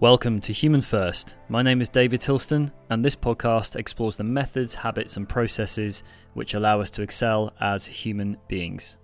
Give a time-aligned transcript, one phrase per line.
[0.00, 1.34] Welcome to Human First.
[1.48, 6.54] My name is David Tilston, and this podcast explores the methods, habits, and processes which
[6.54, 8.96] allow us to excel as human beings.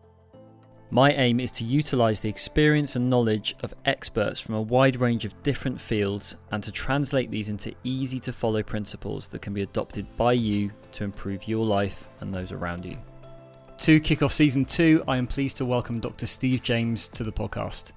[0.93, 5.25] My aim is to utilize the experience and knowledge of experts from a wide range
[5.25, 9.63] of different fields and to translate these into easy to follow principles that can be
[9.63, 12.97] adopted by you to improve your life and those around you.
[13.79, 16.27] To kick off season two, I am pleased to welcome Dr.
[16.27, 17.95] Steve James to the podcast.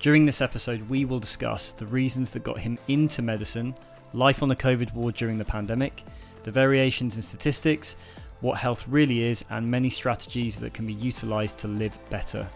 [0.00, 3.74] During this episode, we will discuss the reasons that got him into medicine,
[4.12, 6.04] life on the COVID ward during the pandemic,
[6.44, 7.96] the variations in statistics,
[8.40, 12.48] what health really is, and many strategies that can be utilised to live better.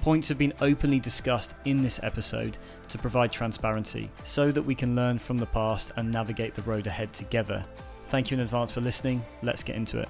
[0.00, 4.94] Points have been openly discussed in this episode to provide transparency so that we can
[4.94, 7.64] learn from the past and navigate the road ahead together.
[8.08, 9.24] Thank you in advance for listening.
[9.42, 10.08] Let's get into it.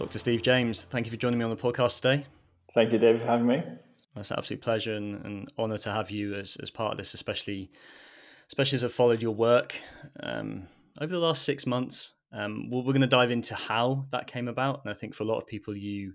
[0.00, 0.18] Dr.
[0.18, 2.24] Steve James, thank you for joining me on the podcast today.
[2.72, 3.62] Thank you, David, for having me.
[4.16, 7.12] It's an absolute pleasure and, and honour to have you as, as part of this,
[7.12, 7.70] especially
[8.46, 9.76] especially as I've followed your work
[10.20, 10.66] um,
[11.02, 12.14] over the last six months.
[12.32, 15.24] Um, we're, we're going to dive into how that came about, and I think for
[15.24, 16.14] a lot of people, you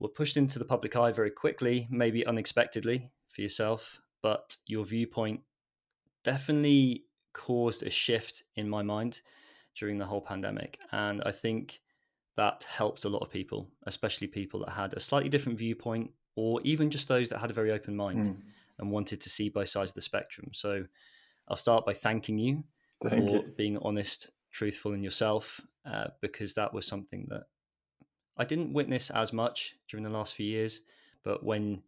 [0.00, 5.42] were pushed into the public eye very quickly, maybe unexpectedly for yourself, but your viewpoint
[6.24, 9.20] definitely caused a shift in my mind
[9.78, 11.80] during the whole pandemic, and I think
[12.36, 16.60] that helped a lot of people, especially people that had a slightly different viewpoint, or
[16.64, 18.36] even just those that had a very open mind mm.
[18.78, 20.50] and wanted to see both sides of the spectrum.
[20.52, 20.84] So
[21.48, 22.64] I'll start by thanking you
[23.02, 23.54] Thank for you.
[23.56, 27.44] being honest, truthful in yourself, uh, because that was something that
[28.36, 30.82] I didn't witness as much during the last few years.
[31.24, 31.82] But when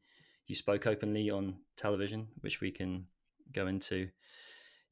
[0.46, 3.06] you spoke openly on television, which we can
[3.52, 4.08] go into,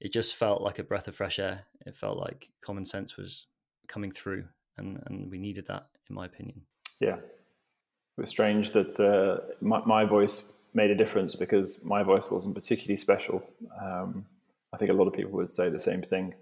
[0.00, 1.64] it just felt like a breath of fresh air.
[1.86, 3.46] It felt like common sense was
[3.88, 4.44] coming through
[4.78, 6.62] and and we needed that, in my opinion.
[7.00, 12.30] Yeah, it was strange that uh, my, my, voice made a difference because my voice
[12.30, 13.42] wasn't particularly special.
[13.80, 14.24] Um,
[14.72, 16.34] I think a lot of people would say the same thing.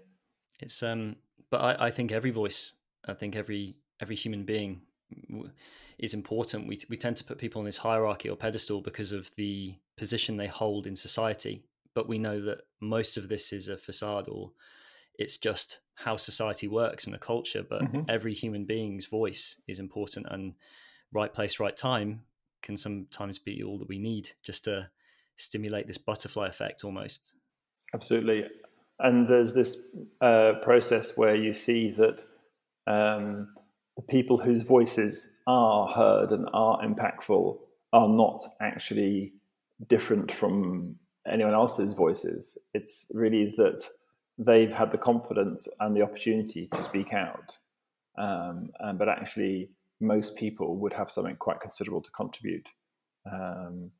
[0.59, 1.17] It's um,
[1.49, 2.73] but I, I think every voice,
[3.05, 4.81] I think every every human being
[5.99, 6.67] is important.
[6.67, 10.37] We we tend to put people on this hierarchy or pedestal because of the position
[10.37, 14.51] they hold in society, but we know that most of this is a facade or
[15.17, 18.01] it's just how society works and a culture but mm-hmm.
[18.09, 20.53] every human being's voice is important and
[21.13, 22.21] right place right time
[22.61, 24.89] can sometimes be all that we need just to
[25.37, 27.33] stimulate this butterfly effect almost.
[27.93, 28.45] Absolutely.
[28.99, 32.25] And there's this uh, process where you see that
[32.87, 33.49] um,
[33.95, 37.57] the people whose voices are heard and are impactful
[37.93, 39.33] are not actually
[39.87, 40.95] different from
[41.27, 42.57] anyone else's voices.
[42.73, 43.83] It's really that
[44.37, 47.57] they've had the confidence and the opportunity to speak out.
[48.17, 49.69] Um, but actually,
[49.99, 52.67] most people would have something quite considerable to contribute
[53.31, 53.91] um,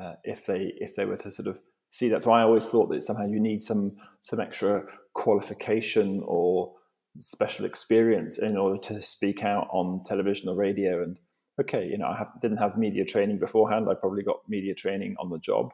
[0.00, 1.58] uh, if they if they were to sort of
[1.90, 2.22] see that.
[2.22, 4.84] So I always thought that somehow you need some some extra
[5.14, 6.74] qualification or
[7.20, 11.02] special experience in order to speak out on television or radio.
[11.02, 11.16] And
[11.60, 13.86] okay, you know, I have, didn't have media training beforehand.
[13.88, 15.72] I probably got media training on the job.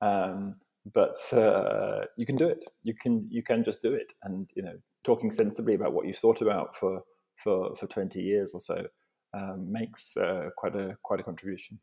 [0.00, 0.54] Um,
[0.92, 2.64] but uh, you can do it.
[2.82, 6.18] You can you can just do it, and you know, talking sensibly about what you've
[6.18, 7.02] thought about for
[7.36, 8.86] for for twenty years or so
[9.34, 11.78] um, makes uh, quite a quite a contribution.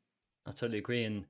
[0.45, 1.25] I totally agree, and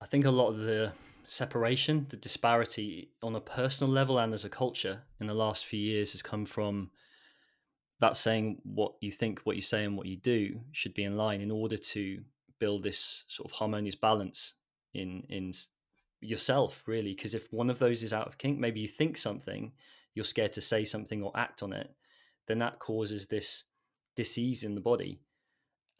[0.00, 0.92] I think a lot of the
[1.24, 5.78] separation, the disparity on a personal level and as a culture in the last few
[5.78, 6.90] years has come from
[8.00, 11.16] that saying what you think, what you say, and what you do should be in
[11.16, 12.22] line in order to
[12.60, 14.54] build this sort of harmonious balance
[14.94, 15.52] in in
[16.20, 19.72] yourself really because if one of those is out of kink maybe you think something
[20.14, 21.94] you're scared to say something or act on it
[22.48, 23.64] then that causes this
[24.16, 25.20] disease in the body.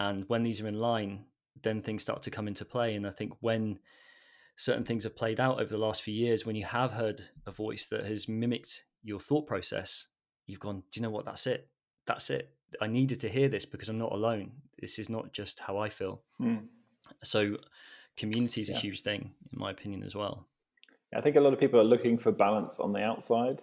[0.00, 1.26] And when these are in line
[1.62, 2.94] then things start to come into play.
[2.96, 3.78] And i think when
[4.56, 7.52] certain things have played out over the last few years when you have heard a
[7.52, 10.08] voice that has mimicked your thought process
[10.46, 11.24] you've gone do you know what?
[11.26, 11.68] That's it.
[12.06, 12.50] That's it.
[12.80, 14.50] I needed to hear this because i'm not alone.
[14.80, 16.22] This is not just how i feel.
[16.40, 16.66] Mm.
[17.22, 17.56] so
[18.18, 20.46] community is a huge thing, in my opinion, as well.
[21.14, 23.62] I think a lot of people are looking for balance on the outside.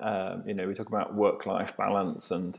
[0.00, 2.58] Um, you know, we talk about work-life balance and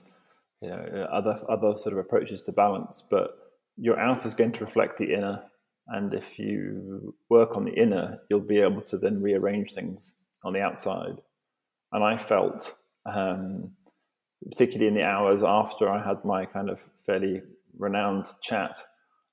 [0.61, 3.31] you know other other sort of approaches to balance, but
[3.77, 5.43] your outer is going to reflect the inner,
[5.87, 10.53] and if you work on the inner, you'll be able to then rearrange things on
[10.53, 11.17] the outside.
[11.91, 13.73] And I felt, um,
[14.49, 17.41] particularly in the hours after I had my kind of fairly
[17.77, 18.77] renowned chat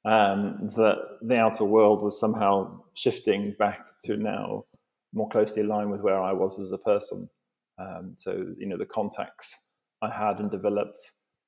[0.06, 4.64] um, that the outer world was somehow shifting back to now
[5.12, 7.28] more closely aligned with where I was as a person.
[7.78, 9.70] Um, so, you know, the contacts
[10.02, 10.98] I had and developed,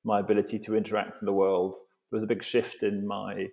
[0.03, 1.75] my ability to interact in the world
[2.09, 3.47] there was a big shift in my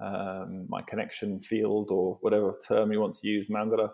[0.00, 3.90] um, my connection field or whatever term you want to use, mandala.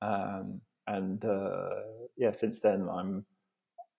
[0.00, 1.68] Um, and uh,
[2.16, 3.24] yeah, since then I'm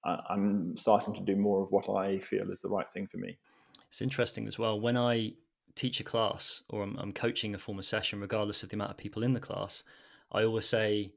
[0.03, 3.37] I'm starting to do more of what I feel is the right thing for me.
[3.87, 4.79] It's interesting as well.
[4.79, 5.33] When I
[5.75, 8.91] teach a class or I'm, I'm coaching a form of session, regardless of the amount
[8.91, 9.83] of people in the class,
[10.31, 11.13] I always say,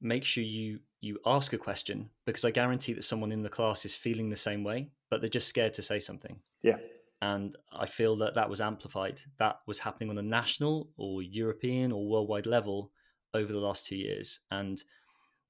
[0.00, 3.86] make sure you you ask a question because I guarantee that someone in the class
[3.86, 6.38] is feeling the same way, but they're just scared to say something.
[6.62, 6.76] Yeah.
[7.22, 9.20] And I feel that that was amplified.
[9.38, 12.92] That was happening on a national or European or worldwide level
[13.32, 14.40] over the last two years.
[14.50, 14.82] And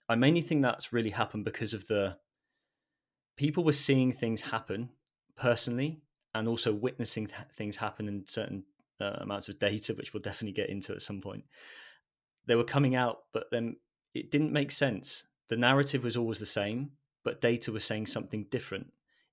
[0.08, 2.16] I mainly think that's really happened because of the
[3.36, 4.90] people were seeing things happen
[5.36, 6.00] personally
[6.34, 8.64] and also witnessing th- things happen in certain
[9.00, 11.44] uh, amounts of data, which we'll definitely get into at some point.
[12.46, 13.76] They were coming out, but then
[14.14, 15.24] it didn't make sense.
[15.48, 16.92] The narrative was always the same,
[17.24, 18.92] but data was saying something different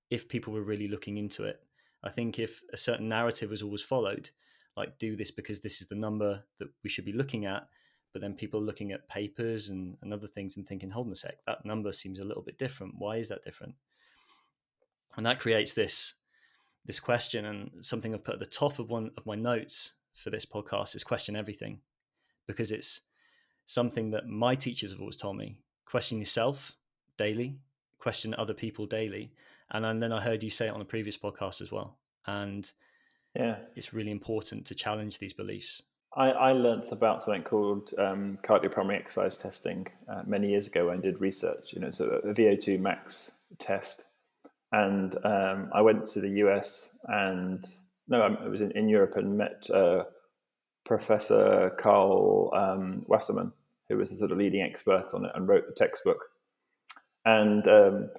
[0.10, 1.60] if people were really looking into it.
[2.04, 4.30] I think if a certain narrative was always followed,
[4.76, 7.68] like do this because this is the number that we should be looking at,
[8.14, 11.12] but then people are looking at papers and, and other things and thinking, hold on
[11.12, 12.96] a sec, that number seems a little bit different.
[12.98, 13.76] Why is that different?
[15.16, 16.14] And that creates this
[16.88, 20.30] this question and something I've put at the top of one of my notes for
[20.30, 21.82] this podcast is question everything
[22.48, 23.02] because it's
[23.66, 26.76] something that my teachers have always told me question yourself
[27.18, 27.60] daily
[28.00, 29.32] question other people daily
[29.72, 32.72] and then I heard you say it on a previous podcast as well and
[33.36, 35.84] yeah it's really important to challenge these beliefs
[36.16, 40.98] I, I learned about something called um, cardiopulmonary exercise testing uh, many years ago when
[40.98, 41.74] I did research.
[41.74, 44.04] You know, so a VO2 max test
[44.72, 47.64] and um, I went to the US and
[48.08, 50.04] no, um, I was in, in Europe and met uh,
[50.86, 53.52] Professor Karl um, Wasserman,
[53.90, 56.20] who was the sort of leading expert on it and wrote the textbook.
[57.26, 58.10] And um,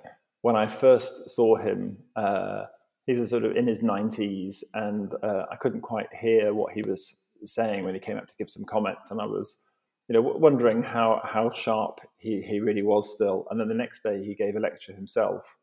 [0.43, 2.67] when I first saw him, uh,
[3.07, 6.83] he's a sort of in his 90s, and uh, I couldn't quite hear what he
[6.83, 9.65] was saying when he came up to give some comments, and I was,
[10.09, 13.47] you know, wondering how how sharp he he really was still.
[13.51, 15.57] And then the next day, he gave a lecture himself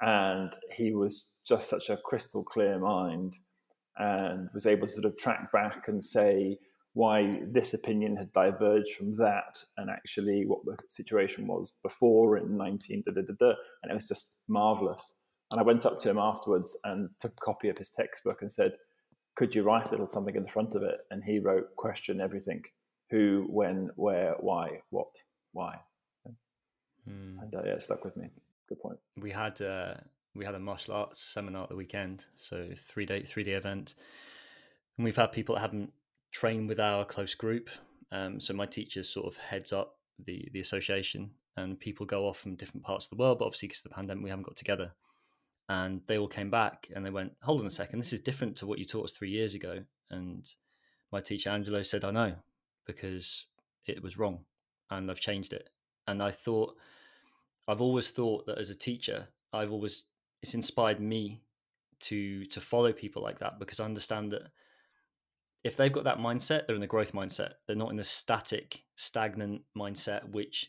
[0.00, 3.34] and he was just such a crystal clear mind
[3.96, 6.58] and was able to sort of track back and say
[6.94, 12.56] why this opinion had diverged from that and actually what the situation was before in
[12.56, 15.16] 19 da, da, da, da, and it was just marvelous
[15.50, 18.50] and i went up to him afterwards and took a copy of his textbook and
[18.50, 18.74] said
[19.34, 21.00] could you write a little something in the front of it?
[21.10, 22.62] And he wrote question everything.
[23.10, 25.08] Who when where why what
[25.52, 25.78] why?
[27.04, 27.38] Hmm.
[27.42, 28.30] and uh, yeah it stuck with me
[28.68, 28.98] good point.
[29.16, 29.94] We had uh,
[30.34, 33.94] we had a martial arts seminar at the weekend, so three day three day event,
[34.96, 35.92] and we've had people that haven't
[36.32, 37.70] trained with our close group.
[38.12, 42.38] Um, so my teacher sort of heads up the the association, and people go off
[42.38, 43.38] from different parts of the world.
[43.38, 44.92] But obviously, because of the pandemic, we haven't got together.
[45.68, 48.56] And they all came back and they went, "Hold on a second, this is different
[48.56, 50.46] to what you taught us three years ago." And
[51.10, 52.36] my teacher Angelo said, "I know,
[52.86, 53.46] because
[53.86, 54.44] it was wrong,
[54.90, 55.70] and I've changed it."
[56.06, 56.76] And I thought
[57.66, 60.04] I've always thought that as a teacher, I've always
[60.42, 61.42] it's inspired me
[62.00, 64.42] to to follow people like that because I understand that
[65.62, 67.54] if they've got that mindset, they're in the growth mindset.
[67.66, 70.68] They're not in the static, stagnant mindset, which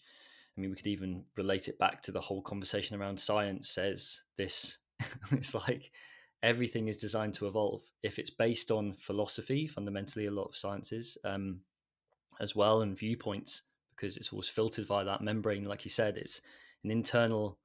[0.58, 4.24] I mean, we could even relate it back to the whole conversation around science says
[4.38, 4.78] this.
[5.32, 5.92] it's like
[6.44, 7.82] everything is designed to evolve.
[8.04, 11.60] If it's based on philosophy, fundamentally, a lot of sciences um,
[12.40, 13.64] as well, and viewpoints,
[13.96, 16.40] because it's always filtered via that membrane, like you said, it's
[16.86, 17.58] an internal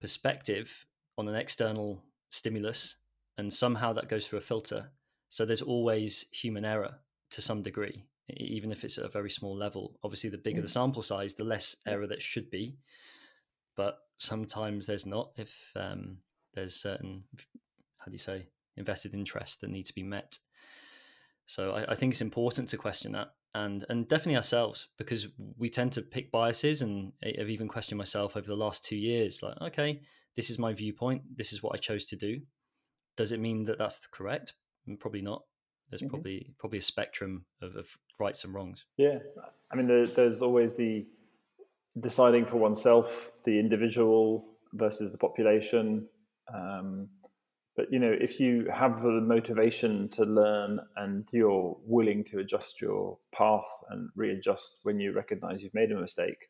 [0.00, 0.86] perspective
[1.18, 2.96] on an external stimulus,
[3.36, 4.90] and somehow that goes through a filter.
[5.28, 6.94] So there's always human error
[7.30, 9.98] to some degree, even if it's at a very small level.
[10.04, 10.62] Obviously, the bigger mm.
[10.62, 12.76] the sample size, the less error that should be.
[13.76, 16.18] But sometimes there's not if um,
[16.54, 17.24] there's certain,
[17.98, 18.46] how do you say,
[18.76, 20.38] invested interest that needs to be met.
[21.46, 25.68] So I, I think it's important to question that and and definitely ourselves because we
[25.68, 29.60] tend to pick biases and I've even questioned myself over the last two years like
[29.60, 30.00] okay
[30.36, 31.22] this is my viewpoint.
[31.36, 32.40] This is what I chose to do.
[33.16, 34.54] Does it mean that that's correct?
[34.88, 35.42] Mm, probably not.
[35.90, 36.10] There's mm-hmm.
[36.10, 38.84] probably probably a spectrum of, of, rights and wrongs.
[38.96, 39.18] Yeah.
[39.72, 41.04] I mean there, there's always the
[41.98, 46.08] deciding for oneself the individual versus the population.
[46.52, 47.08] Um,
[47.76, 52.80] but you know if you have the motivation to learn and you're willing to adjust
[52.80, 56.48] your path and readjust when you recognize you've made a mistake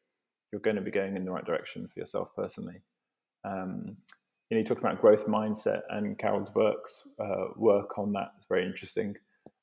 [0.55, 2.81] you're going to be going in the right direction for yourself personally.
[3.45, 3.97] Um,
[4.49, 8.47] you know you talked about growth mindset and carol dweck's uh, work on that is
[8.49, 9.17] very interesting.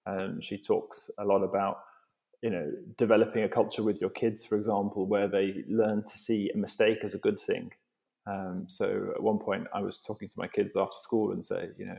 [0.05, 1.77] Um, she talks a lot about
[2.41, 6.49] you know developing a culture with your kids for example where they learn to see
[6.53, 7.71] a mistake as a good thing
[8.25, 11.69] um, so at one point, I was talking to my kids after school and say,
[11.77, 11.97] you know,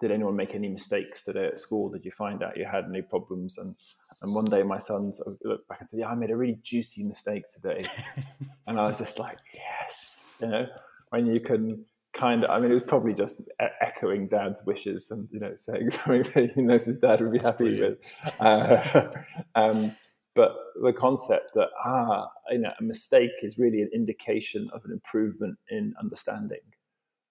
[0.00, 1.90] did anyone make any mistakes today at school?
[1.90, 3.58] Did you find out you had any problems?
[3.58, 3.76] And
[4.22, 6.36] and one day my son sort of looked back and said, "Yeah, I made a
[6.36, 7.86] really juicy mistake today,"
[8.66, 10.66] and I was just like, "Yes," you know,
[11.10, 12.50] when you can kind of.
[12.50, 13.48] I mean, it was probably just
[13.80, 17.38] echoing Dad's wishes and you know saying something that he knows his dad would be
[17.38, 17.98] That's happy brilliant.
[18.24, 18.40] with.
[18.40, 19.10] Uh,
[19.54, 19.96] um,
[20.34, 24.92] but the concept that ah, you know, a mistake is really an indication of an
[24.92, 26.60] improvement in understanding,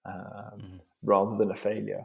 [0.04, 0.14] um,
[0.58, 0.80] mm.
[1.02, 2.04] rather than a failure.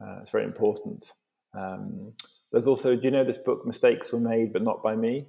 [0.00, 1.12] Uh, it's very important.
[1.54, 2.12] Um,
[2.52, 5.26] there's also, do you know this book, Mistakes Were Made But Not By Me?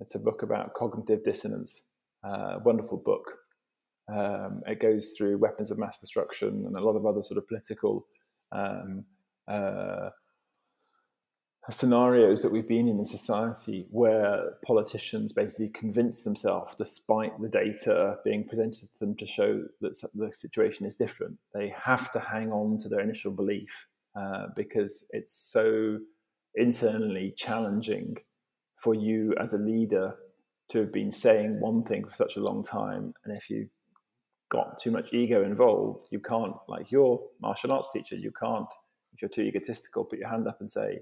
[0.00, 1.82] It's a book about cognitive dissonance.
[2.24, 3.38] Uh, wonderful book.
[4.12, 7.48] Um, it goes through weapons of mass destruction and a lot of other sort of
[7.48, 8.06] political
[8.52, 9.04] um,
[9.48, 10.10] uh,
[11.72, 18.18] scenarios that we've been in in society where politicians basically convince themselves, despite the data
[18.24, 22.52] being presented to them to show that the situation is different, they have to hang
[22.52, 25.98] on to their initial belief uh, because it's so
[26.54, 28.16] internally challenging
[28.76, 30.14] for you as a leader
[30.68, 33.12] to have been saying one thing for such a long time.
[33.24, 33.70] And if you've
[34.48, 38.68] got too much ego involved, you can't, like your martial arts teacher, you can't,
[39.12, 41.00] if you're too egotistical, put your hand up and say,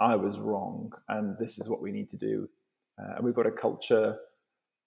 [0.00, 2.48] I was wrong, and this is what we need to do.
[2.98, 4.16] Uh, and we've got a culture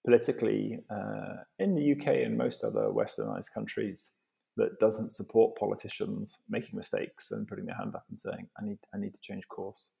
[0.04, 4.12] politically uh, in the UK and most other westernized countries
[4.56, 8.78] that doesn't support politicians making mistakes and putting their hand up and saying, "I need,
[8.94, 9.92] I need to change course."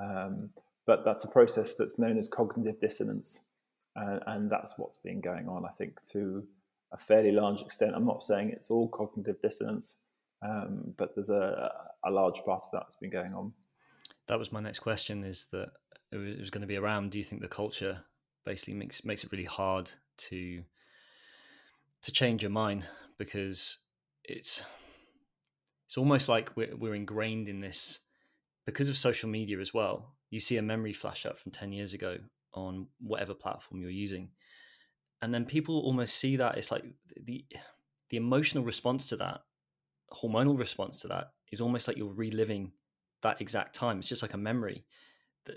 [0.00, 0.50] Um,
[0.86, 3.46] but that's a process that's known as cognitive dissonance,
[3.96, 6.46] uh, and that's what's been going on, I think, to
[6.92, 7.94] a fairly large extent.
[7.94, 10.00] I'm not saying it's all cognitive dissonance,
[10.42, 11.72] um, but there's a,
[12.04, 13.52] a large part of that that's been going on.
[14.28, 15.68] That was my next question: is that
[16.12, 17.10] it was, it was going to be around?
[17.10, 18.04] Do you think the culture
[18.44, 20.62] basically makes makes it really hard to
[22.02, 22.86] to change your mind
[23.18, 23.78] because
[24.24, 24.62] it's
[25.86, 28.00] it's almost like we're, we're ingrained in this
[28.66, 30.14] because of social media as well.
[30.30, 32.16] You see a memory flash up from 10 years ago
[32.52, 34.30] on whatever platform you're using.
[35.22, 36.84] And then people almost see that it's like
[37.22, 37.44] the
[38.10, 39.40] the emotional response to that,
[40.12, 42.72] hormonal response to that is almost like you're reliving
[43.24, 43.98] that exact time.
[43.98, 44.84] It's just like a memory.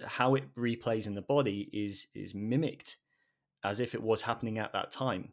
[0.05, 2.97] How it replays in the body is is mimicked
[3.63, 5.31] as if it was happening at that time.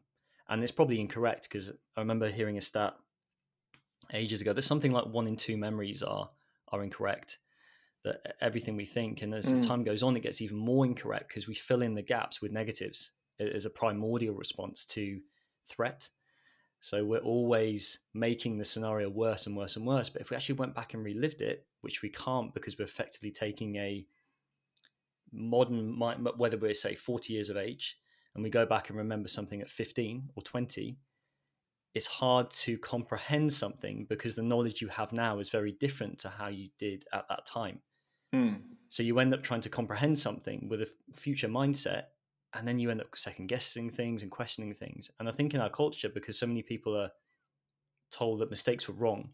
[0.49, 2.95] And it's probably incorrect because I remember hearing a stat
[4.13, 4.53] ages ago.
[4.53, 6.31] There's something like one in two memories are
[6.69, 7.39] are incorrect.
[8.05, 9.53] That everything we think, and as, mm.
[9.53, 12.43] as time goes on, it gets even more incorrect because we fill in the gaps
[12.43, 15.21] with negatives as a primordial response to
[15.67, 16.11] threat.
[16.85, 20.11] So we're always making the scenario worse and worse and worse.
[20.11, 23.31] But if we actually went back and relived it, which we can't because we're effectively
[23.31, 24.07] taking a
[25.33, 27.97] modern, mind, whether we're say 40 years of age,
[28.35, 30.99] and we go back and remember something at 15 or 20,
[31.95, 36.29] it's hard to comprehend something because the knowledge you have now is very different to
[36.29, 37.81] how you did at that time.
[38.35, 38.61] Mm.
[38.91, 42.09] So you end up trying to comprehend something with a future mindset,
[42.55, 45.11] and then you end up second guessing things and questioning things.
[45.19, 47.11] And I think in our culture, because so many people are
[48.11, 49.31] told that mistakes were wrong,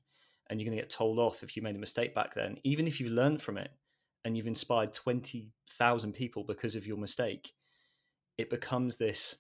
[0.49, 2.87] and you're going to get told off if you made a mistake back then, even
[2.87, 3.71] if you learned from it
[4.25, 7.53] and you've inspired 20,000 people because of your mistake,
[8.37, 9.37] it becomes this,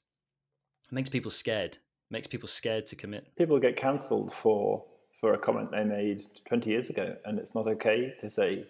[0.88, 1.78] it makes people scared
[2.10, 3.28] it makes people scared to commit.
[3.37, 4.84] People get cancelled for
[5.14, 8.64] for a comment they made 20 years ago, and it's not okay to say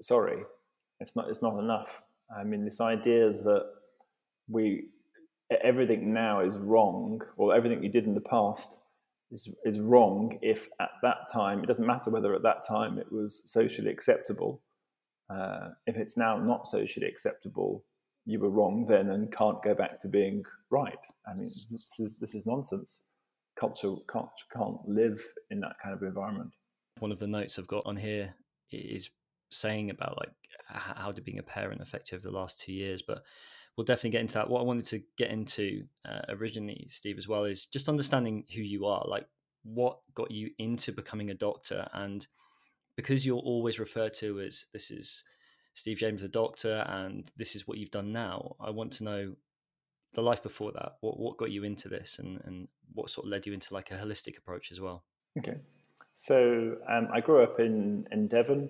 [0.00, 0.42] sorry.
[1.00, 1.28] It's not.
[1.28, 2.02] It's not enough.
[2.34, 3.64] I mean, this idea that
[4.52, 4.88] we
[5.62, 8.78] everything now is wrong, or everything you did in the past
[9.30, 10.38] is is wrong.
[10.42, 14.62] If at that time, it doesn't matter whether at that time it was socially acceptable.
[15.30, 17.84] Uh, if it's now not socially acceptable,
[18.26, 20.98] you were wrong then and can't go back to being right.
[21.26, 23.04] I mean, this is this is nonsense.
[23.58, 26.50] Culture can't can't live in that kind of environment.
[26.98, 28.34] One of the notes I've got on here
[28.70, 29.10] is
[29.50, 30.32] saying about like
[30.66, 33.22] how did being a parent affect you over the last two years, but
[33.76, 34.50] we'll definitely get into that.
[34.50, 38.60] What I wanted to get into uh, originally, Steve, as well, is just understanding who
[38.60, 39.04] you are.
[39.06, 39.26] Like,
[39.64, 42.26] what got you into becoming a doctor, and
[42.96, 45.24] because you're always referred to as this is
[45.74, 48.56] Steve James, the doctor, and this is what you've done now.
[48.60, 49.34] I want to know
[50.12, 50.96] the life before that.
[51.00, 53.90] What what got you into this, and and what sort of led you into like
[53.90, 55.04] a holistic approach as well.
[55.38, 55.56] Okay,
[56.12, 58.68] so um, I grew up in in Devon,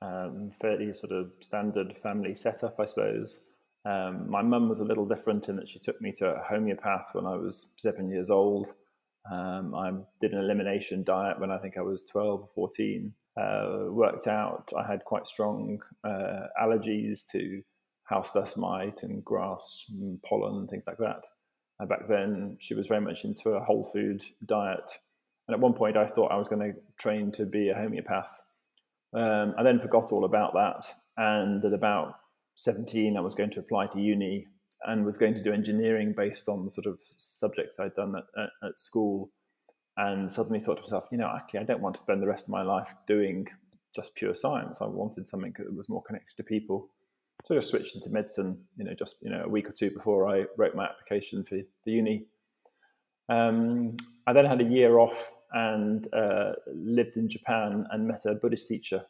[0.00, 3.47] um, fairly sort of standard family setup, I suppose.
[3.84, 7.10] Um, my mum was a little different in that she took me to a homeopath
[7.12, 8.68] when I was seven years old.
[9.30, 13.84] Um, I did an elimination diet when I think I was 12 or 14 uh,
[13.90, 17.62] worked out I had quite strong uh, allergies to
[18.04, 21.24] house dust mite and grass and pollen and things like that.
[21.78, 24.90] And back then, she was very much into a whole food diet.
[25.46, 28.40] And at one point, I thought I was going to train to be a homeopath.
[29.14, 30.84] Um, I then forgot all about that.
[31.16, 32.14] And at about
[32.58, 34.48] 17, I was going to apply to uni
[34.84, 38.24] and was going to do engineering based on the sort of subjects I'd done at,
[38.36, 39.30] at, at school.
[39.96, 42.46] And suddenly thought to myself, you know, actually, I don't want to spend the rest
[42.46, 43.46] of my life doing
[43.94, 44.82] just pure science.
[44.82, 46.88] I wanted something that was more connected to people.
[47.44, 49.92] So I just switched into medicine, you know, just you know a week or two
[49.92, 52.26] before I wrote my application for the uni.
[53.28, 53.96] Um,
[54.26, 58.66] I then had a year off and uh, lived in Japan and met a Buddhist
[58.66, 59.04] teacher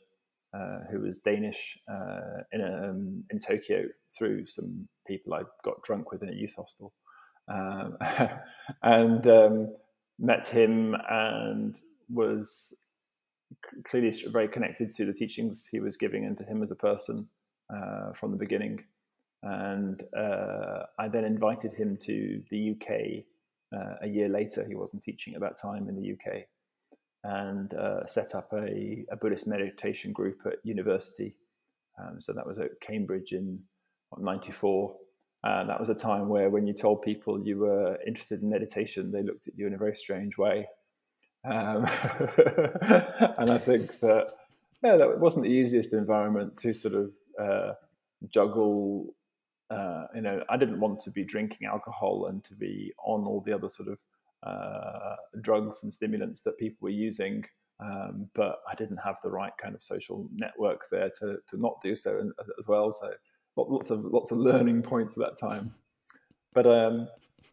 [0.54, 3.84] uh, who was Danish uh, in, a, um, in Tokyo
[4.16, 6.92] through some people I got drunk with in a youth hostel.
[7.48, 7.96] Um,
[8.82, 9.76] and um,
[10.18, 12.88] met him and was
[13.84, 17.28] clearly very connected to the teachings he was giving and to him as a person
[17.74, 18.84] uh, from the beginning.
[19.42, 23.24] And uh, I then invited him to the UK
[23.72, 24.64] uh, a year later.
[24.66, 26.44] He wasn't teaching at that time in the UK,
[27.24, 31.34] and uh, set up a, a, Buddhist meditation group at university.
[32.00, 33.60] Um, so that was at Cambridge in
[34.16, 34.94] '94.
[35.44, 39.12] And that was a time where, when you told people you were interested in meditation,
[39.12, 40.66] they looked at you in a very strange way.
[41.44, 41.84] Um,
[43.38, 44.32] and I think that
[44.82, 47.72] yeah, that wasn't the easiest environment to sort of uh,
[48.28, 49.14] juggle.
[49.70, 53.42] Uh, you know, I didn't want to be drinking alcohol and to be on all
[53.44, 53.98] the other sort of
[54.42, 57.44] uh, drugs and stimulants that people were using.
[57.80, 61.80] Um, but I didn't have the right kind of social network there to, to not
[61.82, 62.90] do so as well.
[62.90, 63.12] So
[63.56, 65.74] lots of lots of learning points at that time.
[66.54, 67.08] But um,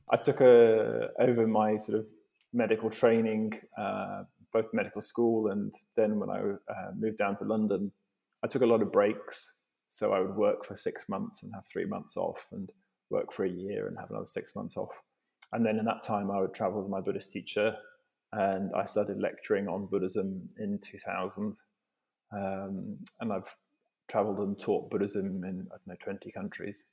[0.10, 2.08] I took a, over my sort of
[2.54, 7.92] medical training, uh, both medical school and then when I uh, moved down to London,
[8.44, 9.62] I took a lot of breaks.
[9.90, 12.70] So I would work for six months and have three months off, and
[13.10, 15.02] work for a year and have another six months off.
[15.54, 17.76] And then in that time, I would travel with my Buddhist teacher,
[18.34, 21.56] and I started lecturing on Buddhism in 2000.
[22.32, 23.56] Um, and I've
[24.08, 26.86] traveled and taught Buddhism in I don't know 20 countries,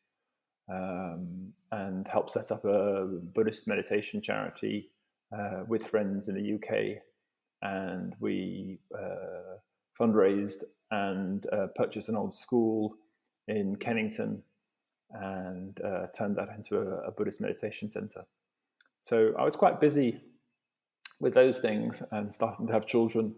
[0.69, 4.91] um, and helped set up a Buddhist meditation charity
[5.37, 7.03] uh, with friends in the UK,
[7.63, 9.59] and we uh,
[9.99, 12.95] fundraised and uh, purchased an old school
[13.49, 14.43] in Kennington
[15.11, 18.25] and uh, turned that into a, a, Buddhist meditation center.
[19.03, 20.23] So I was quite busy
[21.21, 23.35] with those things and starting to have children.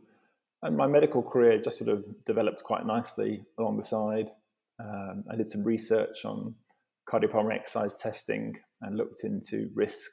[0.63, 4.31] And my medical career just sort of developed quite nicely along the side.
[4.79, 6.55] Um, I did some research on
[7.09, 10.11] cardiopulmonary exercise testing and looked into risk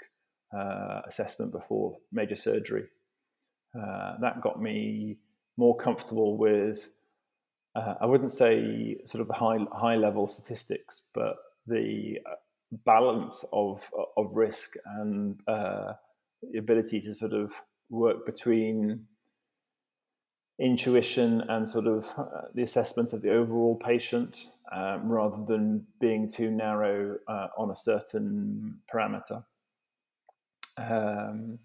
[0.58, 2.86] uh, assessment before major surgery.
[3.78, 5.18] Uh, that got me
[5.58, 6.90] more comfortable with,
[7.76, 11.36] uh, I wouldn't say sort of the high high level statistics, but
[11.68, 12.36] the uh,
[12.86, 15.94] balance of of risk and uh,
[16.52, 17.54] the ability to sort of
[17.90, 19.06] work between
[20.60, 26.30] intuition and sort of uh, the assessment of the overall patient um, rather than being
[26.30, 27.18] too narrow
[27.58, 29.44] on a certain parameter.
[30.78, 31.60] Um,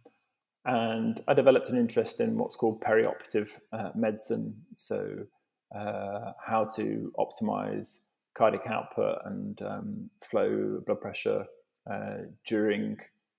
[0.64, 4.62] and I developed an interest in what's called perioperative uh, medicine.
[4.74, 5.26] So,
[5.74, 7.98] uh, how to optimize
[8.36, 11.44] cardiac output and um, flow, blood pressure
[11.90, 12.96] uh, during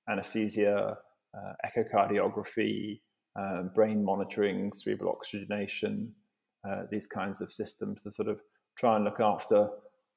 [0.10, 0.98] anesthesia,
[1.38, 3.00] uh, echocardiography,
[3.40, 6.12] uh, brain monitoring, cerebral oxygenation,
[6.68, 8.40] uh, these kinds of systems to sort of
[8.78, 9.70] try and look after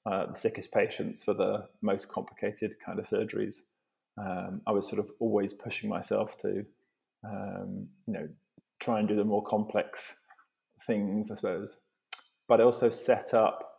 [0.07, 3.61] the sickest patients for the most complicated kind of surgeries
[4.19, 6.65] um, I was sort of always pushing myself to,
[7.25, 8.29] um, you know,
[8.81, 10.21] try and do the more complex
[10.87, 11.79] things, I suppose.
[12.49, 13.70] But I also set up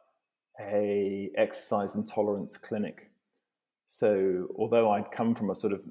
[0.60, 3.10] a exercise intolerance clinic.
[3.88, 5.82] So although I'd come from a sort of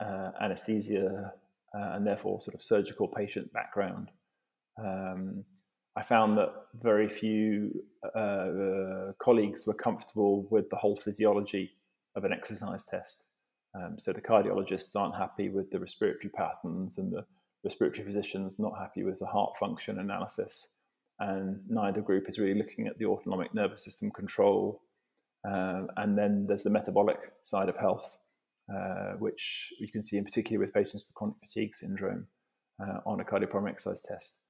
[0.00, 1.32] uh, anesthesia
[1.74, 4.10] uh, and therefore sort of surgical patient background,
[4.78, 5.44] um,
[5.96, 11.72] I found that very few uh, colleagues were comfortable with the whole physiology
[12.16, 13.24] of an exercise test.
[13.74, 17.24] Um, so the cardiologists aren't happy with the respiratory patterns, and the
[17.64, 20.76] respiratory physicians not happy with the heart function analysis.
[21.20, 24.82] And neither group is really looking at the autonomic nervous system control.
[25.46, 28.16] Um, and then there's the metabolic side of health,
[28.74, 32.26] uh, which you can see in particular with patients with chronic fatigue syndrome
[32.82, 34.40] uh, on a cardiopulmonary exercise test.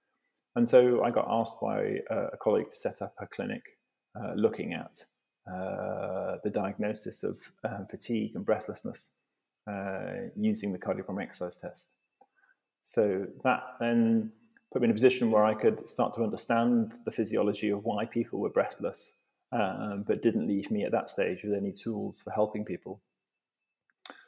[0.56, 3.62] And so I got asked by a colleague to set up a clinic
[4.18, 5.04] uh, looking at
[5.48, 9.14] uh, the diagnosis of um, fatigue and breathlessness
[9.70, 11.90] uh, using the cardiopulmonary exercise test.
[12.82, 14.32] So that then
[14.72, 18.04] put me in a position where I could start to understand the physiology of why
[18.04, 19.18] people were breathless,
[19.52, 23.00] um, but didn't leave me at that stage with any tools for helping people.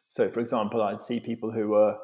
[0.09, 1.96] So, for example, I'd see people who were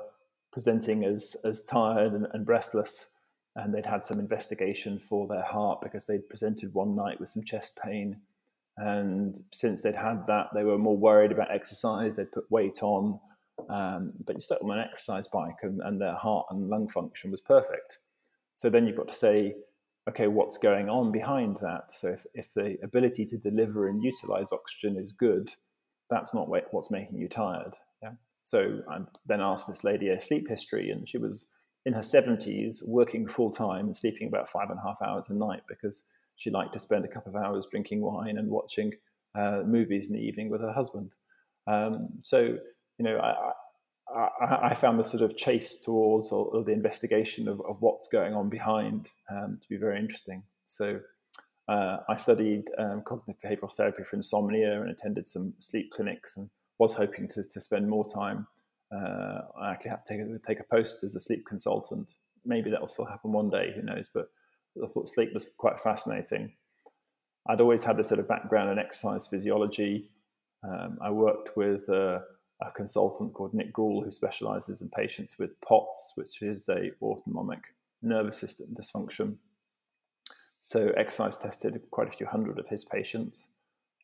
[0.53, 3.17] presenting as, as tired and, and breathless,
[3.57, 7.43] and they'd had some investigation for their heart because they'd presented one night with some
[7.43, 8.17] chest pain.
[8.77, 12.15] And since they'd had that, they were more worried about exercise.
[12.15, 13.19] They'd put weight on,
[13.69, 16.89] um, but you stuck them on an exercise bike, and, and their heart and lung
[16.89, 17.99] function was perfect.
[18.59, 19.55] So then you've got to say,
[20.09, 21.95] okay, what's going on behind that?
[21.95, 25.49] So if, if the ability to deliver and utilize oxygen is good,
[26.11, 27.75] that's not what's making you tired.
[28.03, 28.15] Yeah.
[28.43, 31.49] So I then asked this lady a sleep history, and she was
[31.87, 35.37] in her 70s working full time and sleeping about five and a half hours a
[35.37, 38.93] night because she liked to spend a couple of hours drinking wine and watching
[39.37, 41.13] uh, movies in the evening with her husband.
[41.69, 43.53] Um, so, you know, I,
[44.17, 48.35] I, found the sort of chase towards or, or the investigation of, of, what's going
[48.35, 50.43] on behind um, to be very interesting.
[50.65, 51.01] So,
[51.69, 56.49] uh, I studied um, cognitive behavioral therapy for insomnia and attended some sleep clinics and
[56.79, 58.47] was hoping to, to spend more time.
[58.91, 62.13] Uh, I actually had to take a, take a post as a sleep consultant.
[62.47, 64.09] Maybe that will still happen one day, who knows?
[64.13, 64.31] But
[64.83, 66.55] I thought sleep was quite fascinating.
[67.49, 70.11] I'd always had this sort of background in exercise physiology.
[70.63, 72.23] Um, I worked with a,
[72.61, 77.61] a, consultant called Nick Gall who specializes in patients with POTS, which is a autonomic
[78.03, 79.37] nervous system dysfunction.
[80.61, 83.49] So exercise tested quite a few hundred of his patients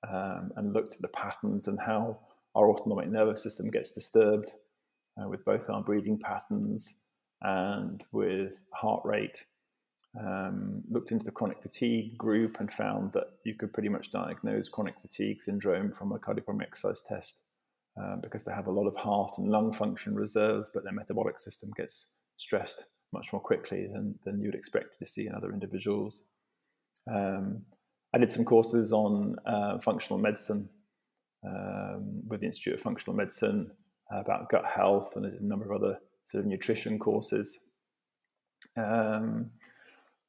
[0.09, 2.19] um, and looked at the patterns and how
[2.55, 4.53] our autonomic nervous system gets disturbed
[5.21, 7.07] uh, with both our breathing patterns
[7.43, 9.45] and with heart rate
[10.19, 14.69] um, looked into the chronic fatigue group and found that you could pretty much diagnose
[14.69, 17.41] chronic fatigue syndrome from a cardiopulmonary exercise test
[18.01, 21.39] uh, because they have a lot of heart and lung function reserve, but their metabolic
[21.39, 26.25] system gets stressed much more quickly than, than you'd expect to see in other individuals.
[27.13, 27.63] Um,
[28.13, 30.69] I did some courses on uh, functional medicine
[31.47, 33.71] um, with the Institute of Functional Medicine
[34.13, 37.71] uh, about gut health and a number of other sort of nutrition courses.
[38.77, 39.51] Um,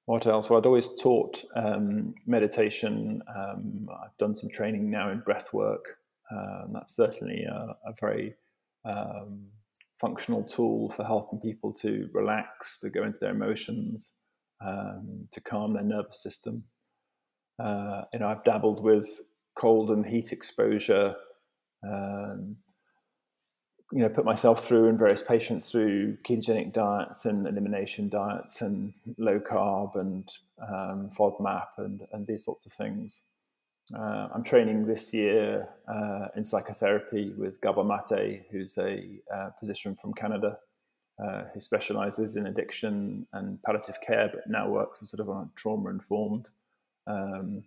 [0.06, 0.49] what else?
[0.49, 3.23] Well, I'd always taught um, meditation.
[3.36, 5.97] Um, I've done some training now in breath work.
[6.32, 8.36] Um, that's certainly a, a very
[8.84, 9.48] um,
[10.00, 14.14] functional tool for helping people to relax, to go into their emotions,
[14.66, 16.66] um, to calm their nervous system.
[17.60, 19.08] Uh, know, I've dabbled with
[19.56, 21.16] cold and heat exposure.
[21.88, 22.58] Um,
[23.92, 28.94] you know put myself through and various patients through ketogenic diets and elimination diets and
[29.18, 30.28] low carb and
[30.62, 33.22] um, FODMAP and and these sorts of things.
[33.93, 39.95] Uh, I'm training this year uh, in psychotherapy with Gabor Mate, who's a uh, physician
[39.95, 40.58] from Canada
[41.24, 45.50] uh, who specializes in addiction and palliative care, but now works sort of on a
[45.56, 46.50] trauma informed
[47.06, 47.63] um,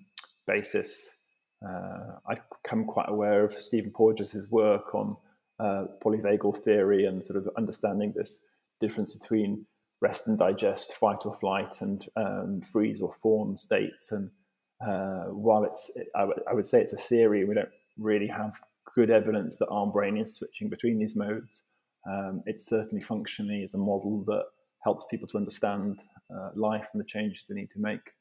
[0.46, 1.16] basis.
[1.64, 5.16] Uh, I've become quite aware of Stephen Porges' work on
[5.61, 8.44] uh, polyvagal theory and sort of understanding this
[8.81, 9.66] difference between
[10.00, 14.12] rest and digest, fight or flight, and um, freeze or fawn states.
[14.12, 14.31] And
[14.80, 18.58] uh, while it's, I, w- I would say it's a theory, we don't really have
[18.94, 21.62] good evidence that our brain is switching between these modes.
[22.08, 24.44] Um, it certainly functionally is a model that
[24.82, 26.00] helps people to understand
[26.34, 28.12] uh, life and the changes they need to make.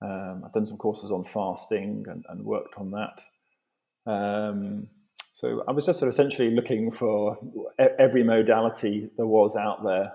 [0.00, 3.20] Um, I've done some courses on fasting and, and worked on that.
[4.10, 4.88] Um,
[5.32, 7.38] so I was just sort of essentially looking for
[7.98, 10.12] every modality there was out there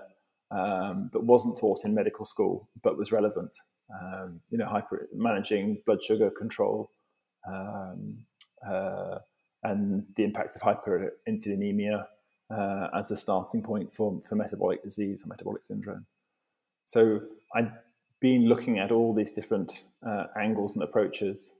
[0.50, 3.56] um, that wasn't taught in medical school but was relevant.
[3.92, 6.90] Um, you know, hyper managing blood sugar control
[7.46, 8.18] um,
[8.66, 9.18] uh,
[9.62, 12.06] and the impact of hyperinsulinemia
[12.50, 16.06] uh, as a starting point for, for metabolic disease or metabolic syndrome.
[16.86, 17.20] So
[17.54, 17.72] I'd
[18.20, 21.52] been looking at all these different uh, angles and approaches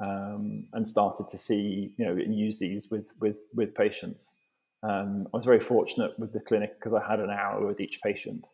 [0.00, 4.32] um, and started to see, you know, and use these with with with patients.
[4.82, 8.02] Um, I was very fortunate with the clinic because I had an hour with each
[8.02, 8.44] patient,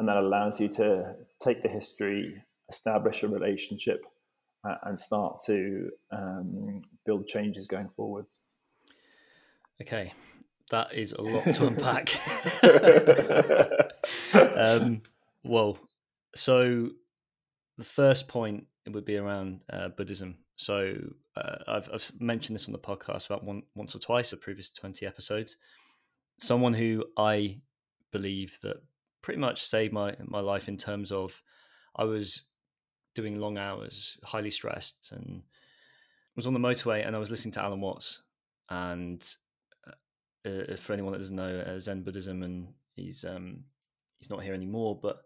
[0.00, 4.04] and that allows you to take the history, establish a relationship,
[4.68, 8.40] uh, and start to um, build changes going forwards.
[9.80, 10.12] Okay,
[10.70, 12.10] that is a lot to unpack.
[14.56, 15.02] um,
[15.44, 15.78] well,
[16.34, 16.88] so
[17.78, 20.94] the first point would be around uh, Buddhism so
[21.38, 24.70] uh, I've, I've mentioned this on the podcast about one, once or twice, the previous
[24.70, 25.56] 20 episodes.
[26.38, 27.60] Someone who I
[28.12, 28.82] believe that
[29.22, 31.42] pretty much saved my, my life in terms of
[31.96, 32.42] I was
[33.14, 35.42] doing long hours, highly stressed, and
[36.36, 38.22] was on the motorway and I was listening to Alan Watts.
[38.70, 39.22] And
[40.46, 43.64] uh, uh for anyone that doesn't know uh, Zen Buddhism, and he's um,
[44.18, 45.22] he's not here anymore, but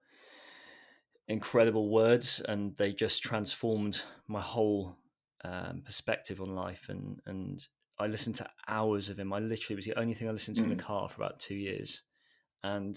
[1.29, 4.97] incredible words, and they just transformed my whole
[5.45, 7.67] um, perspective on life, and and
[7.99, 9.33] I listened to hours of him.
[9.33, 10.71] I literally was the only thing I listened to mm.
[10.71, 10.87] in the mm.
[10.87, 12.03] car for about two years,
[12.63, 12.97] and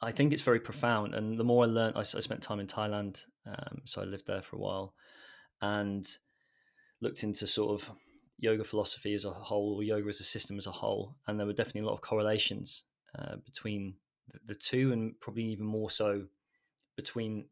[0.00, 1.14] I think it's very profound.
[1.14, 4.26] And the more I learned, I, I spent time in Thailand, um, so I lived
[4.26, 4.94] there for a while,
[5.60, 6.06] and
[7.00, 7.90] looked into sort of
[8.38, 11.46] yoga philosophy as a whole, or yoga as a system as a whole, and there
[11.46, 12.84] were definitely a lot of correlations
[13.18, 13.94] uh, between
[14.32, 16.24] the, the two, and probably even more so
[16.96, 17.46] between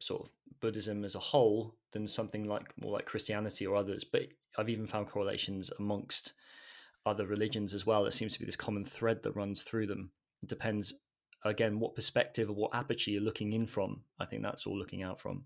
[0.00, 4.04] sort of Buddhism as a whole than something like more like Christianity or others.
[4.04, 4.22] But
[4.58, 6.32] I've even found correlations amongst
[7.06, 8.02] other religions as well.
[8.02, 10.10] There seems to be this common thread that runs through them.
[10.42, 10.94] It depends
[11.44, 14.00] again what perspective or what aperture you're looking in from.
[14.18, 15.44] I think that's all looking out from.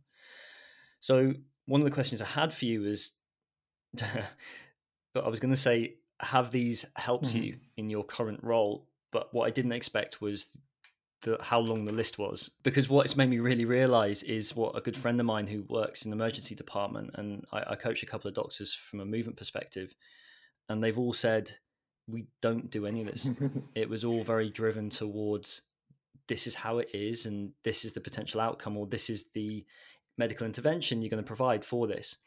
[1.01, 1.33] So
[1.67, 3.13] one of the questions I had for you is,
[3.95, 7.43] but I was going to say, have these helped mm-hmm.
[7.43, 8.87] you in your current role?
[9.13, 10.49] But what I didn't expect was
[11.23, 14.77] the, how long the list was because what it's made me really realize is what
[14.77, 18.03] a good friend of mine who works in the emergency department and I, I coach
[18.03, 19.93] a couple of doctors from a movement perspective
[20.69, 21.51] and they've all said
[22.07, 23.29] we don't do any of this
[23.75, 25.63] it was all very driven towards
[26.29, 29.65] this is how it is and this is the potential outcome or this is the
[30.17, 32.19] medical intervention you're going to provide for this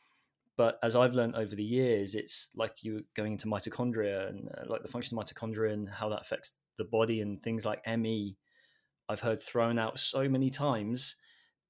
[0.58, 4.64] but as i've learned over the years it's like you going into mitochondria and uh,
[4.68, 8.36] like the function of mitochondria and how that affects the body and things like ME
[9.12, 11.18] I've heard thrown out so many times,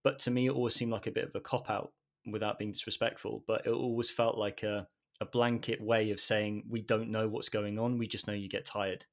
[0.04, 1.92] but to me, it always seemed like a bit of a cop out
[2.32, 3.44] without being disrespectful.
[3.48, 4.88] But it always felt like a,
[5.20, 8.48] a blanket way of saying, we don't know what's going on, we just know you
[8.48, 9.08] get tired.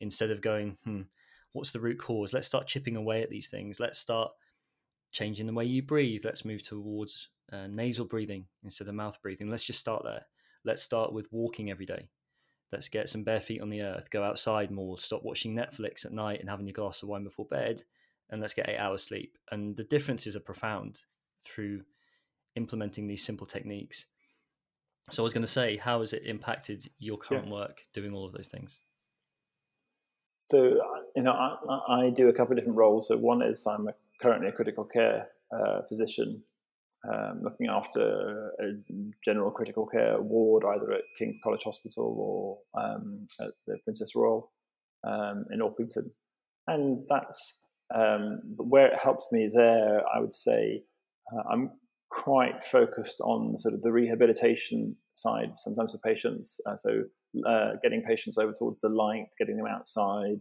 [0.00, 1.02] Instead of going, hmm,
[1.52, 2.32] what's the root cause?
[2.32, 3.80] Let's start chipping away at these things.
[3.80, 4.30] Let's start
[5.12, 6.24] changing the way you breathe.
[6.24, 9.50] Let's move towards uh, nasal breathing instead of mouth breathing.
[9.50, 10.24] Let's just start there.
[10.64, 12.08] Let's start with walking every day.
[12.72, 16.12] Let's get some bare feet on the earth, go outside more, stop watching Netflix at
[16.12, 17.84] night and having your glass of wine before bed,
[18.30, 19.36] and let's get eight hours sleep.
[19.50, 21.02] And the differences are profound
[21.44, 21.82] through
[22.56, 24.06] implementing these simple techniques.
[25.10, 27.52] So I was going to say, how has it impacted your current yeah.
[27.52, 28.80] work doing all of those things?
[30.38, 30.80] So
[31.16, 33.08] you know, I, I, do a couple of different roles.
[33.08, 36.42] So one is I'm a, currently a critical care uh, physician,
[37.10, 38.72] um, looking after a
[39.24, 44.52] general critical care ward either at King's College Hospital or um, at the Princess Royal
[45.06, 46.10] um, in Orpington.
[46.66, 50.84] And that's um, where it helps me there, I would say
[51.32, 51.70] uh, I'm
[52.10, 56.60] quite focused on sort of the rehabilitation side sometimes for patients.
[56.66, 57.02] Uh, so
[57.48, 60.40] uh, getting patients over towards the light, getting them outside,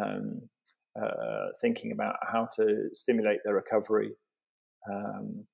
[0.00, 0.40] um,
[1.00, 4.12] uh, thinking about how to stimulate their recovery.
[4.90, 5.46] Um,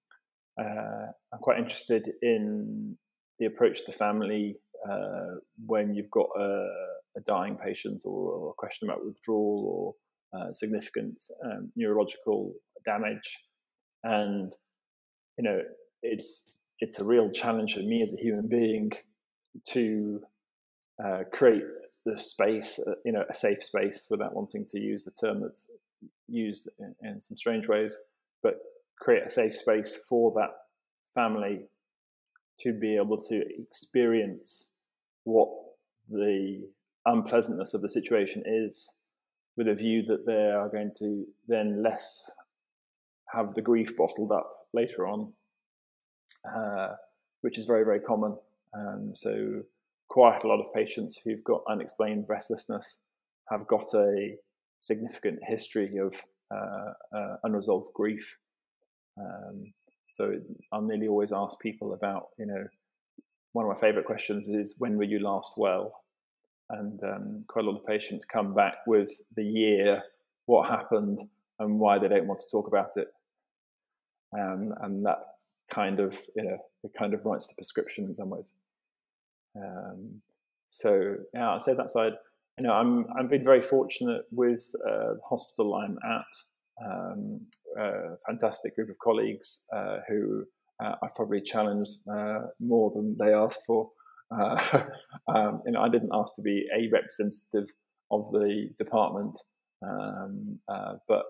[0.61, 2.97] uh, I'm quite interested in
[3.39, 4.57] the approach to family
[4.89, 6.67] uh, when you've got a,
[7.17, 9.97] a dying patient or, or, a question about withdrawal
[10.35, 12.53] or uh, significant um, neurological
[12.85, 13.39] damage,
[14.05, 14.53] and
[15.37, 15.61] you know
[16.03, 18.91] it's it's a real challenge for me as a human being
[19.69, 20.21] to
[21.05, 21.63] uh, create
[22.05, 25.71] the space, uh, you know, a safe space without wanting to use the term that's
[26.29, 27.97] used in, in some strange ways,
[28.43, 28.55] but
[28.99, 30.51] create a safe space for that
[31.15, 31.63] family
[32.61, 34.77] to be able to experience
[35.25, 35.49] what
[36.09, 36.69] the
[37.07, 39.01] unpleasantness of the situation is
[39.57, 42.31] with a view that they are going to then less
[43.33, 45.33] have the grief bottled up later on,
[46.51, 46.95] uh,
[47.43, 48.37] which is very, very common.
[48.75, 49.63] Um, so,
[50.11, 53.01] quite a lot of patients who've got unexplained breathlessness
[53.49, 54.35] have got a
[54.81, 56.15] significant history of
[56.53, 58.37] uh, uh, unresolved grief.
[59.19, 59.73] Um,
[60.11, 60.35] so
[60.73, 62.65] I'll nearly always ask people about, you know,
[63.53, 65.93] one of my favorite questions is, when were you last well?
[66.71, 70.03] And um, quite a lot of patients come back with the year,
[70.47, 71.19] what happened,
[71.59, 73.09] and why they don't want to talk about it.
[74.39, 75.19] Um, and that
[75.69, 78.55] kind of, you know, it kind of writes the prescription in some ways.
[79.57, 80.21] Um,
[80.67, 82.13] so yeah, I'd say that side.
[82.59, 87.41] You know, I'm I've been very fortunate with uh, the hospital I'm at um,
[87.79, 90.45] a fantastic group of colleagues uh, who
[90.83, 93.91] uh, I've probably challenged uh, more than they asked for.
[94.33, 94.85] Uh,
[95.27, 97.69] um, you know, I didn't ask to be a representative
[98.13, 99.37] of the department,
[99.83, 101.25] um, uh, but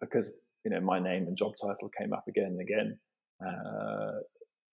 [0.00, 2.98] because you know my name and job title came up again and again,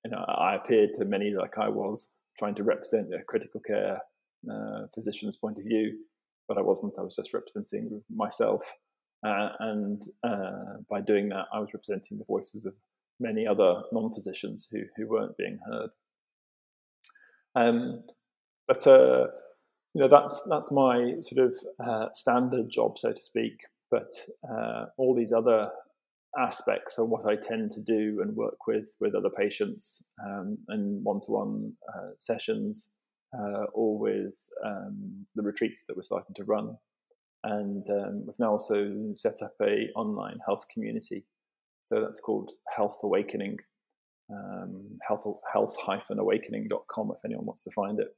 [0.06, 4.00] you know, I appeared to many like I was trying to represent a critical care
[4.94, 5.98] physician's point of view,
[6.48, 6.98] but I wasn't.
[6.98, 8.74] I was just representing myself.
[9.26, 12.74] Uh, and uh, by doing that, I was representing the voices of
[13.20, 15.90] many other non-physicians who who weren't being heard.
[17.56, 18.04] Um,
[18.68, 19.28] but uh,
[19.94, 23.62] you know that's that's my sort of uh, standard job, so to speak.
[23.90, 24.12] But
[24.50, 25.70] uh, all these other
[26.38, 31.04] aspects are what I tend to do and work with with other patients um, and
[31.04, 32.94] one-to-one uh, sessions,
[33.74, 36.78] or with um, the retreats that we're starting to run.
[37.44, 41.26] and um, we've now also set up a online health community.
[41.82, 43.58] So that's called Health Awakening,
[44.32, 48.16] um, health health hyphen awakening.com if anyone wants to find it.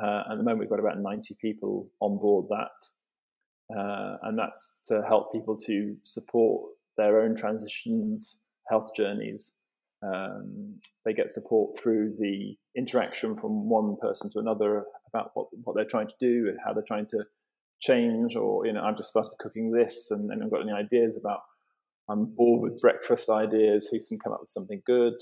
[0.00, 3.76] Uh, at the moment, we've got about 90 people on board that.
[3.76, 9.58] Uh, and that's to help people to support their own transitions, health journeys.
[10.02, 15.74] Um, they get support through the interaction from one person to another about what, what
[15.74, 17.24] they're trying to do and how they're trying to
[17.80, 18.36] change.
[18.36, 21.40] Or, you know, I've just started cooking this and, and I've got any ideas about
[22.08, 23.88] I'm bored with breakfast ideas.
[23.90, 25.14] Who can come up with something good?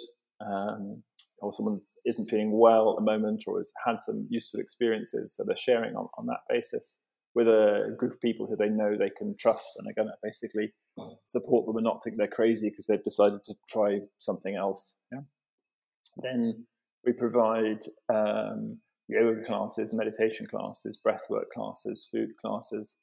[0.45, 1.03] Um,
[1.39, 5.35] or someone isn't feeling well at the moment or has had some useful experiences.
[5.35, 7.01] So they're sharing on, on that basis
[7.35, 10.15] with a group of people who they know they can trust and are going to
[10.23, 10.73] basically
[11.25, 14.97] support them and not think they're crazy because they've decided to try something else.
[15.13, 15.21] Yeah?
[16.19, 16.67] Then
[17.05, 18.79] we provide um,
[19.09, 22.97] yoga classes, meditation classes, breathwork classes, food classes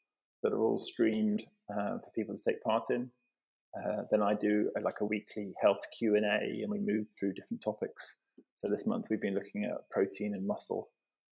[0.44, 3.12] that are all streamed uh, for people to take part in.
[3.78, 7.08] Uh, then I do a, like a weekly health Q and A, and we move
[7.18, 8.18] through different topics.
[8.56, 10.90] So this month we've been looking at protein and muscle,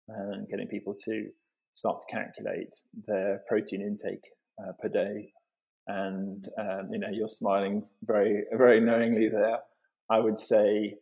[0.08, 1.30] and getting people to
[1.74, 2.76] start to calculate
[3.08, 4.28] their protein intake
[4.62, 5.32] uh, per day.
[5.88, 9.60] And um, you know, you're smiling very, very knowingly there.
[10.10, 10.96] I would say,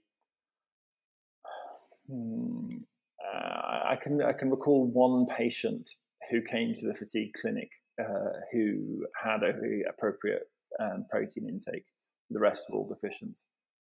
[2.09, 2.77] hmm,
[3.23, 5.89] uh, I can I can recall one patient
[6.29, 7.69] who came to the fatigue clinic
[8.01, 11.85] uh, who had a very appropriate um, protein intake.
[12.29, 13.37] The rest were all deficient.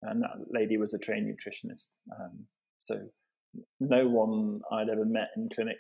[0.04, 1.88] And that lady was a trained nutritionist.
[2.20, 2.46] Um,
[2.80, 3.00] so
[3.80, 5.80] no one I'd ever met in clinic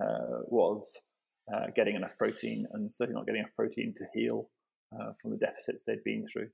[0.00, 1.14] uh, was
[1.52, 4.48] uh, getting enough protein and certainly not getting enough protein to heal
[4.94, 6.48] uh, from the deficits they'd been through.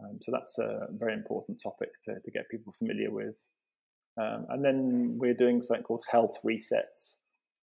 [0.00, 3.36] Um, so that's a very important topic to, to get people familiar with.
[4.20, 7.20] Um, and then we're doing something called health resets.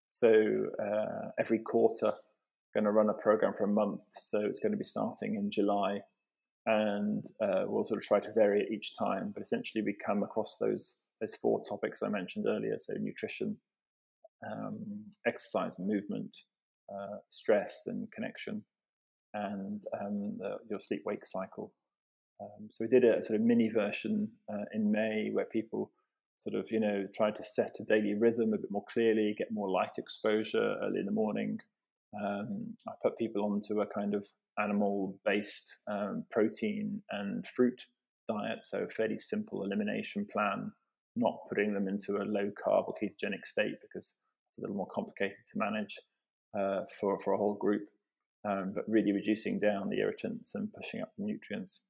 [0.08, 2.14] So uh, every quarter,
[2.76, 4.02] going to run a program for a month.
[4.12, 6.02] So it's going to be starting in July,
[6.66, 9.32] and uh, we'll sort of try to vary it each time.
[9.34, 13.58] But essentially, we come across those those four topics I mentioned earlier: so nutrition,
[14.50, 16.36] um, exercise and movement,
[16.90, 18.64] uh, stress and connection,
[19.34, 21.74] and um, the, your sleep wake cycle.
[22.42, 25.92] Um, so we did a sort of mini version uh, in May where people
[26.38, 29.52] sort of you know tried to set a daily rhythm a bit more clearly, get
[29.52, 31.60] more light exposure early in the morning,
[32.22, 34.26] um, I put people onto a kind of
[34.60, 37.86] animal based um, protein and fruit
[38.30, 40.72] diet, so a fairly simple elimination plan,
[41.16, 44.16] not putting them into a low carb or ketogenic state because
[44.56, 46.00] it's a little more complicated to manage
[46.58, 47.84] uh, for, for a whole group,
[48.48, 51.84] um, but really reducing down the irritants and pushing up the nutrients.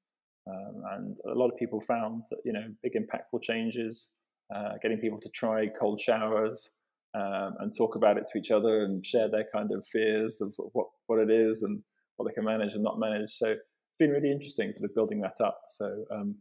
[0.47, 4.21] Um, and a lot of people found that, you know, big impactful changes,
[4.55, 6.79] uh, getting people to try cold showers,
[7.13, 10.53] um, and talk about it to each other and share their kind of fears of
[10.73, 11.81] what, what it is and
[12.17, 13.31] what they can manage and not manage.
[13.31, 15.61] So it's been really interesting sort of building that up.
[15.67, 16.35] So um,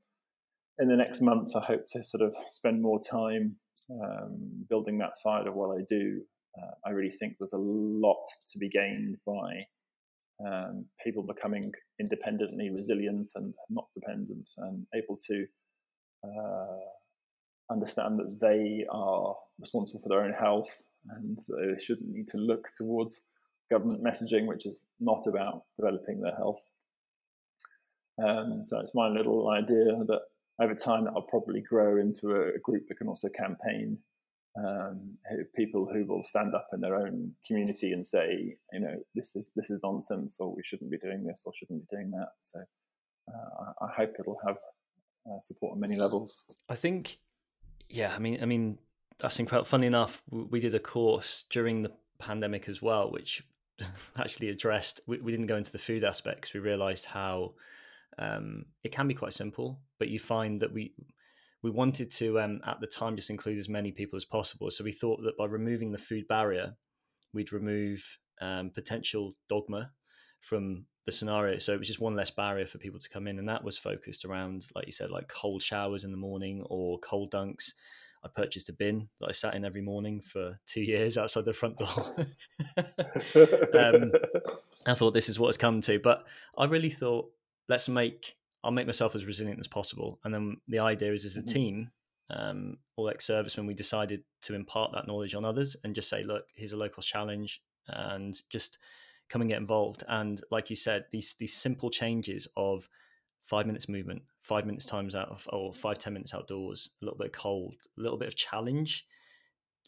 [0.79, 3.57] in the next months, I hope to sort of spend more time
[3.91, 6.23] um, building that side of what I do.
[6.57, 9.67] Uh, I really think there's a lot to be gained by
[10.45, 15.47] um, people becoming independently resilient and not dependent and able to
[16.25, 22.39] uh, understand that they are responsible for their own health and they shouldn't need to
[22.39, 23.23] look towards
[23.71, 26.63] government messaging, which is not about developing their health.
[28.25, 30.23] Um, so it's my little idea that
[30.61, 33.99] over time that will probably grow into a, group that can also campaign
[34.63, 35.17] um,
[35.57, 39.51] people who will stand up in their own community and say, you know, this is
[39.57, 42.29] this is nonsense, or we shouldn't be doing this, or shouldn't be doing that.
[42.41, 42.61] So
[43.29, 44.57] uh, I, hope it'll have
[45.27, 46.45] uh, support on many levels.
[46.69, 47.19] I think
[47.89, 48.79] yeah, I mean, I mean,
[49.19, 49.67] that's incredible.
[49.67, 53.47] Funny enough, we did a course during the pandemic as well, which
[54.19, 55.01] actually addressed.
[55.07, 56.53] We, we didn't go into the food aspects.
[56.53, 57.55] We realised how
[58.19, 60.95] um, it can be quite simple, but you find that we
[61.63, 64.71] we wanted to um, at the time just include as many people as possible.
[64.71, 66.77] So we thought that by removing the food barrier,
[67.33, 69.91] we'd remove um, potential dogma
[70.41, 71.59] from the scenario.
[71.59, 73.79] So it was just one less barrier for people to come in, and that was
[73.79, 77.73] focused around, like you said, like cold showers in the morning or cold dunks.
[78.23, 81.53] I purchased a bin that I sat in every morning for two years outside the
[81.53, 81.89] front door.
[83.79, 84.13] um,
[84.87, 86.27] I thought this is what it's come to, but
[86.59, 87.31] I really thought
[87.69, 90.19] let's make I'll make myself as resilient as possible.
[90.25, 91.53] And then the idea is, as a mm-hmm.
[91.53, 91.91] team,
[92.31, 96.23] um, all ex-service servicemen, we decided to impart that knowledge on others and just say,
[96.23, 98.79] look, here's a low cost challenge, and just
[99.29, 100.03] come and get involved.
[100.09, 102.89] And like you said, these these simple changes of
[103.45, 107.19] five minutes movement, five minutes times out of, or five ten minutes outdoors, a little
[107.19, 109.05] bit of cold, a little bit of challenge,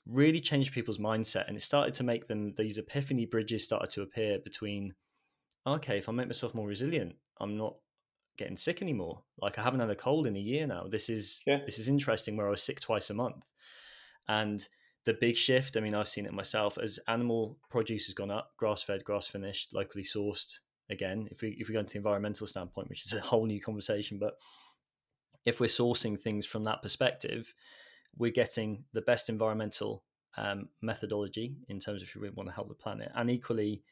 [0.07, 4.03] really changed people's mindset and it started to make them these epiphany bridges started to
[4.03, 4.95] appear between
[5.67, 7.77] okay if i make myself more resilient i'm not
[8.39, 9.23] getting sick anymore.
[9.41, 10.87] Like i haven't had a cold in a year now.
[10.91, 11.61] This is yeah.
[11.65, 13.45] this is interesting where i was sick twice a month.
[14.29, 14.67] And
[15.05, 18.51] the big shift i mean i've seen it myself as animal produce has gone up
[18.57, 20.59] grass fed grass finished locally sourced
[20.91, 23.61] again if we if we go into the environmental standpoint which is a whole new
[23.61, 24.35] conversation but
[25.45, 27.55] if we're sourcing things from that perspective
[28.19, 30.03] we're getting the best environmental
[30.37, 33.83] um, methodology in terms of if we want to help the planet, and equally,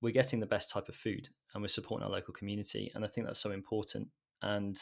[0.00, 3.08] we're getting the best type of food, and we're supporting our local community, and I
[3.08, 4.08] think that's so important.
[4.42, 4.78] And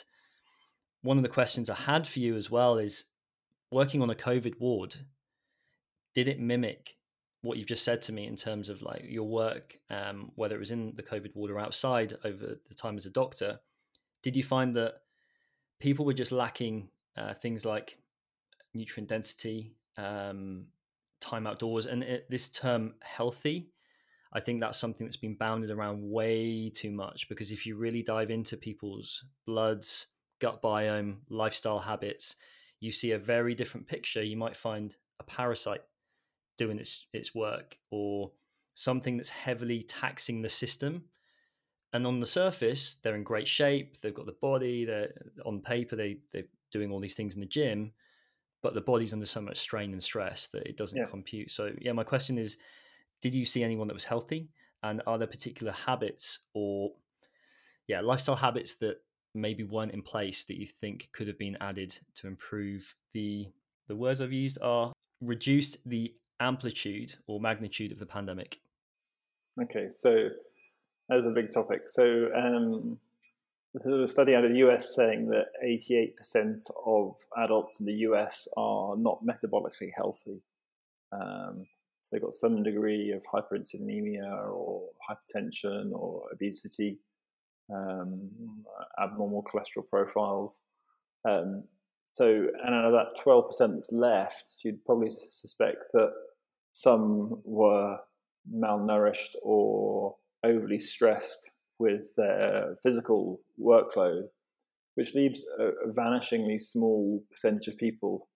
[1.03, 3.05] one of the questions I had for you as well is
[3.71, 4.97] working on a COVID ward.
[6.15, 6.97] Did it mimic
[7.43, 10.61] what you've just said to me in terms of like your work, um, whether it
[10.61, 13.61] was in the COVID ward or outside over the time as a doctor?
[14.23, 14.95] Did you find that
[15.79, 17.99] people were just lacking uh, things like
[18.73, 20.67] nutrient density, um,
[21.21, 23.71] time outdoors, and it, this term healthy.
[24.35, 28.03] I think that's something that's been bounded around way too much because if you really
[28.03, 30.09] dive into people's bloods,
[30.41, 32.37] gut biome, lifestyle habits,
[32.81, 34.23] you see a very different picture.
[34.23, 35.83] You might find a parasite
[36.59, 38.33] doing its its work or
[38.75, 41.05] something that's heavily taxing the system.
[41.93, 44.01] And on the surface, they're in great shape.
[44.01, 44.85] They've got the body.
[44.85, 45.13] They're
[45.47, 45.95] on paper.
[45.95, 47.93] They they're doing all these things in the gym,
[48.63, 51.05] but the body's under so much strain and stress that it doesn't yeah.
[51.05, 51.53] compute.
[51.53, 52.57] So, yeah, my question is
[53.25, 54.51] did you see anyone that was healthy?
[54.83, 56.91] And are there particular habits or,
[57.89, 58.97] yeah, lifestyle habits that
[59.35, 63.49] maybe weren't in place that you think could have been added to improve the
[63.89, 68.59] the words I've used are reduced the amplitude or magnitude of the pandemic?
[69.63, 70.29] Okay, so
[71.09, 71.89] that's a big topic.
[71.89, 72.99] So um,
[73.73, 78.49] there's a study out of the US saying that 88% of adults in the US
[78.59, 80.43] are not metabolically healthy.
[81.11, 81.67] Um,
[82.05, 86.99] so they've got some degree of hyperinsulinemia or hypertension or obesity,
[87.75, 88.31] um,
[89.03, 90.61] abnormal cholesterol profiles.
[91.27, 91.65] Um,
[92.05, 92.27] so,
[92.63, 96.13] and out of that 12% that's left, you'd probably suspect that
[96.73, 97.97] some were
[98.55, 104.25] malnourished or overly stressed with their physical workload,
[104.95, 108.29] which leaves a, a vanishingly small percentage of people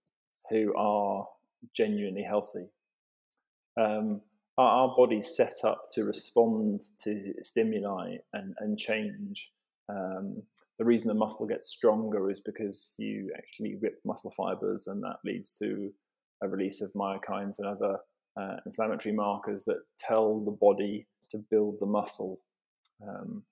[0.48, 1.26] who are
[1.76, 2.64] genuinely healthy.
[3.76, 4.20] Um,
[4.56, 9.52] our, our body's set up to respond to stimuli and, and change.
[9.88, 10.42] Um,
[10.78, 15.16] the reason the muscle gets stronger is because you actually rip muscle fibers, and that
[15.24, 15.90] leads to
[16.42, 17.98] a release of myokines and other
[18.40, 22.40] uh, inflammatory markers that tell the body to build the muscle
[23.06, 23.42] um,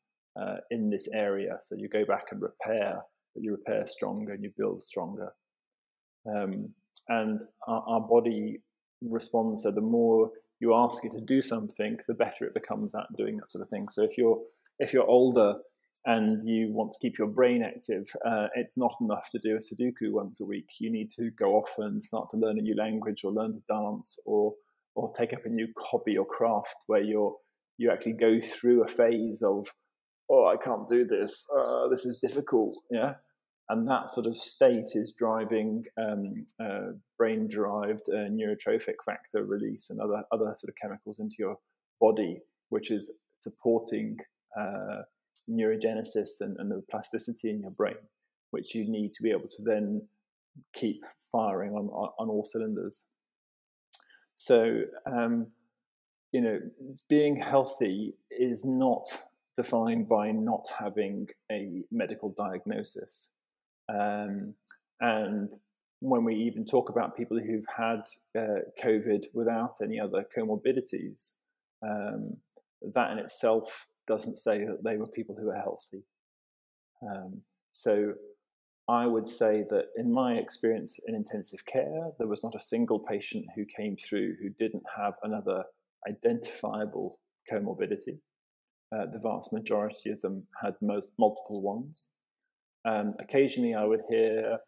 [0.41, 1.59] uh, in this area.
[1.63, 3.01] So you go back and repair,
[3.35, 5.33] but you repair stronger and you build stronger.
[6.27, 6.71] Um,
[7.09, 8.61] and our, our, body
[9.03, 9.63] responds.
[9.63, 10.31] So the more
[10.61, 13.69] you ask it to do something, the better it becomes at doing that sort of
[13.69, 13.89] thing.
[13.89, 14.41] So if you're
[14.79, 15.55] if you're older
[16.05, 19.59] and you want to keep your brain active, uh, it's not enough to do a
[19.59, 20.69] Sudoku once a week.
[20.79, 23.63] You need to go off and start to learn a new language or learn to
[23.69, 24.55] dance or
[24.95, 27.35] or take up a new hobby or craft where you're
[27.79, 29.69] you actually go through a phase of,
[30.31, 31.47] oh, I can't do this.
[31.55, 32.75] Uh, this is difficult.
[32.91, 33.15] Yeah.
[33.69, 40.01] And that sort of state is driving um, uh, brain-derived uh, neurotrophic factor release and
[40.01, 41.59] other other sort of chemicals into your
[42.01, 44.19] body, which is supporting
[44.59, 45.03] uh,
[45.51, 47.97] neurogenesis and, and the plasticity in your brain,
[48.51, 50.07] which you need to be able to then
[50.73, 53.07] keep firing on on, all cylinders.
[54.37, 55.49] So um,
[56.31, 56.61] you know,
[57.09, 59.09] being healthy is not
[59.57, 63.33] defined by not having a medical diagnosis.
[63.89, 64.55] Um,
[65.01, 65.53] and
[66.01, 68.03] when we even talk about people who've had
[68.39, 71.33] uh, COVID without any other comorbidities,
[71.83, 72.37] um,
[72.95, 76.03] that in itself doesn't say that they were people who are healthy.
[77.03, 78.15] Um, so
[78.89, 83.01] I would say that in my experience in intensive care, there was not a single
[83.01, 85.65] patient who came through who didn't have another
[86.09, 87.19] identifiable
[87.51, 88.21] comorbidity.
[88.95, 92.09] Uh, the vast majority of them had most, multiple ones.
[92.87, 94.59] Um, occasionally, I would hear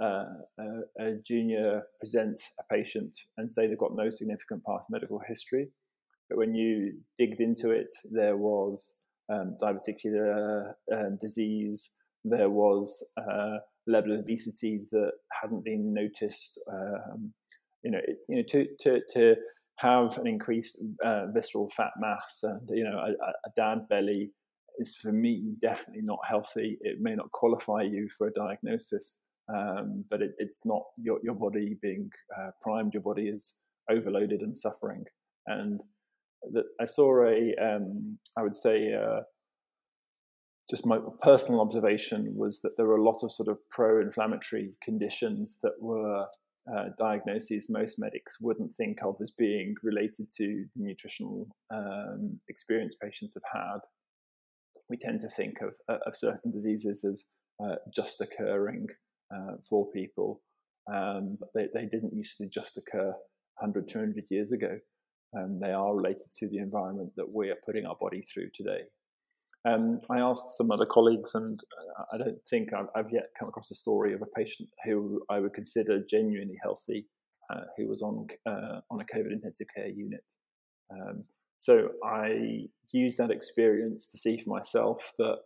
[0.00, 0.24] uh,
[0.58, 0.64] a,
[1.00, 5.68] a, junior present a patient and say they've got no significant past medical history.
[6.28, 8.98] But when you digged into it, there was
[9.30, 11.90] um, diverticular uh, disease,
[12.24, 15.12] there was uh, level of obesity that
[15.42, 16.60] hadn't been noticed.
[16.72, 17.32] Um,
[17.82, 19.36] you know, it, you know, to, to, to
[19.78, 24.32] have an increased uh, visceral fat mass and you know a, a dad belly
[24.78, 26.78] is for me definitely not healthy.
[26.80, 29.18] It may not qualify you for a diagnosis,
[29.54, 32.94] um, but it, it's not your your body being uh, primed.
[32.94, 33.60] Your body is
[33.90, 35.04] overloaded and suffering.
[35.46, 35.80] And
[36.52, 39.20] that I saw a, um, I would say, uh,
[40.70, 45.58] just my personal observation was that there were a lot of sort of pro-inflammatory conditions
[45.62, 46.26] that were
[46.72, 52.94] uh, diagnoses most medics wouldn't think of as being related to the nutritional um, experience
[53.02, 53.78] patients have had.
[54.88, 57.26] We tend to think of, uh, of certain diseases as
[57.62, 58.86] uh, just occurring
[59.34, 60.40] uh, for people,
[60.92, 63.08] um, but they, they didn't used to just occur
[63.58, 64.78] 100, 200 years ago.
[65.36, 68.82] Um, they are related to the environment that we are putting our body through today.
[69.66, 71.58] Um, I asked some other colleagues, and
[71.98, 75.20] uh, I don't think I've, I've, yet come across a story of a patient who
[75.28, 77.06] I would consider genuinely healthy,
[77.50, 80.24] uh, who was on uh, on a COVID intensive care unit.
[80.90, 81.24] Um,
[81.58, 85.38] so I used that experience to see for myself that,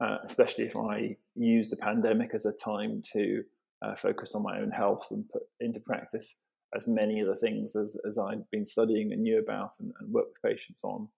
[0.00, 3.42] uh, especially if I use the pandemic as a time to
[3.82, 6.36] uh, focus on my own health and put into practice
[6.76, 10.12] as many of the things as, as I'd been studying and knew about and, and
[10.12, 11.08] worked with patients on.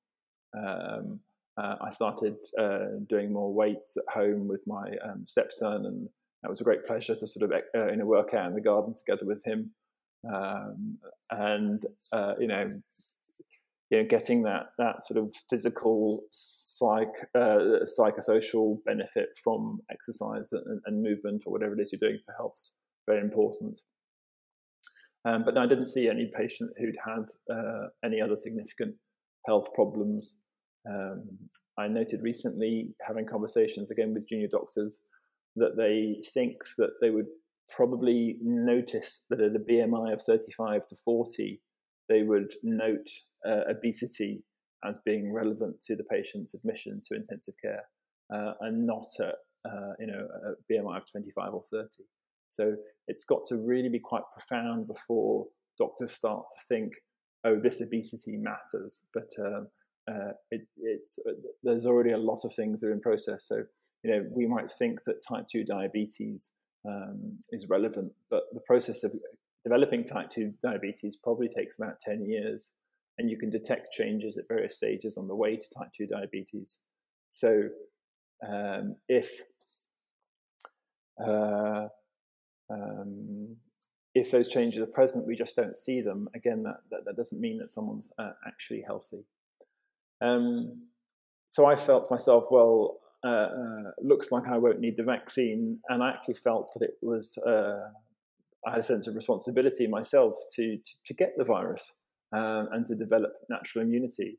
[0.57, 1.21] Um,
[1.57, 6.09] uh, I started uh, doing more weights at home with my um, stepson, and
[6.43, 8.61] that was a great pleasure to sort of uh, you know work out in the
[8.61, 9.73] garden together with him,
[10.33, 10.99] um,
[11.31, 12.81] and uh, you know.
[13.91, 20.81] You know, getting that that sort of physical, psych, uh, psychosocial benefit from exercise and,
[20.87, 22.73] and, movement or whatever it is you're doing for health is
[23.09, 23.79] very important.
[25.25, 28.95] Um, but I didn't see any patient who'd had uh, any other significant
[29.47, 30.41] health problems
[30.89, 31.25] um,
[31.79, 35.09] I noted recently, having conversations again with junior doctors,
[35.57, 37.27] that they think that they would
[37.69, 41.61] probably notice that at a BMI of 35 to 40,
[42.11, 43.09] they would note
[43.49, 44.43] uh, obesity
[44.85, 47.85] as being relevant to the patient's admission to intensive care,
[48.35, 51.89] uh, and not at uh, you know a BMI of 25 or 30.
[52.51, 52.75] So
[53.07, 55.47] it's got to really be quite profound before
[55.79, 56.93] doctors start to think,
[57.45, 59.07] oh, this obesity matters.
[59.15, 59.69] But um,
[60.11, 61.33] uh, it, it's uh,
[61.63, 63.47] there's already a lot of things that are in process.
[63.47, 63.63] So
[64.03, 66.51] you know we might think that type two diabetes
[66.89, 69.13] um, is relevant, but the process of
[69.65, 72.73] developing type two diabetes probably takes about ten years,
[73.19, 76.79] and you can detect changes at various stages on the way to type two diabetes.
[77.31, 77.69] So
[78.47, 79.43] um, if
[81.23, 81.89] uh,
[82.71, 83.57] um,
[84.15, 86.29] if those changes are present, we just don't see them.
[86.35, 89.25] Again, that, that, that doesn't mean that someone's uh, actually healthy.
[90.21, 90.83] Um,
[91.49, 96.03] so I felt myself, well, uh, uh, looks like I won't need the vaccine, and
[96.03, 97.91] I actually felt that it was uh,
[98.67, 102.03] I had a sense of responsibility myself to to, to get the virus
[102.33, 104.39] um, and to develop natural immunity.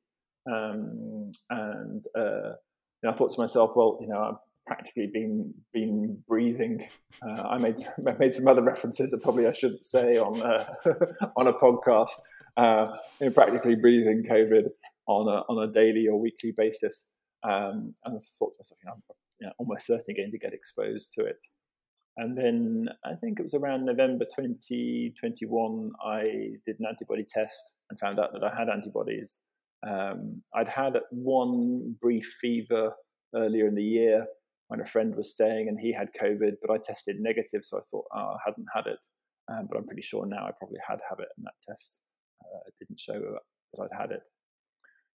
[0.52, 2.54] Um, and uh,
[3.02, 6.88] you know, I thought to myself, well, you know, I've practically been been breathing.
[7.26, 10.66] Uh, I made I made some other references that probably I shouldn't say on uh,
[11.38, 12.12] on a podcast.
[13.20, 14.68] in practically breathing COVID
[15.08, 17.12] on a, on a daily or weekly basis.
[17.44, 19.04] Um, and I thought to myself, you know, I'm
[19.40, 21.38] you know, almost certainly going to get exposed to it.
[22.18, 26.22] And then I think it was around November 2021, I
[26.66, 29.40] did an antibody test and found out that I had antibodies.
[29.88, 32.94] Um, I'd had one brief fever
[33.34, 34.26] earlier in the year
[34.68, 37.82] when a friend was staying and he had COVID, but I tested negative, so I
[37.90, 39.00] thought oh, I hadn't had it.
[39.52, 41.98] Um, but I'm pretty sure now I probably had have it, and that test
[42.42, 44.22] uh, didn't show that I'd had it.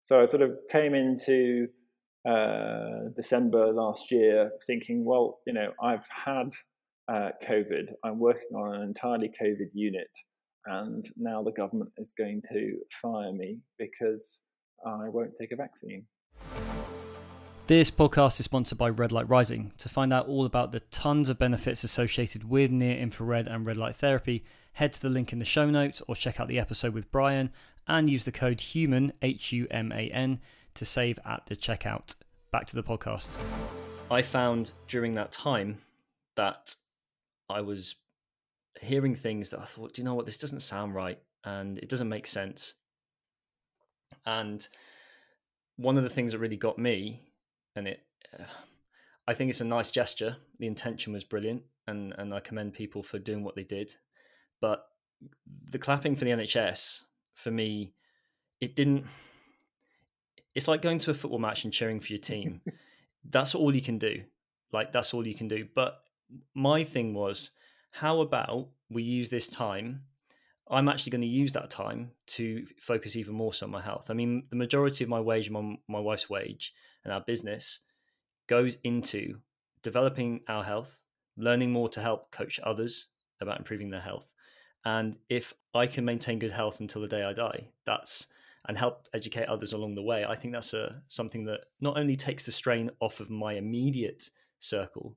[0.01, 1.69] So I sort of came into
[2.29, 6.53] uh, December last year thinking, well, you know, I've had
[7.13, 7.93] uh, COVID.
[8.05, 10.09] I'm working on an entirely COVID unit,
[10.67, 14.41] and now the government is going to fire me because
[14.87, 16.07] I won't take a vaccine.
[17.67, 19.73] This podcast is sponsored by Red Light Rising.
[19.79, 23.77] To find out all about the tons of benefits associated with near infrared and red
[23.77, 24.45] light therapy,
[24.75, 27.51] head to the link in the show notes or check out the episode with Brian
[27.87, 30.41] and use the code HUMAN, H U M A N,
[30.75, 32.15] to save at the checkout.
[32.51, 33.29] Back to the podcast.
[34.11, 35.79] I found during that time
[36.35, 36.75] that
[37.53, 37.97] I was
[38.81, 41.89] hearing things that I thought, do you know what, this doesn't sound right and it
[41.89, 42.75] doesn't make sense.
[44.25, 44.67] And
[45.77, 47.23] one of the things that really got me,
[47.75, 48.01] and it,
[48.39, 48.45] uh,
[49.27, 50.37] I think it's a nice gesture.
[50.59, 53.97] The intention was brilliant, and and I commend people for doing what they did.
[54.61, 54.85] But
[55.71, 57.01] the clapping for the NHS
[57.35, 57.95] for me,
[58.61, 59.07] it didn't.
[60.55, 62.61] It's like going to a football match and cheering for your team.
[63.25, 64.23] that's all you can do.
[64.73, 65.67] Like that's all you can do.
[65.75, 66.01] But
[66.55, 67.51] my thing was,
[67.91, 70.03] how about we use this time?
[70.71, 74.11] I'm actually going to use that time to focus even more so on my health.
[74.11, 76.73] I mean, the majority of my wage, my, my wife's wage,
[77.05, 77.81] and our business
[78.49, 79.41] goes into
[79.83, 81.05] developing our health,
[81.37, 83.09] learning more to help coach others
[83.41, 84.35] about improving their health,
[84.85, 88.27] And if I can maintain good health until the day I die, that's
[88.69, 90.25] and help educate others along the way.
[90.25, 94.31] I think that's a something that not only takes the strain off of my immediate
[94.61, 95.17] circle,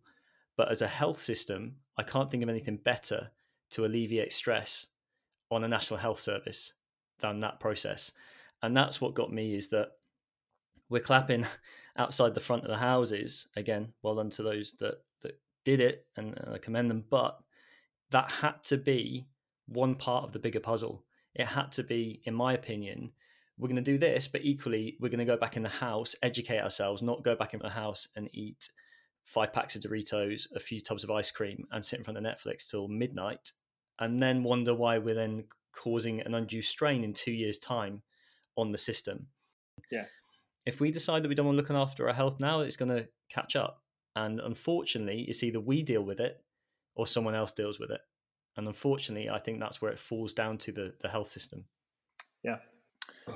[0.57, 3.31] but as a health system, I can't think of anything better
[3.71, 4.87] to alleviate stress
[5.51, 6.73] on a national health service
[7.19, 8.11] than that process.
[8.61, 9.91] And that's what got me is that
[10.89, 11.45] we're clapping
[11.97, 13.93] outside the front of the houses again.
[14.01, 17.05] Well done to those that that did it, and I commend them.
[17.09, 17.39] But
[18.11, 19.27] that had to be
[19.67, 21.03] one part of the bigger puzzle.
[21.33, 23.11] It had to be, in my opinion,
[23.57, 26.15] we're going to do this, but equally, we're going to go back in the house,
[26.21, 28.69] educate ourselves, not go back in the house and eat
[29.25, 32.23] five packs of Doritos, a few tubs of ice cream, and sit in front of
[32.23, 33.51] Netflix till midnight,
[33.99, 38.01] and then wonder why we're then causing an undue strain in two years' time
[38.55, 39.27] on the system.
[39.91, 40.05] Yeah.
[40.65, 42.95] If we decide that we don't want to look after our health now, it's going
[42.95, 43.81] to catch up.
[44.15, 46.41] And unfortunately, it's either we deal with it
[46.95, 48.01] or someone else deals with it.
[48.57, 51.65] And unfortunately, I think that's where it falls down to the, the health system.
[52.41, 52.57] Yeah.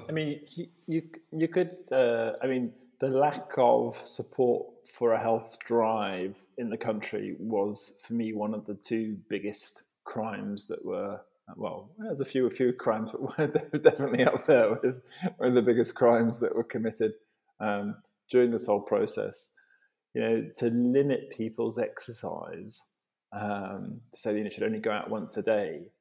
[0.08, 5.20] I mean, you, you, you could, uh, I mean, the lack of support for a
[5.20, 10.84] health drive in the country was, for me, one of the two biggest crimes that
[10.86, 11.22] were
[11.56, 15.02] well, there's a few a few crimes, but they're definitely up there with
[15.38, 17.14] one of the biggest crimes that were committed
[17.60, 17.96] um,
[18.30, 19.50] during this whole process.
[20.14, 22.82] You know, to limit people's exercise,
[23.32, 25.92] um, to say you should only go out once a day.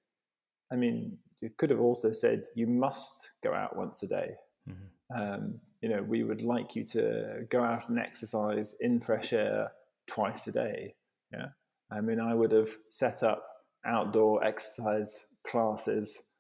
[0.73, 4.31] I mean, you could have also said you must go out once a day.
[4.69, 5.23] Mm-hmm.
[5.23, 9.71] Um, you know, we would like you to go out and exercise in fresh air
[10.09, 10.95] twice a day.
[11.33, 11.47] Yeah,
[11.91, 13.45] I mean, I would have set up
[13.87, 16.31] outdoor exercise classes.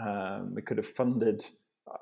[0.00, 1.44] Um, we could have funded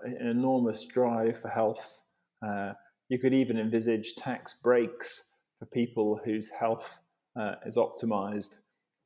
[0.04, 2.02] an enormous drive for health.
[2.44, 2.72] Uh,
[3.08, 6.98] you could even envisage tax breaks for people whose health
[7.38, 8.56] uh, is optimized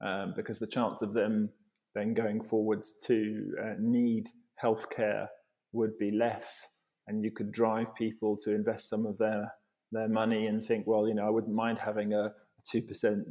[0.05, 1.51] um, because the chance of them
[1.95, 4.29] then going forwards to uh, need
[4.62, 5.26] healthcare
[5.72, 6.78] would be less.
[7.09, 9.52] And you could drive people to invest some of their,
[9.92, 12.32] their money and think, well, you know, I wouldn't mind having a,
[12.72, 13.22] 2%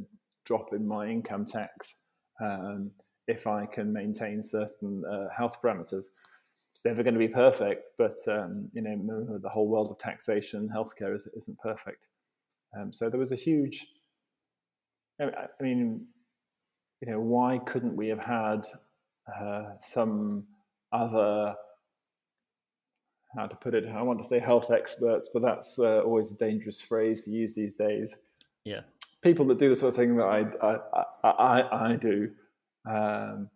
[0.44, 2.02] drop in my income tax.
[2.40, 2.90] Um,
[3.28, 6.06] if I can maintain certain uh, health parameters.
[6.72, 10.68] It's never going to be perfect, but um, you know the whole world of taxation,
[10.74, 12.08] healthcare is, isn't perfect.
[12.78, 13.86] Um, so there was a huge.
[15.20, 16.06] I mean,
[17.00, 18.66] you know, why couldn't we have had
[19.40, 20.44] uh, some
[20.92, 21.54] other
[23.36, 23.84] how to put it?
[23.86, 27.54] I want to say health experts, but that's uh, always a dangerous phrase to use
[27.54, 28.16] these days.
[28.64, 28.80] Yeah,
[29.22, 30.76] people that do the sort of thing that I
[31.24, 32.30] I, I, I do
[32.88, 33.50] um,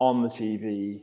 [0.00, 0.96] on the TV,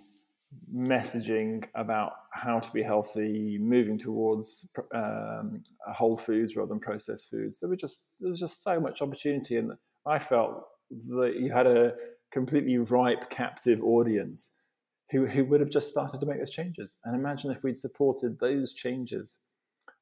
[0.73, 7.59] messaging about how to be healthy, moving towards um, whole foods rather than processed foods.
[7.59, 9.73] There were just there was just so much opportunity, and
[10.05, 11.93] I felt that you had a
[12.31, 14.55] completely ripe, captive audience
[15.12, 16.97] who who would have just started to make those changes.
[17.03, 19.39] And imagine if we'd supported those changes.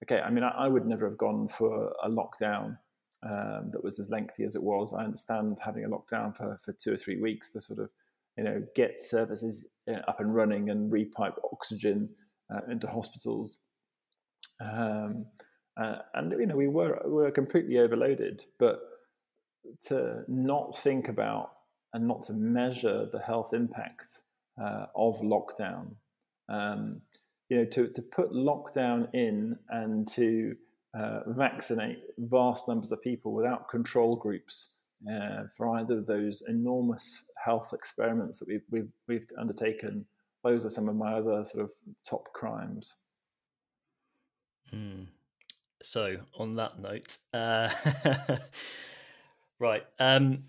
[0.03, 2.77] Okay, I mean, I, I would never have gone for a lockdown
[3.23, 4.93] um, that was as lengthy as it was.
[4.93, 7.89] I understand having a lockdown for, for two or three weeks to sort of,
[8.37, 12.09] you know, get services uh, up and running and repipe oxygen
[12.53, 13.63] uh, into hospitals.
[14.61, 15.25] Um,
[15.75, 18.79] uh, and you know, we were we were completely overloaded, but
[19.87, 21.51] to not think about
[21.93, 24.19] and not to measure the health impact
[24.61, 25.95] uh, of lockdown,
[26.49, 27.01] um,
[27.49, 30.55] you know, to to put lockdown in and to
[30.93, 34.79] uh, vaccinate vast numbers of people without control groups
[35.09, 40.05] uh, for either of those enormous health experiments that we've, we've, we've undertaken.
[40.43, 41.71] Those are some of my other sort of
[42.07, 42.93] top crimes.
[44.73, 45.07] Mm.
[45.81, 47.69] So, on that note, uh,
[49.59, 50.43] right, um,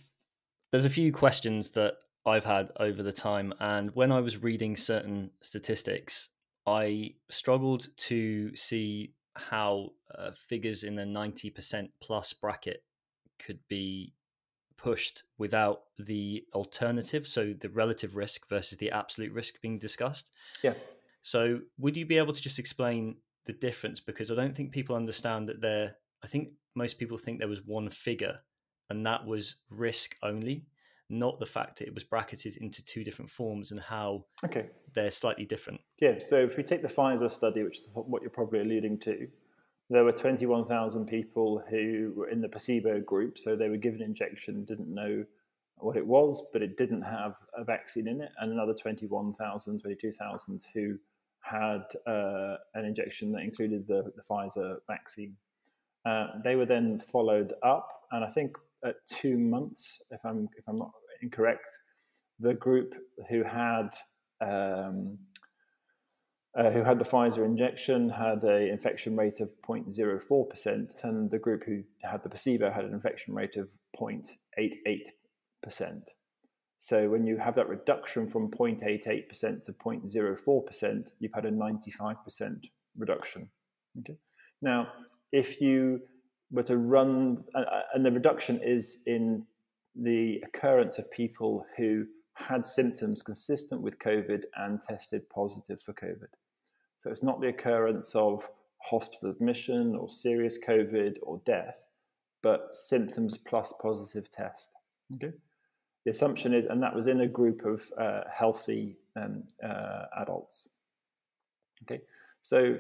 [0.73, 1.95] there's a few questions that
[2.27, 6.29] I've had over the time, and when I was reading certain statistics,
[6.67, 12.85] I struggled to see how uh, figures in the 90% plus bracket
[13.39, 14.15] could be
[14.77, 20.31] pushed without the alternative, so the relative risk versus the absolute risk being discussed.
[20.63, 20.75] Yeah.
[21.23, 23.17] So, would you be able to just explain
[23.47, 24.01] the difference?
[24.01, 27.65] Because I don't think people understand that there, I think most people think there was
[27.65, 28.41] one figure
[28.89, 30.67] and that was risk only,
[31.11, 34.67] not the fact that it was bracketed into two different forms and how okay.
[34.95, 35.81] they're slightly different.
[36.01, 36.19] Yeah.
[36.19, 39.29] So, if we take the Pfizer study, which is what you're probably alluding to,
[39.91, 44.65] there were 21,000 people who were in the placebo group, so they were given injection,
[44.65, 45.25] didn't know
[45.77, 50.63] what it was, but it didn't have a vaccine in it, and another 21,000, 22,000
[50.73, 50.97] who
[51.41, 55.37] had uh, an injection that included the, the Pfizer vaccine.
[56.05, 60.65] Uh, they were then followed up, and I think at two months, if I'm if
[60.69, 61.77] I'm not incorrect,
[62.39, 62.95] the group
[63.29, 63.89] who had
[64.41, 65.19] um,
[66.59, 71.65] uh, who had the Pfizer injection had an infection rate of 0.04%, and the group
[71.65, 73.69] who had the placebo had an infection rate of
[73.99, 76.03] 0.88%.
[76.79, 82.65] So when you have that reduction from 0.88% to 0.04%, you've had a 95%
[82.97, 83.51] reduction.
[83.99, 84.17] Okay.
[84.63, 84.89] Now,
[85.31, 86.01] if you
[86.51, 87.45] were to run,
[87.95, 89.47] and the reduction is in
[89.95, 96.29] the occurrence of people who had symptoms consistent with COVID and tested positive for COVID.
[96.99, 98.49] So it's not the occurrence of
[98.79, 101.89] hospital admission or serious COVID or death,
[102.43, 104.71] but symptoms plus positive test.
[105.15, 105.33] Okay.
[106.05, 110.81] The assumption is, and that was in a group of uh, healthy um, uh, adults.
[111.83, 112.01] Okay,
[112.43, 112.79] so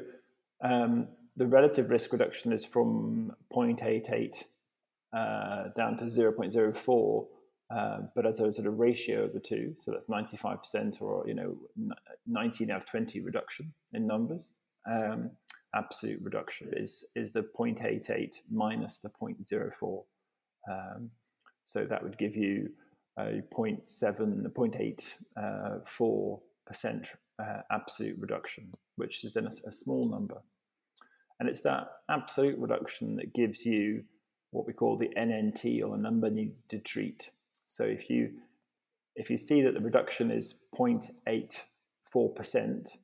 [0.62, 4.44] um, the relative risk reduction is from 0.88
[5.12, 7.26] uh, down to 0.04
[7.70, 11.34] uh, but as a sort of ratio of the two, so that's 95% or you
[11.34, 11.56] know
[12.26, 14.54] 19 out of 20 reduction in numbers.
[14.90, 15.30] Um,
[15.74, 20.02] absolute reduction is is the 0.88 minus the 0.04.
[20.68, 21.10] Um,
[21.64, 22.70] so that would give you
[23.16, 27.06] a 0.7, 0.84 uh, percent
[27.38, 30.42] uh, absolute reduction, which is then a, a small number.
[31.40, 34.04] And it's that absolute reduction that gives you
[34.52, 37.30] what we call the NNT or the number needed to treat
[37.70, 38.32] so if you
[39.14, 42.96] if you see that the reduction is 0.84%, if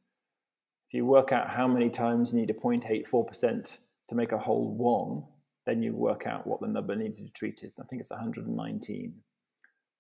[0.93, 3.79] you work out how many times you need a 0.84%
[4.09, 5.23] to make a whole one,
[5.67, 7.79] then you work out what the number needed to treat is.
[7.79, 9.15] I think it's 119.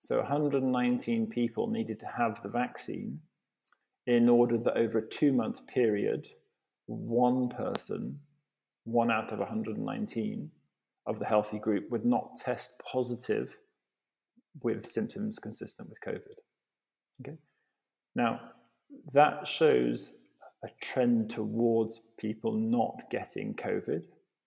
[0.00, 3.20] So 119 people needed to have the vaccine
[4.04, 6.26] in order that over a two month period,
[6.86, 8.18] one person,
[8.86, 10.50] one out of 119
[11.06, 13.58] of the healthy group, would not test positive
[14.62, 16.34] with symptoms consistent with COVID.
[17.20, 17.36] Okay.
[18.14, 18.40] Now,
[19.12, 20.18] that shows
[20.64, 24.04] a trend towards people not getting COVID,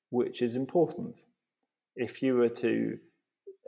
[0.09, 1.21] which is important.
[1.95, 2.97] If you were to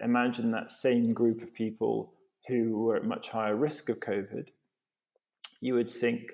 [0.03, 2.13] imagine that same group of people
[2.47, 4.47] who were at much higher risk of COVID,
[5.59, 6.31] you would think,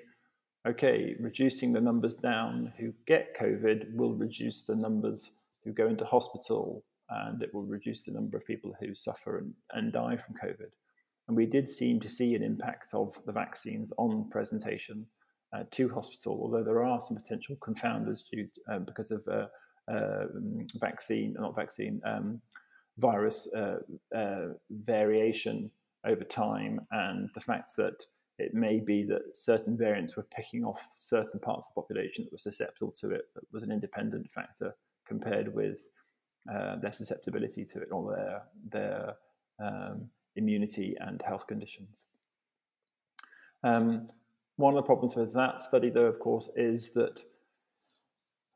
[0.68, 6.04] okay, reducing the numbers down who get COVID will reduce the numbers who go into
[6.04, 10.34] hospital and it will reduce the number of people who suffer and, and die from
[10.36, 10.70] COVID.
[11.26, 15.06] And we did seem to see an impact of the vaccines on presentation
[15.54, 19.46] uh, to hospital, although there are some potential confounders due uh, because of uh,
[19.90, 22.40] um, vaccine, not vaccine, um,
[22.98, 23.78] virus uh,
[24.14, 25.70] uh, variation
[26.06, 28.04] over time, and the fact that
[28.38, 32.32] it may be that certain variants were picking off certain parts of the population that
[32.32, 34.74] were susceptible to it, that was an independent factor
[35.06, 35.88] compared with
[36.52, 39.16] uh, their susceptibility to it or their their
[39.60, 42.04] um, immunity and health conditions.
[43.64, 44.06] Um,
[44.56, 47.22] one of the problems with that study, though, of course, is that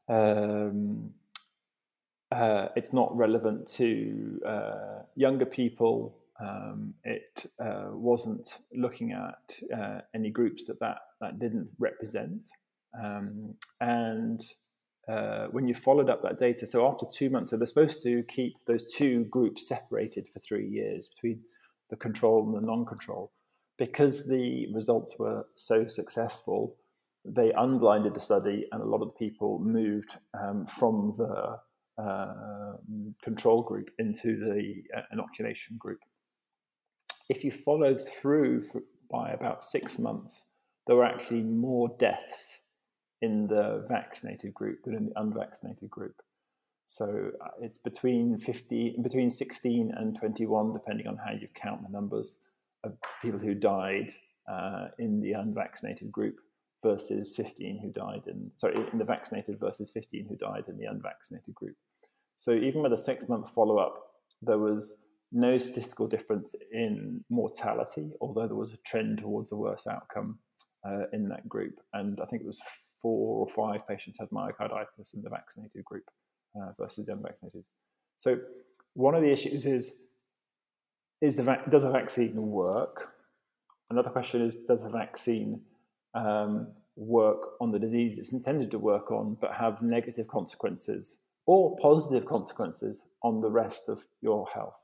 [0.08, 1.12] um,
[2.30, 6.16] uh, it's not relevant to uh, younger people.
[6.42, 12.46] Um, it uh, wasn't looking at uh, any groups that, that that didn't represent,
[13.00, 14.40] um, and
[15.08, 18.22] uh, when you followed up that data, so after two months, so they're supposed to
[18.28, 21.40] keep those two groups separated for three years between
[21.90, 23.32] the control and the non-control.
[23.78, 26.76] Because the results were so successful,
[27.24, 31.58] they unblinded the study, and a lot of the people moved um, from the
[32.02, 32.76] uh,
[33.22, 35.98] control group into the uh, inoculation group.
[37.28, 40.44] If you followed through for, by about six months,
[40.86, 42.60] there were actually more deaths
[43.20, 46.16] in the vaccinated group than in the unvaccinated group.
[46.86, 51.92] So uh, it's between 50, between 16 and 21, depending on how you count the
[51.92, 52.40] numbers
[52.84, 54.10] of people who died
[54.50, 56.36] uh, in the unvaccinated group
[56.82, 60.86] versus 15 who died in, sorry, in the vaccinated versus 15 who died in the
[60.86, 61.76] unvaccinated group.
[62.36, 64.02] So even with a six month follow up,
[64.42, 69.86] there was no statistical difference in mortality, although there was a trend towards a worse
[69.86, 70.38] outcome
[70.86, 71.80] uh, in that group.
[71.94, 72.60] And I think it was
[73.00, 76.04] four or five patients had myocarditis in the vaccinated group
[76.56, 77.64] uh, versus the unvaccinated.
[78.16, 78.38] So
[78.94, 79.98] one of the issues is
[81.20, 83.14] is the vac- does a vaccine work?
[83.90, 85.62] Another question is does a vaccine
[86.14, 91.76] um, work on the disease it's intended to work on, but have negative consequences or
[91.76, 94.81] positive consequences on the rest of your health?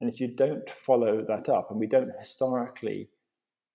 [0.00, 3.08] And if you don't follow that up, and we don't historically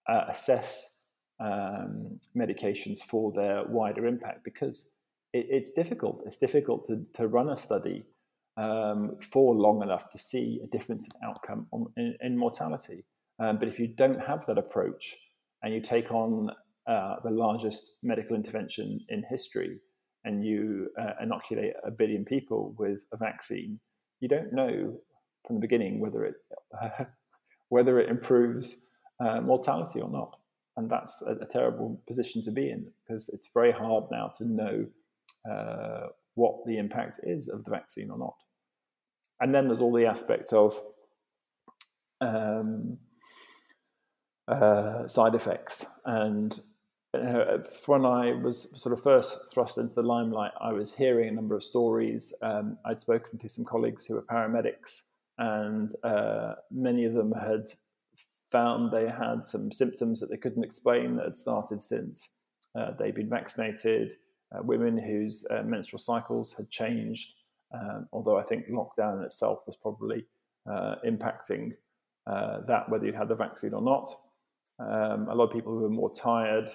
[0.07, 1.03] uh, assess
[1.39, 4.91] um, medications for their wider impact because
[5.34, 6.22] it, it's difficult.
[6.26, 8.05] It's difficult to, to run a study
[8.57, 13.05] um, for long enough to see a difference in outcome on, in, in mortality.
[13.39, 15.17] Um, but if you don't have that approach
[15.63, 16.51] and you take on
[16.88, 19.80] uh, the largest medical intervention in history
[20.26, 23.80] and you uh, inoculate a billion people with a vaccine,
[24.19, 24.95] you don't know
[25.46, 26.36] from the beginning whether it
[27.70, 30.38] whether it improves uh, mortality or not.
[30.78, 34.46] And that's a, a, terrible position to be in because it's very hard now to
[34.46, 34.86] know
[35.50, 38.36] uh, what the impact is of the vaccine or not.
[39.39, 40.80] And then there's all the aspect of
[42.22, 42.98] um,
[44.48, 45.86] uh, side effects.
[46.06, 46.58] And
[47.14, 51.32] uh, when I was sort of first thrust into the limelight, I was hearing a
[51.32, 52.34] number of stories.
[52.42, 55.02] Um, I'd spoken to some colleagues who were paramedics,
[55.42, 57.66] and uh, many of them had
[58.52, 62.30] found they had some symptoms that they couldn't explain that had started since
[62.78, 64.14] uh, they'd been vaccinated.
[64.54, 67.34] Uh, women whose uh, menstrual cycles had changed,
[67.74, 70.26] um, although I think lockdown in itself was probably
[70.70, 71.72] uh, impacting
[72.68, 74.10] that, whether you had the vaccine or not.
[74.80, 76.70] Um, a lot of people who were more tired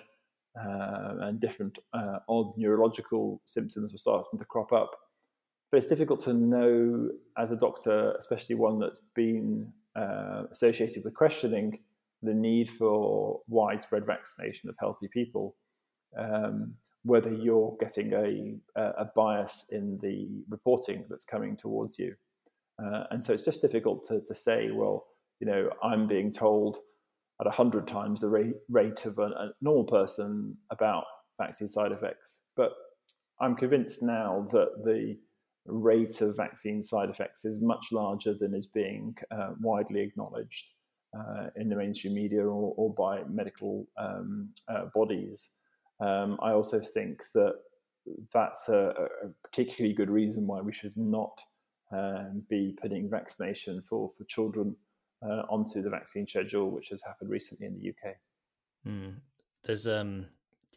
[0.59, 4.91] uh, and different uh, odd neurological symptoms were starting to crop up.
[5.71, 11.14] But it's difficult to know as a doctor, especially one that's been uh, associated with
[11.14, 11.81] questioning
[12.23, 15.57] the need for widespread vaccination of healthy people,
[16.19, 22.14] um, whether you're getting a, a, bias in the reporting that's coming towards you.
[22.83, 25.07] Uh, and so it's just difficult to, to say, well,
[25.41, 26.79] you know, I'm being told
[27.41, 31.05] at 100 times the rate, rate of a, a, normal person about
[31.39, 32.41] vaccine side effects.
[32.57, 32.73] But
[33.41, 35.19] I'm convinced now that the
[35.67, 40.73] rate of vaccine side effects is much larger than is being uh, widely acknowledged
[41.17, 45.51] uh, in the mainstream media or, or by medical um, uh, bodies.
[46.01, 47.55] Um, I also think that
[48.33, 48.95] that's a,
[49.25, 51.41] a, particularly good reason why we should not
[51.93, 54.77] um, be putting vaccination for, for children
[55.23, 58.17] uh, onto the vaccine schedule, which has happened recently in the UK.
[58.87, 59.14] Mm.
[59.64, 60.27] There's um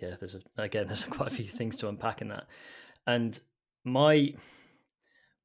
[0.01, 2.47] yeah, there's a, again there's quite a few things to unpack in that,
[3.05, 3.39] and
[3.83, 4.33] my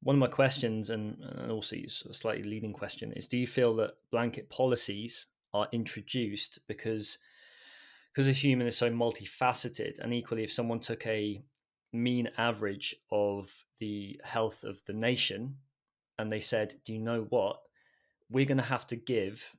[0.05, 3.75] one of my questions and, and also a slightly leading question is: Do you feel
[3.75, 7.17] that blanket policies are introduced because
[8.13, 11.43] because a human is so multifaceted, and equally, if someone took a
[11.91, 15.57] mean average of the health of the nation
[16.17, 17.59] and they said, "Do you know what?
[18.29, 19.55] we're going to have to give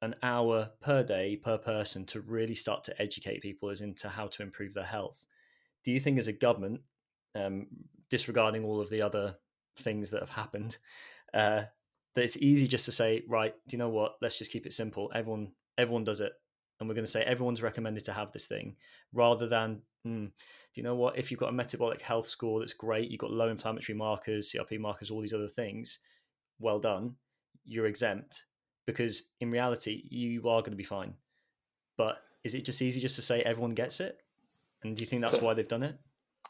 [0.00, 4.26] an hour per day per person to really start to educate people as into how
[4.26, 5.24] to improve their health.
[5.84, 6.80] Do you think, as a government,
[7.34, 7.66] um,
[8.10, 9.36] disregarding all of the other
[9.76, 10.78] things that have happened,
[11.34, 11.62] uh,
[12.14, 14.16] that it's easy just to say, right, do you know what?
[14.20, 15.10] Let's just keep it simple.
[15.14, 16.32] Everyone, everyone does it,
[16.78, 18.76] and we're going to say everyone's recommended to have this thing,
[19.12, 21.18] rather than, mm, do you know what?
[21.18, 24.78] If you've got a metabolic health score that's great, you've got low inflammatory markers, CRP
[24.78, 25.98] markers, all these other things,
[26.58, 27.16] well done
[27.64, 28.44] you're exempt
[28.86, 31.14] because in reality you are going to be fine.
[31.96, 34.18] But is it just easy just to say everyone gets it?
[34.82, 35.96] And do you think that's so, why they've done it?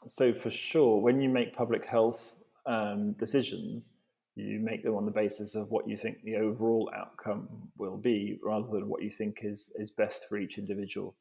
[0.07, 3.91] So for sure, when you make public health um, decisions,
[4.35, 8.39] you make them on the basis of what you think the overall outcome will be,
[8.43, 11.15] rather than what you think is is best for each individual.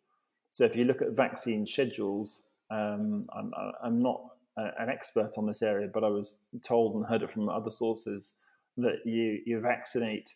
[0.49, 3.51] So if you look at vaccine schedules, um, I'm,
[3.83, 4.21] I'm not
[4.57, 8.37] an expert on this area, but I was told and heard it from other sources
[8.77, 10.35] that you you vaccinate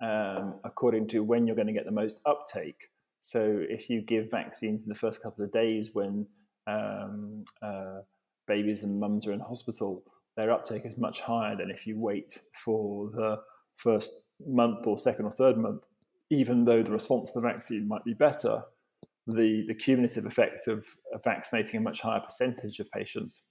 [0.00, 2.90] um, according to when you're going to get the most uptake.
[3.20, 6.26] So if you give vaccines in the first couple of days when
[6.66, 8.00] um, uh,
[8.46, 10.04] babies and mums are in hospital,
[10.36, 13.36] their uptake is much higher than if you wait for the
[13.76, 14.10] first
[14.46, 15.82] month or second or third month.
[16.30, 18.62] Even though the response to the vaccine might be better,
[19.26, 20.84] the, the cumulative effect of,
[21.14, 23.44] of vaccinating a much higher percentage of patients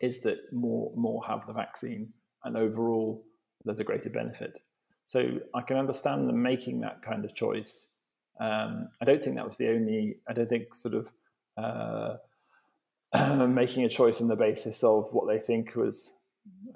[0.00, 2.12] is that more more have the vaccine
[2.44, 3.24] and overall
[3.64, 4.60] there's a greater benefit.
[5.06, 7.94] So I can understand them making that kind of choice.
[8.40, 10.16] Um, I don't think that was the only.
[10.28, 11.12] I don't think sort of
[11.56, 12.16] uh,
[13.48, 16.24] making a choice on the basis of what they think was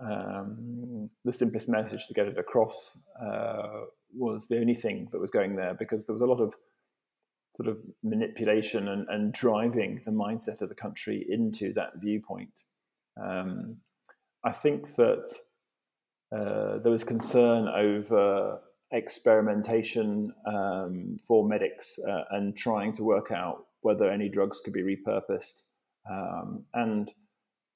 [0.01, 3.85] um, the simplest message to get it across uh,
[4.17, 6.55] was the only thing that was going there because there was a lot of
[7.57, 12.63] sort of manipulation and, and driving the mindset of the country into that viewpoint.
[13.21, 13.79] Um,
[14.45, 15.27] I think that
[16.31, 18.61] uh, there was concern over
[18.93, 24.83] experimentation um, for medics uh, and trying to work out whether any drugs could be
[24.83, 25.65] repurposed.
[26.11, 27.13] Um, and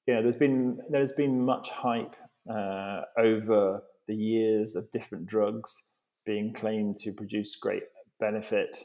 [0.07, 2.15] know, there's been there's been much hype
[2.49, 5.91] uh, over the years of different drugs
[6.25, 7.83] being claimed to produce great
[8.19, 8.77] benefit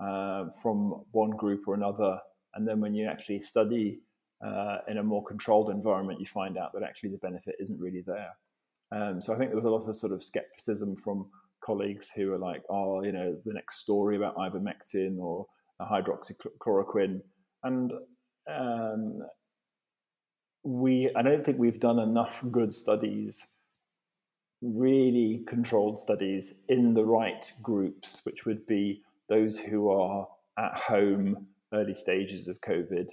[0.00, 2.18] uh, from one group or another,
[2.54, 4.00] and then when you actually study
[4.44, 8.02] uh, in a more controlled environment, you find out that actually the benefit isn't really
[8.06, 8.30] there.
[8.92, 11.26] Um, so I think there was a lot of sort of skepticism from
[11.64, 15.46] colleagues who are like, oh, you know, the next story about ivermectin or
[15.80, 17.20] hydroxychloroquine,
[17.62, 17.92] and
[18.50, 19.22] um,
[20.62, 23.46] we I don't think we've done enough good studies,
[24.62, 30.26] really controlled studies in the right groups, which would be those who are
[30.58, 33.08] at home, early stages of COVID,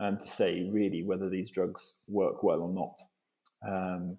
[0.00, 3.00] and to say really whether these drugs work well or not.
[3.66, 4.16] Um,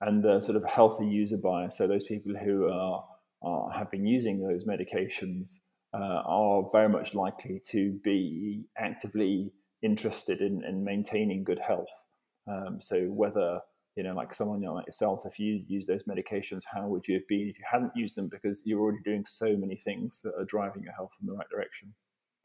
[0.00, 3.04] and the sort of healthy user bias, so those people who are,
[3.42, 5.58] are have been using those medications
[5.92, 9.50] uh, are very much likely to be actively
[9.82, 12.04] interested in, in maintaining good health.
[12.46, 13.60] Um, so whether
[13.98, 17.26] you know, like someone like yourself, if you use those medications, how would you have
[17.26, 18.28] been if you hadn't used them?
[18.28, 21.48] Because you're already doing so many things that are driving your health in the right
[21.50, 21.92] direction.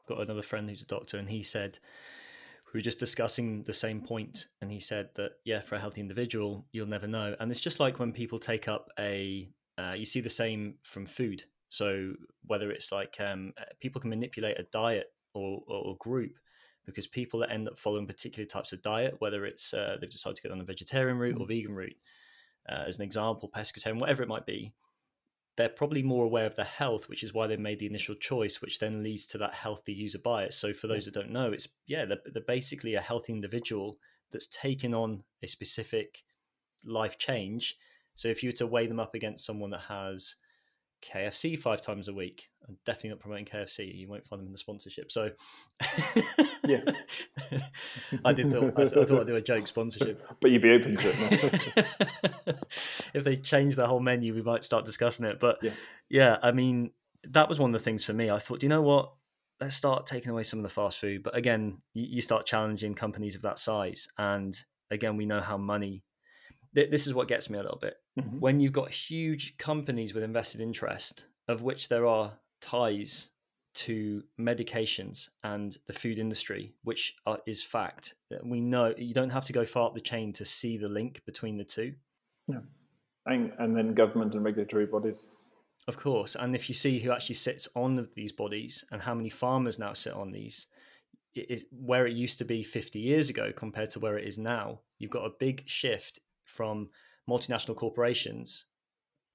[0.08, 1.78] Got another friend who's a doctor, and he said
[2.72, 6.00] we were just discussing the same point, and he said that yeah, for a healthy
[6.00, 10.04] individual, you'll never know, and it's just like when people take up a, uh, you
[10.04, 11.44] see the same from food.
[11.68, 12.14] So
[12.46, 16.32] whether it's like um, people can manipulate a diet or, or group
[16.86, 20.36] because people that end up following particular types of diet, whether it's uh, they've decided
[20.36, 21.48] to go on a vegetarian route or mm.
[21.48, 21.96] vegan route,
[22.68, 24.72] uh, as an example, pescatarian, whatever it might be,
[25.56, 28.60] they're probably more aware of their health, which is why they made the initial choice,
[28.60, 30.56] which then leads to that healthy user bias.
[30.56, 33.98] So for those that don't know, it's yeah, they're, they're basically a healthy individual
[34.32, 36.24] that's taken on a specific
[36.84, 37.76] life change.
[38.14, 40.36] So if you were to weigh them up against someone that has
[41.02, 42.48] KFC five times a week.
[42.66, 43.94] I'm definitely not promoting KFC.
[43.94, 45.12] You won't find them in the sponsorship.
[45.12, 45.30] So,
[46.64, 46.80] yeah,
[48.24, 48.50] I did.
[48.50, 52.66] Thought, I, thought I'd do a joke sponsorship, but you'd be open to it.
[53.14, 55.40] if they change the whole menu, we might start discussing it.
[55.40, 55.72] But yeah.
[56.08, 56.90] yeah, I mean,
[57.24, 58.30] that was one of the things for me.
[58.30, 59.12] I thought, do you know what?
[59.60, 61.22] Let's start taking away some of the fast food.
[61.22, 64.58] But again, you, you start challenging companies of that size, and
[64.90, 66.02] again, we know how money
[66.74, 67.94] this is what gets me a little bit.
[68.18, 68.40] Mm-hmm.
[68.40, 73.28] When you've got huge companies with invested interest, of which there are ties
[73.74, 78.14] to medications and the food industry, which are, is fact.
[78.30, 80.88] that We know you don't have to go far up the chain to see the
[80.88, 81.94] link between the two.
[82.46, 82.60] Yeah.
[83.26, 85.28] And, and then government and regulatory bodies.
[85.88, 86.36] Of course.
[86.36, 89.92] And if you see who actually sits on these bodies and how many farmers now
[89.92, 90.68] sit on these,
[91.34, 94.38] it is, where it used to be 50 years ago compared to where it is
[94.38, 96.90] now, you've got a big shift from
[97.28, 98.66] multinational corporations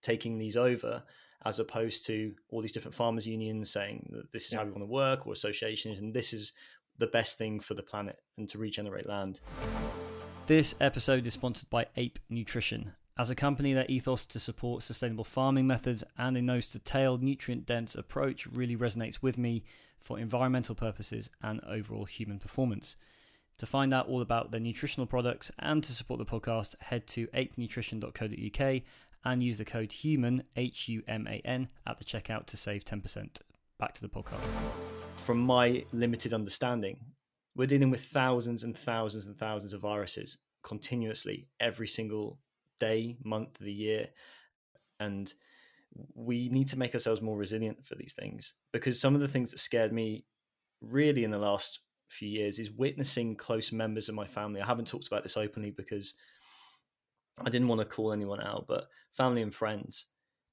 [0.02, 1.04] taking these over
[1.46, 4.60] as opposed to all these different farmers unions saying that this is yeah.
[4.60, 6.54] how we want to work or associations and this is
[6.98, 9.40] the best thing for the planet and to regenerate land.
[10.48, 12.94] This episode is sponsored by Ape Nutrition.
[13.18, 17.18] As a company, their ethos to support sustainable farming methods and a nose to tail,
[17.18, 19.64] nutrient dense approach really resonates with me
[20.00, 22.96] for environmental purposes and overall human performance.
[23.60, 27.28] To find out all about their nutritional products and to support the podcast, head to
[27.28, 28.82] apenutrition.co.uk
[29.26, 32.86] and use the code HUMAN, H U M A N, at the checkout to save
[32.86, 33.42] 10%.
[33.78, 34.50] Back to the podcast.
[35.18, 37.00] From my limited understanding,
[37.54, 42.40] we're dealing with thousands and thousands and thousands of viruses continuously every single
[42.80, 44.08] day, month of the year.
[45.02, 45.34] And
[46.16, 49.52] we need to make ourselves more resilient for these things because some of the things
[49.52, 50.24] that scared me
[50.80, 51.80] really in the last
[52.10, 54.62] few years is witnessing close members of my family.
[54.62, 56.16] I haven't talked about this openly because
[57.40, 60.06] I didn't want to call anyone out, but family and friends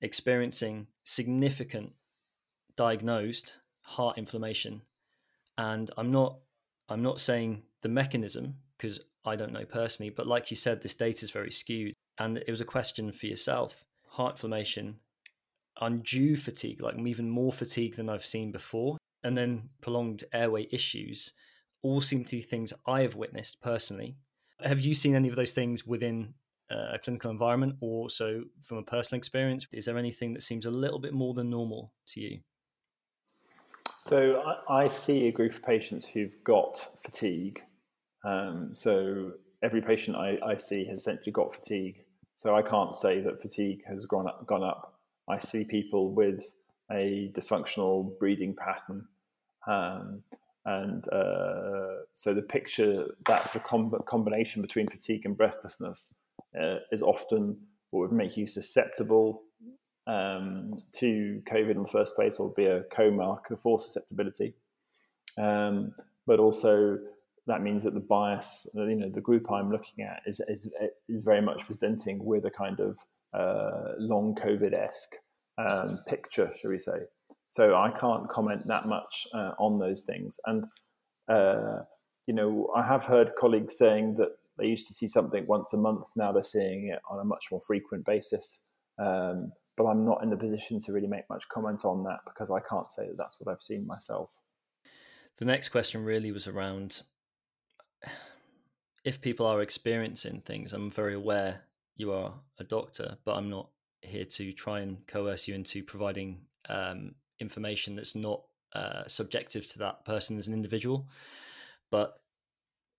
[0.02, 1.92] experiencing significant
[2.76, 4.82] diagnosed heart inflammation.
[5.58, 6.38] And I'm not
[6.88, 10.94] I'm not saying the mechanism because I don't know personally, but like you said, this
[10.94, 11.94] data is very skewed.
[12.18, 13.84] And it was a question for yourself.
[14.06, 14.96] Heart inflammation,
[15.80, 21.32] undue fatigue, like even more fatigue than I've seen before, and then prolonged airway issues
[21.86, 24.16] all seem to be things I have witnessed personally.
[24.60, 26.34] Have you seen any of those things within
[26.70, 29.66] uh, a clinical environment or so from a personal experience?
[29.72, 32.40] Is there anything that seems a little bit more than normal to you?
[34.00, 37.60] So I, see a group of patients who've got fatigue.
[38.24, 39.32] Um, so
[39.62, 42.04] every patient I, I, see has essentially got fatigue.
[42.36, 44.94] So I can't say that fatigue has gone up, gone up.
[45.28, 46.44] I see people with
[46.90, 49.06] a dysfunctional breathing pattern.
[49.66, 50.22] Um,
[50.66, 56.22] and uh, so the picture, that sort of com- combination between fatigue and breathlessness
[56.60, 57.56] uh, is often
[57.90, 59.42] what would make you susceptible
[60.08, 64.54] um, to COVID in the first place or be a co-marker for susceptibility.
[65.38, 65.92] Um,
[66.26, 66.98] but also
[67.46, 70.68] that means that the bias, you know, the group I'm looking at is, is,
[71.08, 72.98] is very much presenting with a kind of
[73.32, 75.14] uh, long COVID-esque
[75.58, 76.98] um, picture, shall we say.
[77.48, 80.38] So I can't comment that much uh, on those things.
[80.46, 80.64] And
[81.28, 81.82] uh,
[82.26, 85.76] you know, I have heard colleagues saying that they used to see something once a
[85.76, 86.06] month.
[86.16, 88.64] Now they're seeing it on a much more frequent basis.
[88.98, 92.50] Um, but I'm not in the position to really make much comment on that because
[92.50, 94.30] I can't say that that's what I've seen myself.
[95.38, 97.02] The next question really was around
[99.04, 100.72] if people are experiencing things.
[100.72, 101.62] I'm very aware
[101.96, 103.68] you are a doctor, but I'm not
[104.00, 108.42] here to try and coerce you into providing um, information that's not
[108.74, 111.08] uh, subjective to that person as an individual.
[111.90, 112.18] But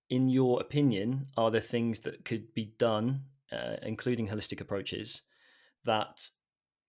[0.09, 5.23] in your opinion, are there things that could be done, uh, including holistic approaches,
[5.85, 6.29] that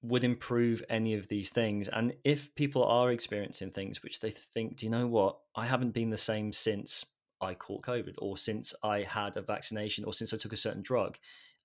[0.02, 1.88] would improve any of these things?
[1.88, 5.38] And if people are experiencing things which they think, do you know what?
[5.56, 7.04] I haven't been the same since
[7.40, 10.82] I caught COVID, or since I had a vaccination, or since I took a certain
[10.82, 11.18] drug.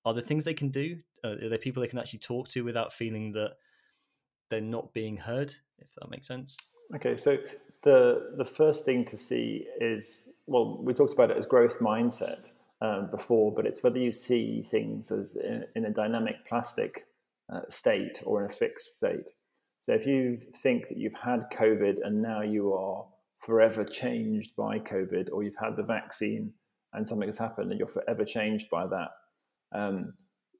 [0.04, 0.98] Are there things they can do?
[1.24, 3.54] Uh, are there people they can actually talk to without feeling that
[4.48, 5.52] they're not being heard?
[5.78, 6.56] If that makes sense.
[6.94, 7.38] Okay, so
[7.82, 12.50] the the first thing to see is well, we talked about it as growth mindset
[12.80, 17.06] um, before, but it's whether you see things as in, in a dynamic plastic
[17.52, 19.32] uh, state or in a fixed state.
[19.78, 23.04] So if you think that you've had COVID and now you are
[23.38, 26.52] forever changed by COVID, or you've had the vaccine
[26.94, 29.10] and something has happened and you're forever changed by that,
[29.72, 30.14] um,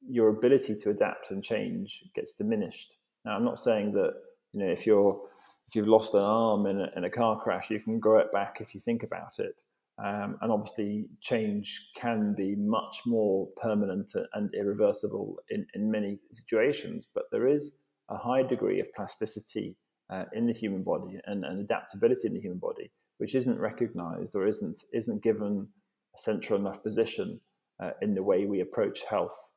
[0.06, 2.92] your ability to adapt and change gets diminished.
[3.24, 4.14] Now, I'm not saying that
[4.52, 5.20] you know if you're
[5.68, 8.32] if you've lost an arm in a, in a car crash, you can grow it
[8.32, 9.54] back if you think about it.
[10.02, 17.06] Um, and obviously, change can be much more permanent and irreversible in, in many situations,
[17.14, 19.76] but there is a high degree of plasticity
[20.10, 24.34] uh, in the human body and, and, adaptability in the human body, which isn't recognized
[24.34, 25.66] or isn't, isn't given
[26.14, 27.40] a central enough position
[27.80, 29.48] uh, in the way we approach health.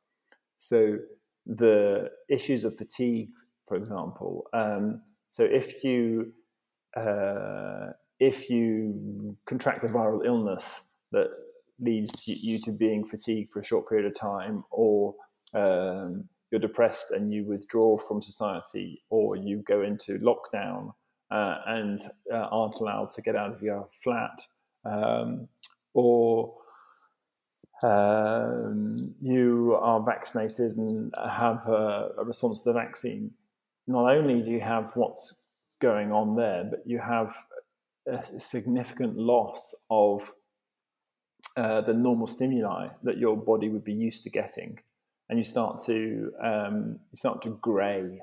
[0.56, 0.98] So,
[1.46, 3.30] the issues of fatigue,
[3.68, 6.32] for example, um, so if you
[6.96, 7.88] uh,
[8.18, 11.28] if you contract a viral illness that
[11.80, 15.14] leads you to being fatigued for a short period of time, or
[15.54, 20.92] um, you're depressed and you withdraw from society, or you go into lockdown
[21.30, 22.00] uh, and
[22.32, 24.40] uh, aren't allowed to get out of your flat,
[24.84, 25.46] um,
[25.94, 26.54] or
[27.82, 33.30] um, you are vaccinated and have a, a response to the vaccine,
[33.88, 35.46] not only do you have what's
[35.80, 37.34] going on there, but you have
[38.06, 40.32] a significant loss of
[41.56, 44.78] uh, the normal stimuli that your body would be used to getting,
[45.28, 48.20] and you start to um, you start to grey.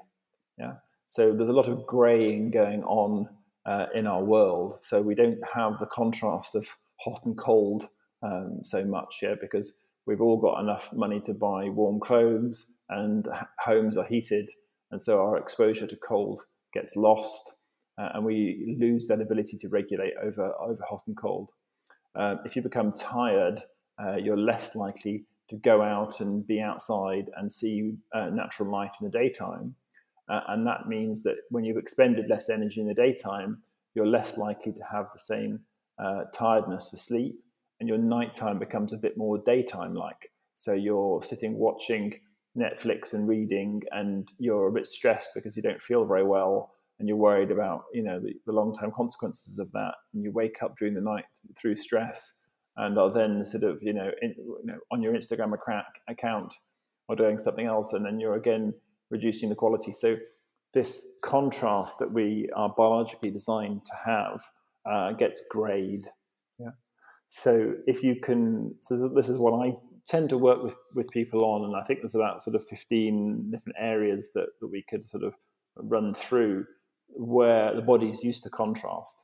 [0.57, 0.76] Yeah,
[1.07, 3.28] so there's a lot of greying going on
[3.66, 4.80] uh, in our world.
[4.82, 7.88] So we don't have the contrast of hot and cold
[8.22, 13.28] um, so much, yeah, because we've all got enough money to buy warm clothes and
[13.59, 14.49] homes are heated,
[14.91, 17.61] and so our exposure to cold gets lost
[17.97, 21.49] uh, and we lose that ability to regulate over, over hot and cold.
[22.15, 23.61] Uh, if you become tired,
[24.01, 28.91] uh, you're less likely to go out and be outside and see uh, natural light
[28.99, 29.75] in the daytime.
[30.27, 33.59] Uh, and that means that when you've expended less energy in the daytime,
[33.93, 35.59] you're less likely to have the same
[35.99, 37.36] uh, tiredness for sleep,
[37.79, 40.31] and your nighttime becomes a bit more daytime like.
[40.55, 42.19] So you're sitting watching
[42.57, 47.07] Netflix and reading, and you're a bit stressed because you don't feel very well and
[47.07, 50.77] you're worried about you know the, the long-term consequences of that and you wake up
[50.77, 51.25] during the night
[51.57, 52.45] through stress
[52.77, 55.53] and are then sort of you know, in, you know on your instagram
[56.07, 56.53] account
[57.07, 58.73] or doing something else and then you're again
[59.09, 59.93] reducing the quality.
[59.93, 60.17] So
[60.73, 64.41] this contrast that we are biologically designed to have
[64.86, 66.07] uh, gets grayed
[66.59, 66.71] yeah.
[67.27, 69.75] So if you can so this is what i
[70.07, 73.49] tend to work with with people on and i think there's about sort of 15
[73.51, 75.33] different areas that, that we could sort of
[75.75, 76.65] run through
[77.07, 79.23] where the body is used to contrast.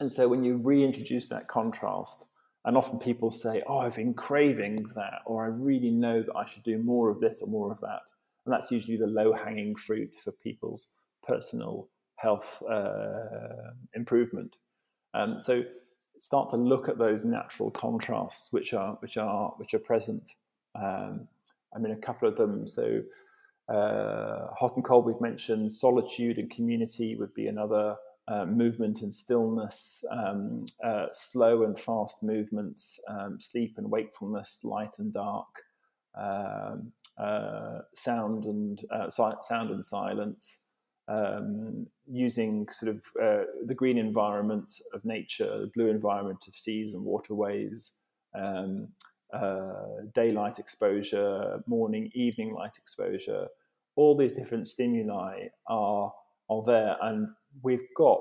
[0.00, 2.26] And so when you reintroduce that contrast,
[2.64, 6.44] and often people say, Oh, I've been craving that, or I really know that I
[6.44, 8.02] should do more of this or more of that.
[8.44, 10.88] And that's usually the low hanging fruit for people's
[11.26, 14.56] personal health uh, improvement.
[15.14, 15.64] Um, so
[16.20, 20.36] start to look at those natural contrasts which are which are which are present.
[20.74, 21.26] Um,
[21.74, 22.66] I mean, a couple of them.
[22.66, 23.02] So
[23.68, 27.96] uh, hot and cold, we've mentioned solitude and community would be another
[28.28, 34.98] uh, movement and stillness, um, uh, slow and fast movements, um, sleep and wakefulness, light
[34.98, 35.48] and dark,
[36.16, 40.66] um, uh, sound and uh, sound and silence.
[41.10, 46.94] Um, using sort of uh, the green environment of nature, the blue environment of seas
[46.94, 47.98] and waterways,
[48.34, 48.88] um,
[50.14, 53.48] daylight exposure, morning, evening light exposure,
[53.96, 56.12] all these different stimuli are
[56.48, 57.28] are there, and
[57.62, 58.20] we've got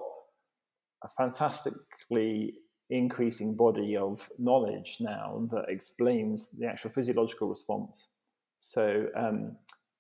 [1.04, 2.54] a fantastically
[2.90, 8.10] increasing body of knowledge now that explains the actual physiological response.
[8.60, 9.56] So, um,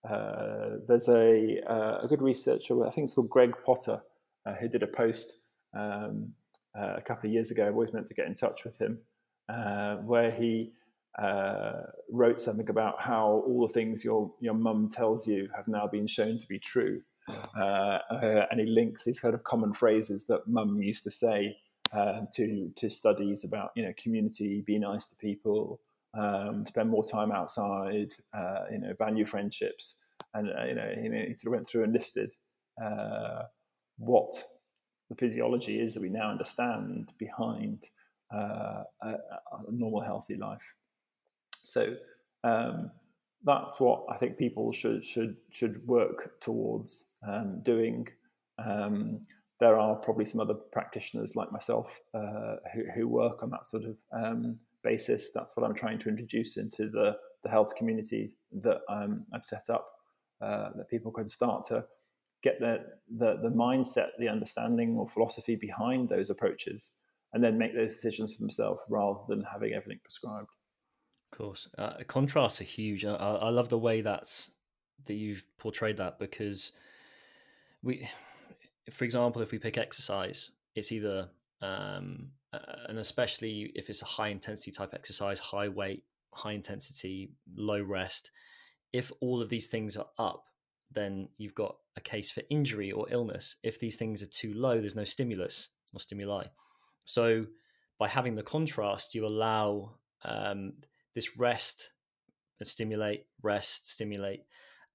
[0.07, 4.01] uh, there's a, uh, a good researcher, I think it's called Greg Potter,
[4.45, 6.33] uh, who did a post um,
[6.77, 7.67] uh, a couple of years ago.
[7.67, 8.99] I've always meant to get in touch with him,
[9.49, 10.71] uh, where he
[12.11, 16.07] wrote something about how all the things your your mum tells you have now been
[16.07, 17.01] shown to be true,
[17.55, 21.57] and he links these kind of common phrases that mum used to say
[22.33, 25.81] to to studies about you know community, be nice to people
[26.17, 31.35] um, spend more time outside, uh, you know, value friendships, and uh, you know, he,
[31.35, 32.31] sort of went through and listed
[32.83, 33.43] uh,
[33.97, 34.31] what
[35.09, 37.85] the physiology is that we now understand behind
[38.33, 40.75] uh, a, a, normal, healthy life.
[41.55, 41.95] So
[42.43, 42.91] um,
[43.43, 48.07] that's what I think people should should should work towards um, doing.
[48.63, 49.21] Um,
[49.59, 53.83] there are probably some other practitioners like myself uh, who, who, work on that sort
[53.83, 54.53] of um,
[54.83, 55.31] basis.
[55.33, 58.31] That's what I'm trying to introduce into the, the health community
[58.61, 59.87] that um, I've set up,
[60.41, 61.85] uh, that people can start to
[62.41, 62.85] get the,
[63.17, 66.91] the, the mindset, the understanding or philosophy behind those approaches,
[67.33, 70.47] and then make those decisions for themselves rather than having everything prescribed.
[71.31, 73.05] Of course, uh, contrasts are huge.
[73.05, 74.51] I, I love the way that's
[75.05, 76.71] that you've portrayed that because
[77.83, 78.07] we,
[78.91, 81.29] for example, if we pick exercise, it's either
[81.61, 86.03] um, uh, and especially if it's a high intensity type exercise, high weight,
[86.33, 88.31] high intensity, low rest.
[88.91, 90.45] If all of these things are up,
[90.91, 93.57] then you've got a case for injury or illness.
[93.63, 96.45] If these things are too low, there's no stimulus or stimuli.
[97.05, 97.45] So
[97.99, 100.73] by having the contrast, you allow um,
[101.13, 101.91] this rest,
[102.59, 104.43] and stimulate, rest, stimulate,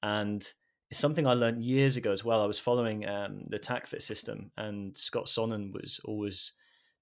[0.02, 0.46] and
[0.90, 2.42] it's something I learned years ago as well.
[2.42, 6.52] I was following um, the TACFIT system, and Scott Sonnon was always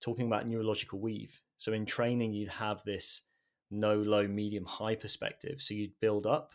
[0.03, 1.41] talking about neurological weave.
[1.59, 3.23] So in training, you'd have this
[3.71, 5.63] no, low, medium, high perspective.
[5.63, 6.53] So you'd build up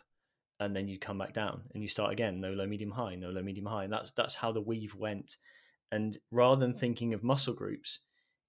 [0.60, 3.30] and then you'd come back down and you start again, no, low, medium, high, no,
[3.30, 3.84] low, medium, high.
[3.84, 5.36] And that's that's how the weave went.
[5.90, 8.00] And rather than thinking of muscle groups,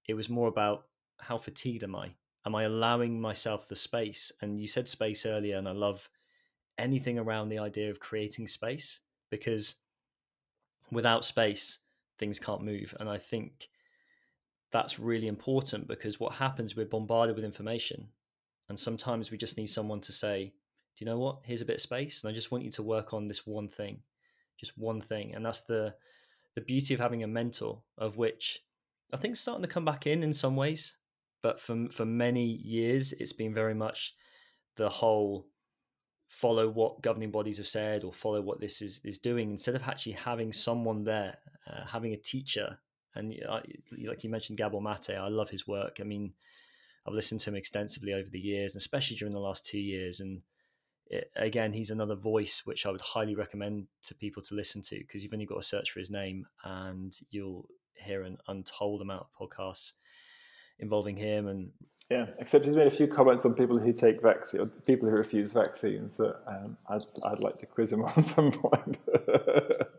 [0.06, 0.84] it was more about
[1.18, 2.14] how fatigued am I?
[2.46, 4.32] Am I allowing myself the space?
[4.40, 6.08] And you said space earlier, and I love
[6.78, 9.00] anything around the idea of creating space
[9.30, 9.76] because
[10.90, 11.78] without space,
[12.18, 12.94] things can't move.
[13.00, 13.68] And I think
[14.72, 18.08] that's really important because what happens, we're bombarded with information.
[18.68, 20.52] And sometimes we just need someone to say,
[20.96, 21.40] Do you know what?
[21.44, 22.22] Here's a bit of space.
[22.22, 24.00] And I just want you to work on this one thing,
[24.58, 25.34] just one thing.
[25.34, 25.94] And that's the
[26.54, 28.60] the beauty of having a mentor, of which
[29.12, 30.96] I think starting to come back in in some ways.
[31.42, 34.14] But for for many years, it's been very much
[34.76, 35.46] the whole
[36.28, 39.82] follow what governing bodies have said or follow what this is is doing instead of
[39.82, 41.36] actually having someone there,
[41.66, 42.78] uh, having a teacher
[43.14, 43.62] and I,
[44.04, 45.98] like you mentioned, Gabor Mate, I love his work.
[46.00, 46.32] I mean,
[47.06, 50.20] I've listened to him extensively over the years, and especially during the last two years.
[50.20, 50.42] And
[51.06, 54.98] it, again, he's another voice which I would highly recommend to people to listen to
[54.98, 59.26] because you've only got to search for his name, and you'll hear an untold amount
[59.26, 59.92] of podcasts
[60.78, 61.70] involving him and
[62.10, 65.14] yeah, except he's made a few comments on people who take vaccine, or people who
[65.14, 68.98] refuse vaccines that um, I'd, I'd like to quiz him on some point.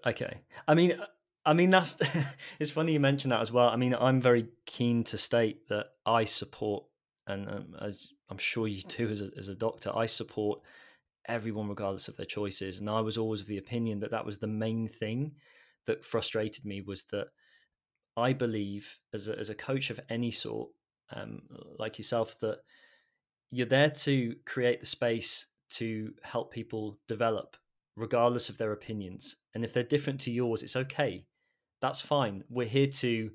[0.06, 0.42] okay.
[0.68, 1.02] I mean,
[1.46, 1.98] I mean, that's
[2.60, 3.70] it's funny you mention that as well.
[3.70, 6.86] I mean, I'm very keen to state that I support,
[7.28, 10.62] and um, as I'm sure you do as a, as a doctor, I support
[11.28, 12.80] everyone regardless of their choices.
[12.80, 15.34] And I was always of the opinion that that was the main thing
[15.86, 17.28] that frustrated me was that
[18.18, 20.70] I believe as a, as a coach of any sort,
[21.16, 21.42] um,
[21.78, 22.60] like yourself, that
[23.52, 27.56] you're there to create the space to help people develop
[27.96, 29.36] regardless of their opinions.
[29.54, 31.26] And if they're different to yours, it's okay
[31.82, 32.44] that's fine.
[32.50, 33.32] We're here to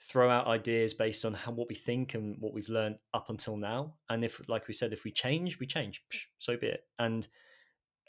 [0.00, 3.56] throw out ideas based on how what we think and what we've learned up until
[3.56, 3.94] now.
[4.08, 6.02] And if, like we said, if we change, we change.
[6.38, 6.84] So be it.
[6.98, 7.26] And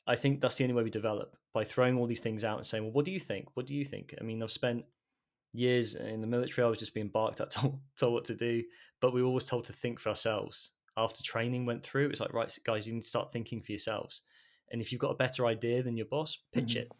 [0.07, 2.65] I think that's the only way we develop by throwing all these things out and
[2.65, 3.47] saying, "Well, what do you think?
[3.55, 4.85] What do you think?" I mean, I've spent
[5.53, 6.65] years in the military.
[6.65, 8.63] I was just being barked at, told, told what to do,
[9.01, 10.71] but we were always told to think for ourselves.
[10.97, 14.21] After training went through, it's like, right, guys, you need to start thinking for yourselves.
[14.71, 16.79] And if you've got a better idea than your boss, pitch mm-hmm.
[16.79, 16.91] it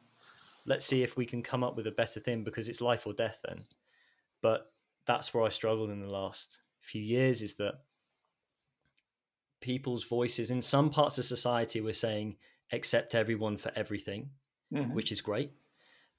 [0.69, 3.11] let's see if we can come up with a better thing because it's life or
[3.11, 3.57] death then.
[4.41, 4.67] But
[5.05, 7.73] that's where I struggled in the last few years is that
[9.61, 12.37] people's voices in some parts of society were saying
[12.71, 14.29] accept everyone for everything,
[14.71, 14.93] mm-hmm.
[14.93, 15.51] which is great.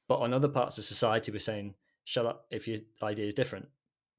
[0.09, 3.69] But on other parts of society, we're saying shut up if your idea is different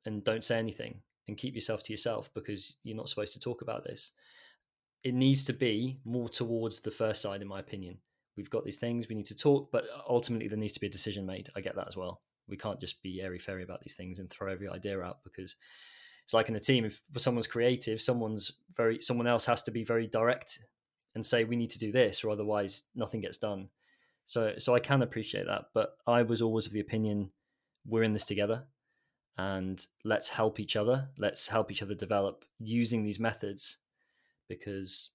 [0.05, 3.61] and don't say anything and keep yourself to yourself because you're not supposed to talk
[3.61, 4.13] about this.
[5.03, 7.97] It needs to be more towards the first side, in my opinion
[8.37, 10.91] we've got these things we need to talk but ultimately there needs to be a
[10.91, 13.95] decision made i get that as well we can't just be airy fairy about these
[13.95, 15.55] things and throw every idea out because
[16.23, 19.83] it's like in a team if someone's creative someone's very someone else has to be
[19.83, 20.59] very direct
[21.15, 23.69] and say we need to do this or otherwise nothing gets done.
[24.25, 27.31] So so I can appreciate that, but I was always of the opinion
[27.85, 28.63] we're in this together
[29.37, 31.09] and let's help each other.
[31.17, 33.77] Let's help each other develop using these methods
[34.47, 35.09] because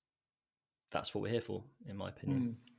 [0.90, 2.40] that's what we're here for, in my opinion.
[2.40, 2.72] Mm.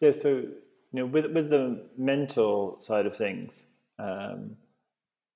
[0.00, 0.12] Yeah.
[0.12, 0.54] So you
[0.92, 3.66] know, with with the mental side of things,
[3.98, 4.56] um,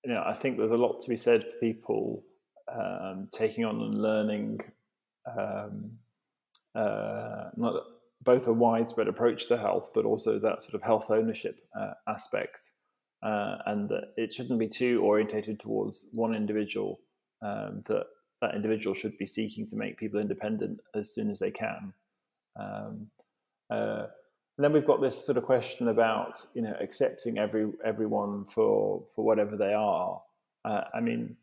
[0.05, 2.25] you know, I think there's a lot to be said for people
[2.73, 4.61] um, taking on and learning
[5.27, 5.93] um,
[6.75, 7.83] uh, not
[8.23, 12.71] both a widespread approach to health, but also that sort of health ownership uh, aspect,
[13.23, 17.01] uh, and that it shouldn't be too orientated towards one individual.
[17.43, 18.07] Um, that
[18.41, 21.93] that individual should be seeking to make people independent as soon as they can.
[22.59, 23.11] Um,
[23.71, 24.07] uh,
[24.59, 29.25] then we've got this sort of question about you know accepting every everyone for for
[29.25, 30.21] whatever they are.
[30.65, 31.37] Uh, I mean,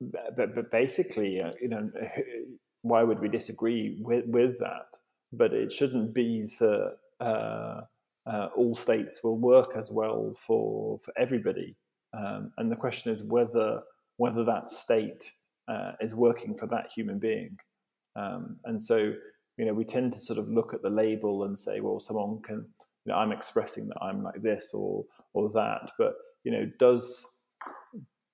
[0.00, 1.90] but, but basically, uh, you know,
[2.82, 4.88] why would we disagree with, with that?
[5.32, 7.80] But it shouldn't be that uh,
[8.26, 11.74] uh, all states will work as well for for everybody.
[12.12, 13.82] Um, and the question is whether
[14.16, 15.32] whether that state
[15.68, 17.58] uh, is working for that human being.
[18.14, 19.14] Um, and so,
[19.56, 22.40] you know, we tend to sort of look at the label and say, well, someone
[22.42, 22.66] can,
[23.04, 25.90] you know, I'm expressing that I'm like this or or that.
[25.98, 26.14] But
[26.44, 27.42] you know, does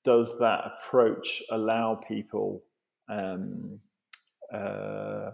[0.05, 2.63] does that approach allow people
[3.09, 3.79] um,
[4.53, 5.31] uh,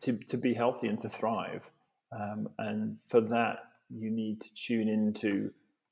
[0.00, 1.68] to to be healthy and to thrive?
[2.18, 3.58] Um, and for that,
[3.90, 5.50] you need to tune into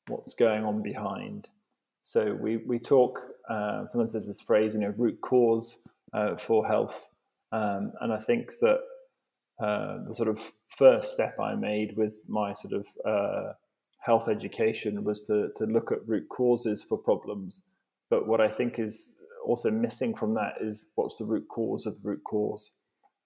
[0.09, 1.49] what's going on behind.
[2.03, 3.21] So we we talk.
[3.49, 7.11] Uh, sometimes there's this phrase, you know, root cause uh, for health,
[7.52, 8.81] um, and I think that
[9.60, 13.52] uh, the sort of first step I made with my sort of uh,
[13.98, 17.66] health education was to, to look at root causes for problems.
[18.09, 22.01] But what I think is also missing from that is what's the root cause of
[22.02, 22.78] the root cause.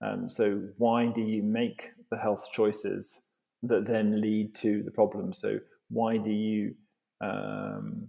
[0.02, 3.28] Um, so why do you make the health choices
[3.62, 5.32] that then lead to the problem?
[5.32, 6.74] So why do you
[7.20, 8.08] um,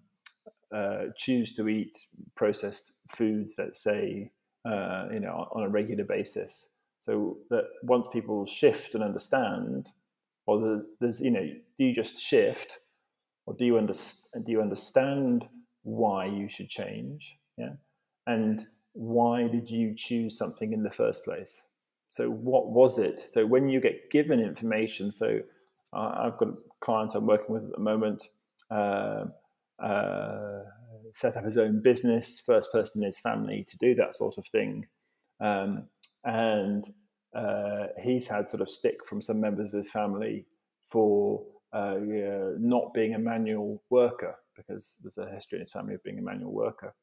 [0.74, 4.32] uh, choose to eat processed foods, let's say,
[4.66, 6.74] uh, you know, on a regular basis?
[7.00, 9.90] So that once people shift and understand
[10.48, 11.46] or there's you know
[11.78, 12.80] do you just shift
[13.46, 15.46] or do you understand do you understand
[15.84, 17.38] why you should change?
[17.58, 17.74] Yeah.
[18.28, 21.66] And why did you choose something in the first place?
[22.08, 23.20] So what was it?
[23.20, 25.42] So when you get given information so
[25.94, 26.50] uh, i've got
[26.82, 28.30] clients i'm working with at the moment
[28.72, 29.26] uh,
[29.80, 30.64] uh,
[31.14, 34.46] set up his own business first person in his family to do that sort of
[34.48, 34.88] thing
[35.40, 35.88] um,
[36.24, 36.90] and
[37.36, 40.46] uh, he's had sort of stick from some members of his family
[40.84, 41.98] for uh,
[42.58, 46.22] not being a manual worker because there's a history in his family of being a
[46.22, 46.96] manual worker.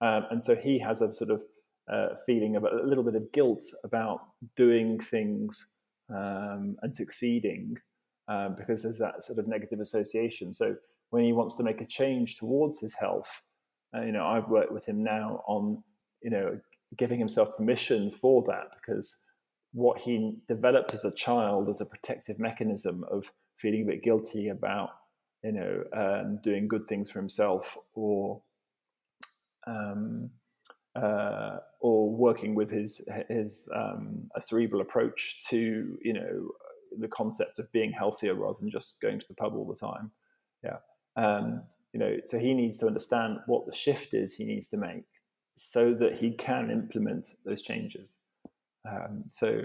[0.00, 1.42] Um, and so he has a sort of
[1.92, 4.20] uh, feeling of a little bit of guilt about
[4.56, 5.76] doing things
[6.08, 7.76] um, and succeeding
[8.28, 10.54] um, because there's that sort of negative association.
[10.54, 10.76] So
[11.10, 13.42] when he wants to make a change towards his health,
[13.94, 15.82] uh, you know, I've worked with him now on,
[16.22, 16.58] you know,
[16.96, 19.16] giving himself permission for that because
[19.72, 24.48] what he developed as a child as a protective mechanism of feeling a bit guilty
[24.48, 24.90] about
[25.44, 28.42] you know um, doing good things for himself or
[29.66, 30.30] um,
[30.96, 36.50] uh, or working with his his um, a cerebral approach to you know
[36.98, 40.10] the concept of being healthier rather than just going to the pub all the time.
[40.64, 40.78] Yeah.
[41.16, 41.62] Um,
[41.92, 45.04] you know so he needs to understand what the shift is he needs to make
[45.56, 48.18] so that he can implement those changes
[48.88, 49.62] um, so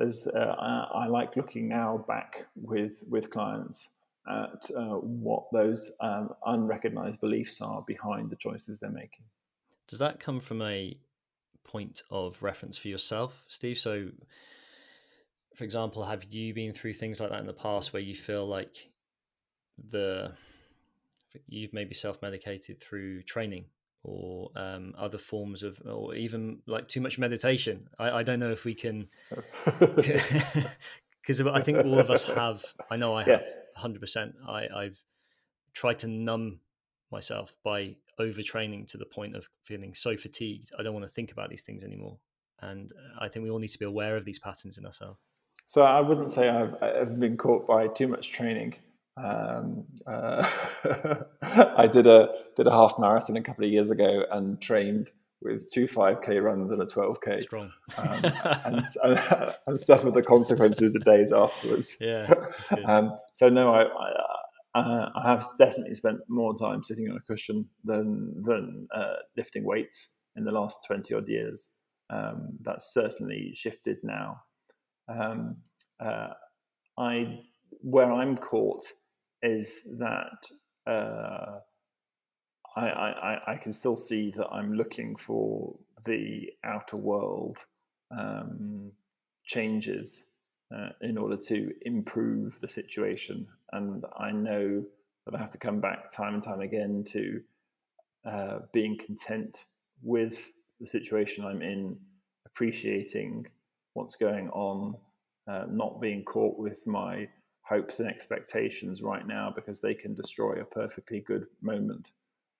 [0.00, 3.98] as uh, I, I, like looking now back with with clients
[4.28, 9.24] at uh, what those um, unrecognized beliefs are behind the choices they're making.
[9.86, 10.96] Does that come from a
[11.64, 13.78] point of reference for yourself, Steve?
[13.78, 14.10] So,
[15.54, 18.46] for example, have you been through things like that in the past where you feel
[18.46, 18.90] like
[19.90, 20.32] the
[21.46, 23.66] you've maybe self medicated through training
[24.04, 27.88] or um, other forms of, or even like too much meditation.
[27.98, 29.08] I, I don't know if we can,
[29.78, 32.64] because I think all of us have.
[32.90, 33.46] I know I have
[33.76, 34.34] hundred percent.
[34.46, 35.04] I I've
[35.72, 36.60] tried to numb
[37.10, 40.72] myself by overtraining to the point of feeling so fatigued.
[40.78, 42.18] I don't want to think about these things anymore.
[42.60, 45.20] And I think we all need to be aware of these patterns in ourselves.
[45.66, 48.74] So I wouldn't say I've, I've been caught by too much training.
[49.24, 50.48] Um, uh,
[51.42, 55.72] I did a did a half marathon a couple of years ago and trained with
[55.72, 57.70] two 5k runs and a 12k Strong.
[57.96, 58.24] um,
[58.64, 58.84] and,
[59.66, 62.32] and suffered the consequences the days afterwards yeah
[62.86, 67.20] um, so no I, I, uh, I, have definitely spent more time sitting on a
[67.20, 71.72] cushion than than uh, lifting weights in the last 20 odd years
[72.10, 74.42] Um, that's certainly shifted now.
[75.08, 75.58] Um,
[76.00, 76.34] uh,
[76.98, 77.40] I
[77.80, 78.86] where I'm caught
[79.42, 80.46] is that
[80.86, 81.60] uh,
[82.76, 87.58] I, I, I, can still see that I'm looking for the outer world
[88.16, 88.92] um,
[89.44, 90.26] changes
[90.74, 93.46] uh, in order to improve the situation.
[93.72, 94.84] And I know
[95.26, 97.40] that I have to come back time and time again to
[98.24, 99.66] uh, being content
[100.02, 101.96] with the situation I'm in,
[102.46, 103.46] appreciating
[103.94, 104.96] what's going on,
[105.46, 107.28] uh, not being caught with my
[107.68, 112.10] hopes and expectations right now because they can destroy a perfectly good moment.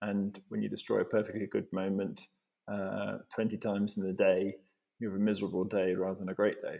[0.01, 2.27] And when you destroy a perfectly good moment
[2.71, 4.55] uh, 20 times in a day,
[4.99, 6.77] you have a miserable day rather than a great day.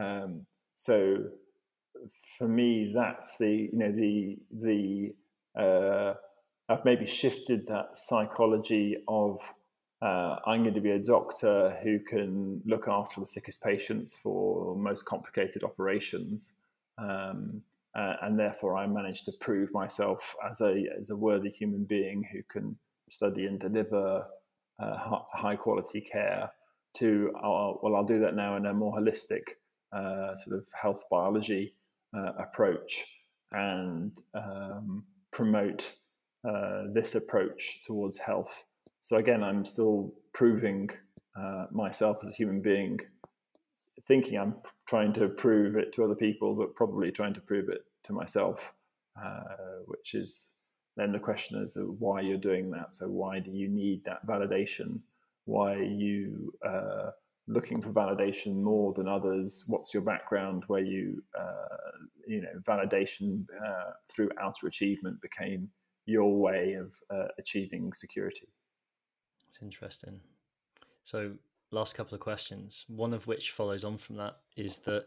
[0.00, 0.46] Um,
[0.76, 1.24] so
[2.36, 5.14] for me, that's the, you know, the, the,
[5.60, 6.14] uh,
[6.68, 9.40] I've maybe shifted that psychology of
[10.00, 14.76] uh, I'm going to be a doctor who can look after the sickest patients for
[14.76, 16.54] most complicated operations.
[16.98, 17.62] Um,
[17.94, 22.22] uh, and therefore, I managed to prove myself as a, as a worthy human being
[22.32, 22.76] who can
[23.10, 24.26] study and deliver
[24.78, 26.50] uh, high quality care
[26.94, 29.42] to, uh, well, I'll do that now in a more holistic
[29.92, 31.74] uh, sort of health biology
[32.16, 33.04] uh, approach
[33.52, 35.92] and um, promote
[36.94, 38.64] this approach towards health.
[39.02, 40.90] So again, I'm still proving
[41.70, 43.00] myself as a human being,
[44.08, 44.56] thinking I'm
[44.86, 48.72] trying to prove it to other people, but probably trying to prove it to myself,
[49.22, 50.54] uh, which is
[50.96, 52.92] then the question is why you're doing that.
[52.92, 55.00] So why do you need that validation?
[55.44, 57.10] Why are you uh,
[57.46, 59.64] looking for validation more than others?
[59.68, 61.76] What's your background where you, uh,
[62.26, 65.68] you know, validation uh, through outer achievement became
[66.06, 68.48] your way of uh, achieving security?
[69.48, 70.20] It's interesting.
[71.04, 71.32] So,
[71.70, 72.84] last couple of questions.
[72.88, 75.06] One of which follows on from that is that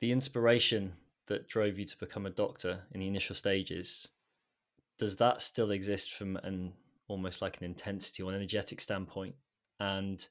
[0.00, 0.92] the inspiration
[1.26, 4.08] that drove you to become a doctor in the initial stages
[4.98, 6.74] does that still exist from an
[7.08, 9.34] almost like an intensity or an energetic standpoint?
[9.80, 10.26] And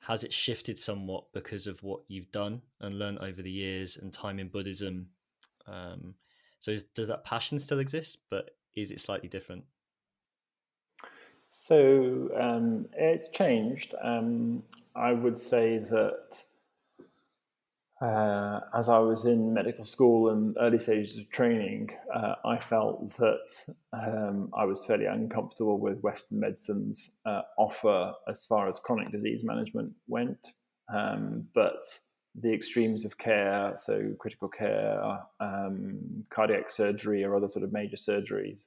[0.00, 4.12] has it shifted somewhat because of what you've done and learned over the years and
[4.12, 5.06] time in buddhism?
[5.68, 6.14] Um,
[6.58, 9.64] so is, does that passion still exist but is it slightly different
[11.50, 13.94] so um, it's changed.
[14.00, 14.62] Um,
[14.94, 16.44] I would say that
[18.00, 23.14] uh, as I was in medical school and early stages of training, uh, I felt
[23.16, 29.10] that um, I was fairly uncomfortable with Western medicine's uh, offer as far as chronic
[29.10, 30.54] disease management went.
[30.88, 31.82] Um, but
[32.40, 37.96] the extremes of care, so critical care, um, cardiac surgery, or other sort of major
[37.96, 38.66] surgeries,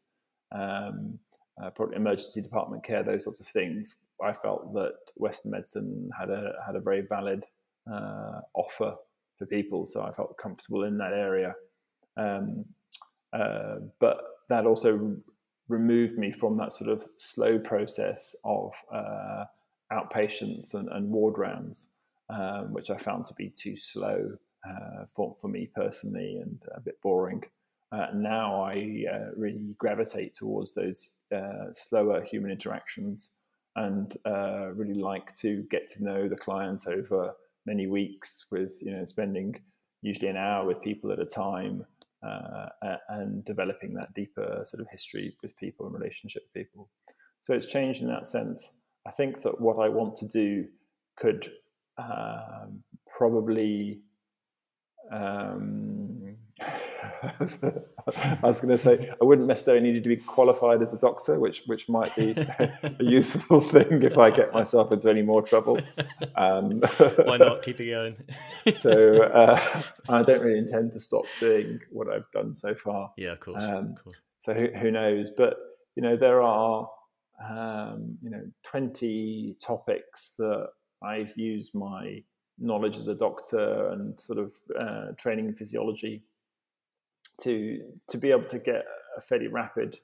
[1.62, 3.96] uh, emergency department care, those sorts of things.
[4.24, 7.46] I felt that Western medicine had a had a very valid
[7.92, 8.96] uh, offer
[9.38, 11.54] for people, so I felt comfortable in that area.
[12.16, 12.66] Um,
[13.34, 15.18] uh, but that also
[15.68, 19.46] removed me from that sort of slow process of uh,
[19.92, 21.94] outpatients and, and, ward rounds,
[22.30, 26.80] um, which I found to be too slow uh, for, for me personally and a
[26.80, 27.44] bit boring.
[27.94, 33.36] Uh, now I uh, really gravitate towards those uh, slower human interactions
[33.76, 37.34] and uh, really like to get to know the client over
[37.66, 39.56] many weeks with you know spending
[40.02, 41.86] usually an hour with people at a time
[42.26, 42.68] uh,
[43.10, 46.90] and developing that deeper sort of history with people and relationship with people.
[47.42, 48.80] So it's changed in that sense.
[49.06, 50.66] I think that what I want to do
[51.18, 51.52] could
[51.98, 54.02] um, probably
[55.12, 56.36] um,
[57.04, 61.40] I was going to say I wouldn't necessarily need to be qualified as a doctor,
[61.40, 65.80] which which might be a useful thing if I get myself into any more trouble.
[66.36, 66.82] Um,
[67.24, 68.14] Why not keep it going?
[68.76, 73.12] so uh, I don't really intend to stop doing what I've done so far.
[73.18, 73.64] Yeah, of course.
[73.64, 74.16] Um, course.
[74.40, 75.30] So who, who, knows?
[75.30, 75.56] But
[75.96, 76.90] you know, there are
[77.50, 80.70] um, you know twenty topics that
[81.02, 82.24] I've used my
[82.60, 86.24] knowledge as a doctor and sort of uh, training in physiology
[87.42, 87.80] to
[88.10, 88.86] to be able to get
[89.18, 89.98] a fairly rapid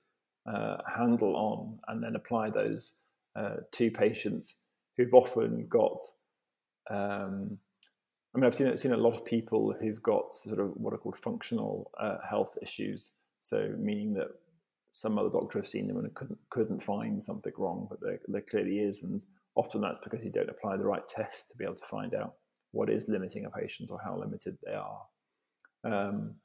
[0.52, 3.04] uh, handle on and then apply those
[3.36, 4.64] uh, to patients
[4.98, 6.00] who've often got.
[6.90, 7.58] Um,
[8.34, 10.98] I mean, I've seen seen a lot of people who've got sort of what are
[10.98, 13.12] called functional uh, health issues.
[13.42, 14.28] So, meaning that
[14.92, 18.42] some other doctor has seen them and couldn't couldn't find something wrong, but there, there
[18.42, 19.22] clearly is, and
[19.56, 22.36] often that's because you don't apply the right test to be able to find out
[22.72, 25.02] what is limiting a patient or how limited they are.
[25.84, 26.36] Um,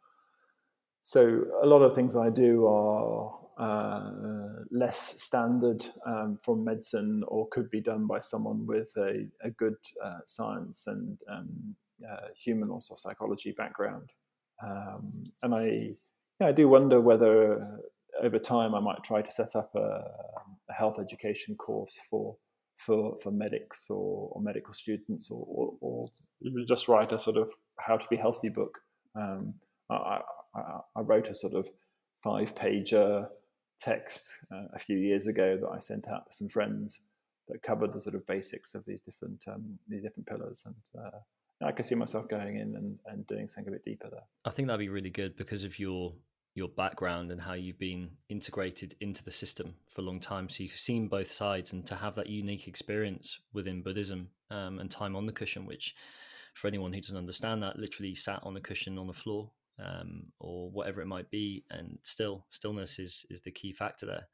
[1.06, 4.10] so a lot of things I do are uh,
[4.70, 9.76] less standard um, from medicine or could be done by someone with a, a good
[10.02, 11.76] uh, science and um,
[12.10, 14.12] uh, human or psychology background.
[14.66, 15.90] Um, and I,
[16.40, 20.10] yeah, I do wonder whether uh, over time I might try to set up a,
[20.70, 22.34] a health education course for
[22.76, 26.08] for for medics or, or medical students, or, or, or,
[26.66, 28.78] just write a sort of how to be healthy book.
[29.14, 29.54] Um,
[29.90, 30.22] I,
[30.54, 31.68] I, I, wrote a sort of
[32.22, 33.28] five pager
[33.78, 37.00] text uh, a few years ago that I sent out to some friends
[37.48, 40.74] that covered the sort of basics of these different um, these different pillars, and
[41.04, 44.24] uh, I can see myself going in and, and doing something a bit deeper there.
[44.44, 46.14] I think that'd be really good because of your
[46.54, 50.48] your background and how you've been integrated into the system for a long time.
[50.48, 54.90] So you've seen both sides, and to have that unique experience within Buddhism um, and
[54.90, 55.94] time on the cushion, which
[56.54, 60.26] for anyone who doesn't understand that, literally sat on a cushion on the floor um,
[60.40, 64.28] or whatever it might be, and still stillness is is the key factor there.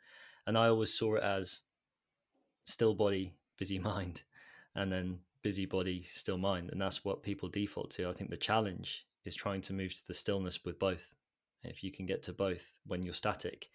[0.46, 1.60] And I always saw it as
[2.64, 4.22] still body, busy mind,
[4.74, 8.08] and then busy body, still mind, and that's what people default to.
[8.08, 11.14] I think the challenge is trying to move to the stillness with both
[11.62, 13.68] if you can get to both when you're static,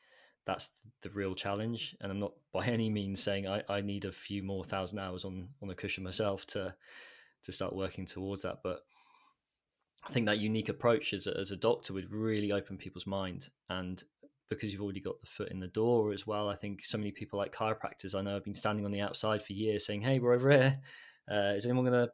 [0.46, 0.70] that's
[1.02, 1.96] the real challenge.
[2.02, 5.26] And I'm not by any means saying I, I need a few more thousand hours
[5.26, 6.76] on on the cushion myself to
[7.44, 8.60] to start working towards that.
[8.64, 8.82] But
[10.08, 13.50] I think that unique approach as a, as a doctor would really open people's mind.
[13.70, 14.04] And
[14.50, 17.12] because you've already got the foot in the door as well, I think so many
[17.12, 20.20] people like chiropractors I know have been standing on the outside for years saying, "Hey,
[20.20, 20.80] we're over here.
[21.30, 22.12] Uh, is anyone going to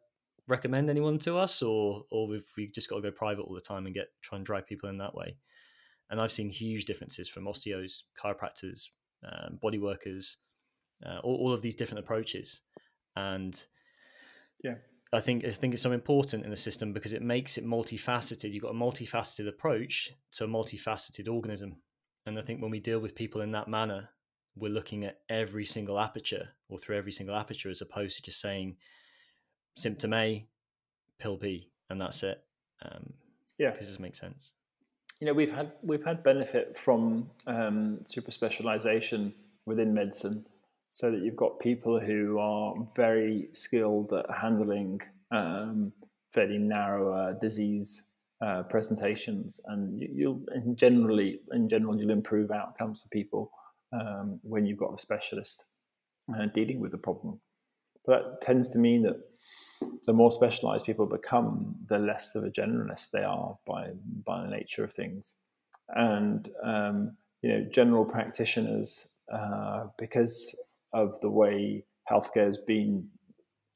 [0.48, 3.60] recommend anyone to us, or or we've we just got to go private all the
[3.60, 5.36] time and get try and drive people in that way?"
[6.12, 8.90] and I've seen huge differences from osteos, chiropractors,
[9.24, 10.38] um, body workers,
[11.06, 12.62] uh, all, all, of these different approaches,
[13.16, 13.66] and
[14.64, 14.76] yeah,
[15.14, 18.52] I think I think it's so important in the system because it makes it multifaceted.
[18.52, 21.78] You've got a multifaceted approach to a multifaceted organism,
[22.26, 24.10] and I think when we deal with people in that manner,
[24.56, 28.40] we're looking at every single aperture or through every single aperture as opposed to just
[28.40, 28.78] saying
[29.76, 30.48] symptom A,
[31.20, 32.42] pill B, and that's it.
[32.84, 33.14] Um,
[33.58, 34.54] yeah, because it just makes sense
[35.22, 39.34] you know we've had we've had benefit from um, super specialization
[39.66, 40.46] within medicine
[40.92, 45.00] so that you've got people who are very skilled at handling
[45.32, 45.92] um,
[46.32, 48.12] fairly narrower disease
[48.46, 53.52] uh, presentations and you, will generally in general you'll improve outcomes for people
[53.94, 55.66] um, when you've got a specialist
[56.36, 57.40] uh, dealing with the problem
[58.06, 59.18] but that tends to mean that
[60.06, 63.90] the more specialized people become, the less of a generalist they are by
[64.26, 65.38] by the nature of things.
[65.90, 70.56] And um, you know, general practitioners, uh, because
[70.94, 73.08] of the way healthcare has been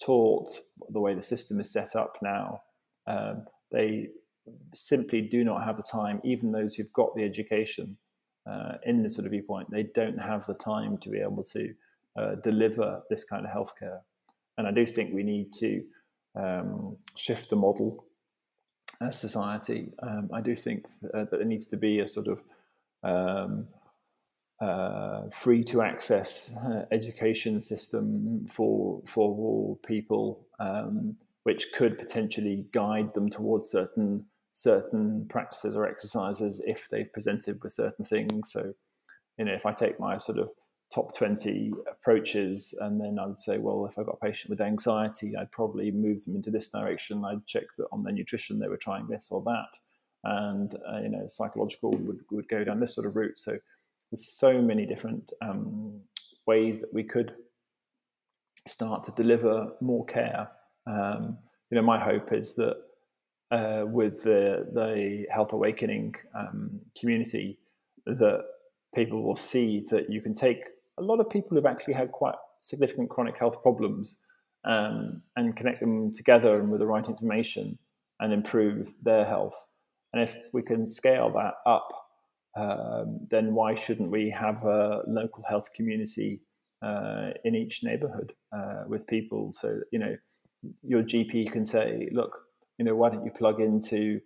[0.04, 0.52] taught,
[0.90, 2.62] the way the system is set up now,
[3.08, 4.10] um, they
[4.74, 6.22] simply do not have the time.
[6.24, 7.98] Even those who've got the education
[8.50, 11.74] uh, in this sort of viewpoint, they don't have the time to be able to
[12.18, 14.00] uh, deliver this kind of healthcare.
[14.58, 15.84] And I do think we need to
[16.36, 18.06] um, shift the model
[19.02, 19.92] as society.
[20.02, 22.42] Um, I do think uh, that there needs to be a sort of
[23.04, 23.68] um,
[24.62, 32.66] uh, free to access uh, education system for for all people, um, which could potentially
[32.72, 38.52] guide them towards certain certain practices or exercises if they've presented with certain things.
[38.52, 38.74] So,
[39.38, 40.50] you know, if I take my sort of
[40.94, 44.62] top 20 approaches and then i would say well if i got a patient with
[44.62, 47.26] anxiety i'd probably move them into this direction.
[47.26, 49.80] I'd check that on their nutrition they were trying this or that.
[50.24, 53.38] And uh, you know psychological would, would go down this sort of route.
[53.38, 53.60] So
[54.12, 56.00] there's so many different um,
[56.48, 57.34] ways that we could
[58.68, 60.50] start to deliver more care
[60.88, 61.38] um,
[61.70, 62.78] you know my hope is that
[63.52, 67.60] uh, with the, the health awakening um, community
[68.06, 68.44] that
[68.94, 70.66] people will see that you can take
[70.98, 74.22] a lot of people who've actually had quite significant chronic health problems
[74.64, 77.78] um, and connect them together and with the right information
[78.20, 79.66] and improve their health.
[80.14, 81.90] And if we can scale that up,
[82.56, 86.42] um, then why shouldn't we have a local health community
[86.82, 89.52] uh, in each neighborhood uh, with people?
[89.54, 90.16] So, you know,
[90.82, 92.40] your GP can say, look,
[92.78, 94.22] you know, why don't you plug into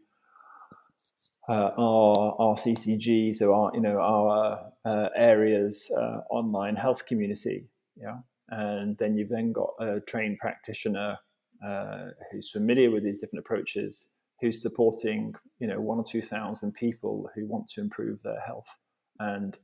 [1.50, 7.68] uh, our our CCG, so our you know our uh, areas uh, online health community,
[8.00, 8.18] yeah,
[8.50, 11.18] and then you've then got a trained practitioner
[11.66, 14.12] uh, who's familiar with these different approaches,
[14.42, 18.78] who's supporting you know one or two thousand people who want to improve their health,
[19.20, 19.58] and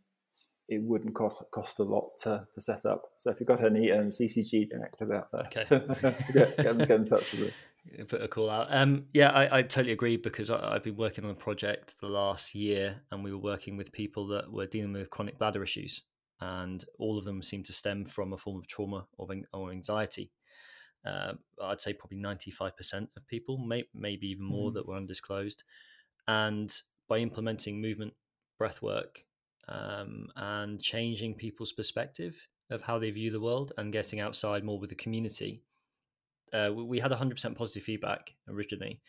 [0.68, 3.04] it wouldn't cost, cost a lot to, to set up.
[3.18, 5.66] So if you've got any um, CCG directors out there, okay.
[6.34, 7.52] get, get, get in touch with them.
[8.08, 8.68] put a call out.
[8.70, 12.08] Um, yeah, I, I, totally agree because I, have been working on a project the
[12.08, 16.04] last year, and we were working with people that were dealing with chronic bladder issues,
[16.42, 20.32] and all of them seem to stem from a form of trauma or, or anxiety.
[21.06, 24.74] Uh, I'd say probably ninety five percent of people, may, maybe even more, mm.
[24.76, 25.64] that were undisclosed.
[26.28, 26.74] And
[27.08, 28.14] by implementing movement,
[28.58, 29.24] breath work,
[29.68, 34.80] um, and changing people's perspective of how they view the world, and getting outside more
[34.80, 35.62] with the community
[36.54, 39.02] uh, we had 100% positive feedback originally.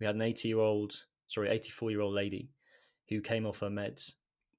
[0.00, 0.94] We had an 80 year old,
[1.28, 2.50] sorry, 84 year old lady
[3.08, 4.12] who came off her meds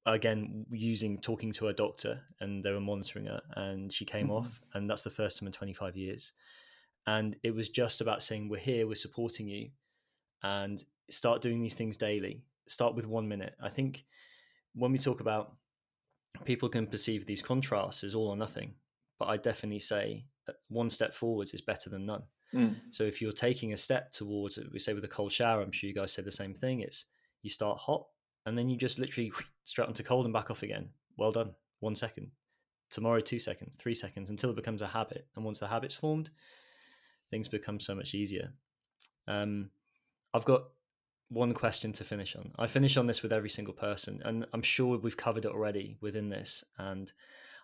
[0.06, 4.36] again using talking to her doctor and they were monitoring her and she came mm-hmm.
[4.36, 6.34] off and that's the first time in 25 years
[7.08, 9.70] and it was just about saying we're here we're supporting you
[10.44, 14.06] and start doing these things daily start with one minute i think
[14.74, 15.54] when we talk about
[16.44, 18.74] people can perceive these contrasts as all or nothing
[19.20, 20.26] but i definitely say
[20.68, 22.24] one step forwards is better than none.
[22.54, 22.76] Mm.
[22.92, 25.88] So if you're taking a step towards we say with a cold shower, I'm sure
[25.88, 26.82] you guys say the same thing.
[26.82, 27.06] It's
[27.42, 28.06] you start hot
[28.46, 29.32] and then you just literally
[29.64, 30.90] straight onto cold and back off again.
[31.18, 31.52] Well done.
[31.80, 32.32] One second.
[32.92, 35.28] Tomorrow, two seconds, three seconds until it becomes a habit.
[35.36, 36.30] And once the habit's formed,
[37.36, 38.54] things become so much easier.
[39.28, 39.70] Um,
[40.34, 40.64] I've got
[41.28, 42.52] one question to finish on.
[42.58, 45.98] I finish on this with every single person, and I'm sure we've covered it already
[46.00, 46.64] within this.
[46.78, 47.12] And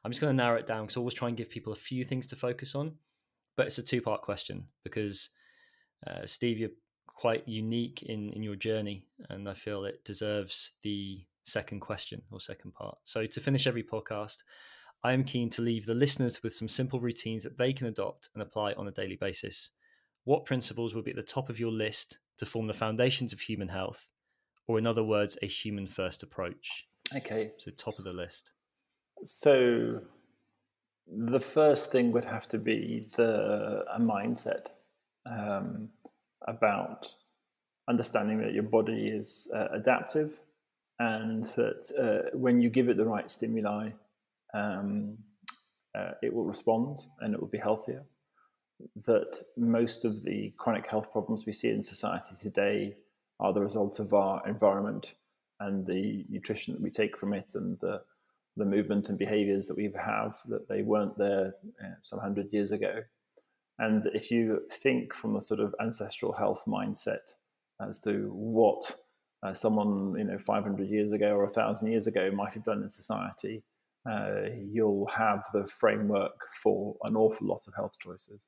[0.04, 1.78] I'm just going to narrow it down because I always try and give people a
[1.78, 2.96] few things to focus on.
[3.56, 5.30] But it's a two part question because,
[6.06, 6.78] uh, Steve, you're
[7.08, 12.42] quite unique in, in your journey, and I feel it deserves the second question or
[12.42, 12.98] second part.
[13.06, 14.44] So, to finish every podcast,
[15.04, 18.30] I am keen to leave the listeners with some simple routines that they can adopt
[18.34, 19.72] and apply on a daily basis.
[20.26, 23.40] What principles will be at the top of your list to form the foundations of
[23.40, 24.12] human health,
[24.68, 26.88] or in other words, a human first approach?
[27.16, 27.52] Okay.
[27.58, 28.52] So, top of the list.
[29.24, 30.02] So
[31.08, 34.68] the first thing would have to be the a mindset
[35.30, 35.90] um,
[36.48, 37.14] about
[37.88, 40.40] understanding that your body is uh, adaptive
[41.00, 43.90] and that uh, when you give it the right stimuli,
[44.54, 45.18] um,
[45.96, 48.04] uh, it will respond and it will be healthier.
[49.06, 52.96] That most of the chronic health problems we see in society today
[53.40, 55.14] are the result of our environment
[55.60, 58.02] and the nutrition that we take from it and the
[58.58, 62.52] the movement and behaviors that we have that they weren't there you know, some hundred
[62.52, 63.02] years ago.
[63.80, 67.34] And if you think from a sort of ancestral health mindset
[67.80, 68.96] as to what
[69.42, 72.90] uh, someone you know 500 years ago or 1,000 years ago might have done in
[72.90, 73.64] society,
[74.10, 78.48] uh, you'll have the framework for an awful lot of health choices.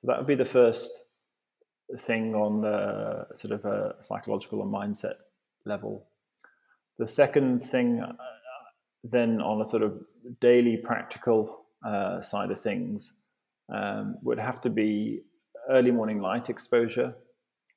[0.00, 0.90] So that would be the first
[1.98, 5.14] thing on the sort of a psychological and mindset
[5.64, 6.06] level.
[6.98, 8.14] The second thing uh,
[9.04, 10.00] then on a sort of
[10.40, 13.20] daily practical uh, side of things
[13.72, 15.22] um, would have to be
[15.68, 17.14] early morning light exposure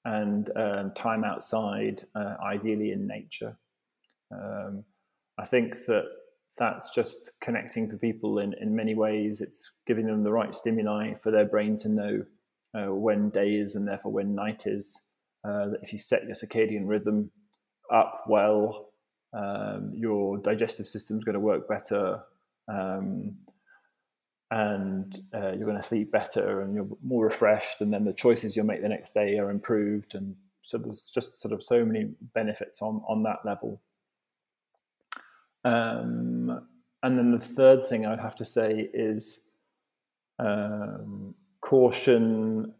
[0.06, 3.58] and um, time outside, uh, ideally in nature.
[4.32, 4.84] Um,
[5.40, 6.06] I think that
[6.58, 9.42] that's just connecting for people in, in many ways.
[9.42, 12.26] It's giving them the right stimuli for their brain to know
[12.74, 15.00] uh, when day is and therefore when night is.
[15.44, 17.30] Uh, if you set your circadian rhythm
[17.94, 18.90] up well,
[19.34, 22.24] um, your digestive system is going to work better,
[22.68, 23.36] um,
[24.52, 28.56] and uh, you're going to sleep better, and you're more refreshed, and then the choices
[28.56, 32.12] you'll make the next day are improved, and so there's just sort of so many
[32.34, 33.82] benefits on on that level.
[35.66, 36.66] Um,
[37.04, 39.56] and then the third thing I'd have to say is
[40.40, 42.74] um, caution.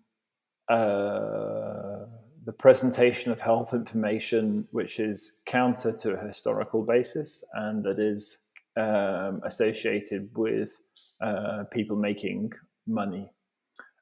[0.70, 2.06] Uh,
[2.46, 8.52] the presentation of health information which is counter to a historical basis and that is
[8.78, 10.80] um, associated with
[11.22, 12.52] uh, people making
[12.88, 13.30] money.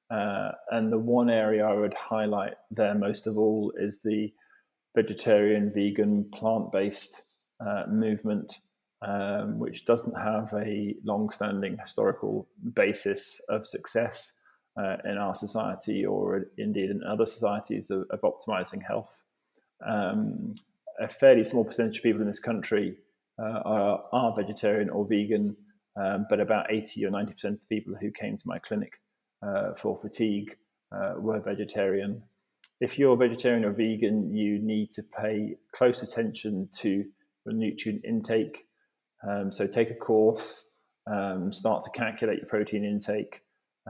[0.10, 4.32] Uh, and the one area I would highlight there most of all is the
[4.94, 7.22] vegetarian, vegan, plant based
[7.66, 8.60] uh, movement,
[9.06, 14.34] um, which doesn't have a long standing historical basis of success
[14.78, 19.22] uh, in our society or indeed in other societies of, of optimizing health.
[19.86, 20.54] Um,
[21.00, 22.96] a fairly small percentage of people in this country
[23.40, 25.56] uh, are, are, vegetarian or vegan,
[26.00, 29.02] um, but about 80 or 90% of the people who came to my clinic
[29.46, 30.56] uh, for fatigue
[30.96, 32.22] uh, were vegetarian.
[32.80, 37.06] If you're vegetarian or vegan, you need to pay close attention to
[37.46, 38.66] your nutrient intake.
[39.28, 40.76] Um, so take a course,
[41.08, 43.42] um, start to calculate your protein intake,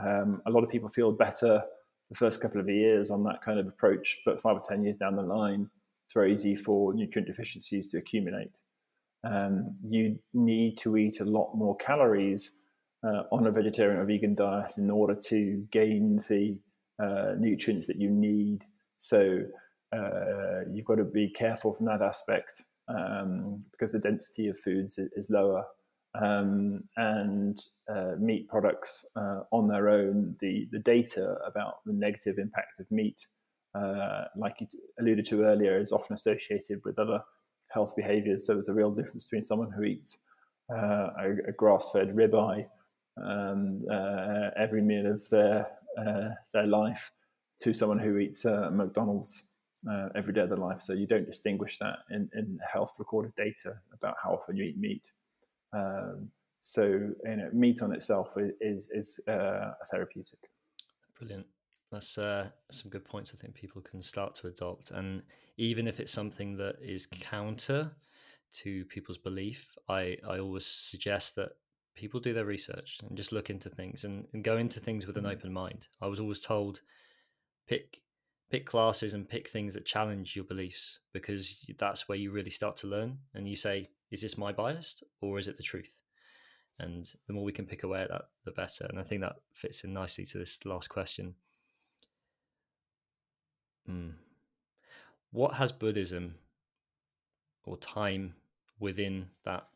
[0.01, 1.63] um, a lot of people feel better
[2.09, 4.97] the first couple of years on that kind of approach, but five or 10 years
[4.97, 5.69] down the line,
[6.05, 8.51] it's very easy for nutrient deficiencies to accumulate.
[9.23, 12.63] Um, you need to eat a lot more calories
[13.03, 16.57] uh, on a vegetarian or vegan diet in order to gain the
[17.01, 18.65] uh, nutrients that you need.
[18.97, 19.43] So
[19.95, 24.97] uh, you've got to be careful from that aspect um, because the density of foods
[24.97, 25.65] is, lower.
[26.21, 27.57] Um, and
[27.91, 32.91] uh, meat products uh, on their own, the, the data about the negative impact of
[32.91, 33.25] meat,
[33.73, 34.67] uh, like you
[34.99, 37.21] alluded to earlier, is often associated with other
[37.69, 38.45] health behaviors.
[38.45, 40.21] So there's a real difference between someone who eats
[40.71, 42.67] uh, a, a grass fed ribeye
[43.23, 45.67] um, uh, every meal of their,
[46.53, 47.11] their life
[47.61, 49.49] to someone who eats McDonald's
[49.89, 50.81] uh, every day of their life.
[50.81, 54.77] So you don't distinguish that in, in health recorded data about how often you eat
[54.77, 55.11] meat.
[55.73, 56.29] Um,
[56.61, 60.39] so you know, meat on itself is is uh, a therapeutic.
[61.17, 61.45] Brilliant.
[61.91, 63.33] That's uh, some good points.
[63.35, 65.23] I think people can start to adopt, and
[65.57, 67.91] even if it's something that is counter
[68.53, 71.49] to people's belief, I I always suggest that
[71.95, 75.17] people do their research and just look into things and, and go into things with
[75.17, 75.33] an mm-hmm.
[75.33, 75.87] open mind.
[76.01, 76.81] I was always told
[77.67, 78.01] pick
[78.49, 82.75] pick classes and pick things that challenge your beliefs because that's where you really start
[82.77, 85.99] to learn and you say is this my bias or is it the truth?
[86.79, 88.85] And the more we can pick away at that the better.
[88.89, 91.35] And i think that fits in nicely to this last question.
[93.89, 94.13] Mm.
[95.31, 96.35] what has buddhism
[97.65, 98.33] or time
[98.79, 99.67] within that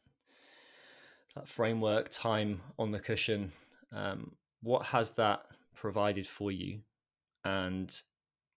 [1.35, 3.52] that framework time on the cushion
[3.91, 4.31] um,
[4.61, 5.45] what has that
[5.76, 6.80] provided for you?
[7.45, 7.89] And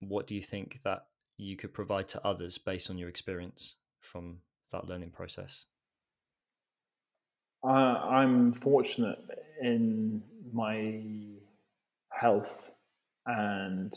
[0.00, 1.06] what do you think that
[1.36, 4.38] you could provide to others based on your experience from
[4.72, 5.64] that learning process?
[7.62, 9.18] Uh, I'm fortunate
[9.60, 10.22] in
[10.52, 11.02] my
[12.10, 12.70] health
[13.26, 13.92] and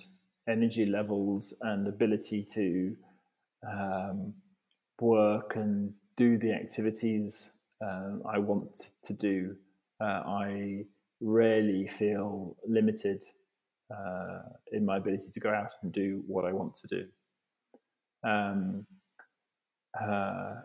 [0.47, 2.95] energy levels and ability to
[3.69, 4.33] um,
[4.99, 9.55] work and do the activities uh, I want to do.
[9.99, 10.85] Uh, I
[11.21, 13.23] rarely feel limited
[13.91, 14.39] uh,
[14.71, 17.05] in my ability to go out and do what I want to do.
[18.27, 18.85] Um,
[19.99, 20.55] uh,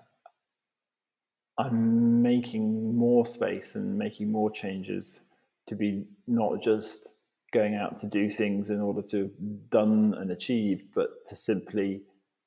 [1.59, 5.25] I'm making more space and making more changes
[5.67, 7.09] to be not just
[7.53, 9.31] going out to do things in order to
[9.71, 12.03] done and achieved, but to simply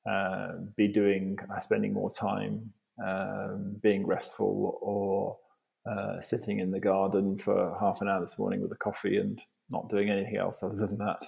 [0.08, 2.72] uh, be doing, uh, spending more time,
[3.04, 5.38] um, being restful, or
[5.90, 9.40] uh, sitting in the garden for half an hour this morning with a coffee and
[9.72, 11.24] not doing anything else other than that,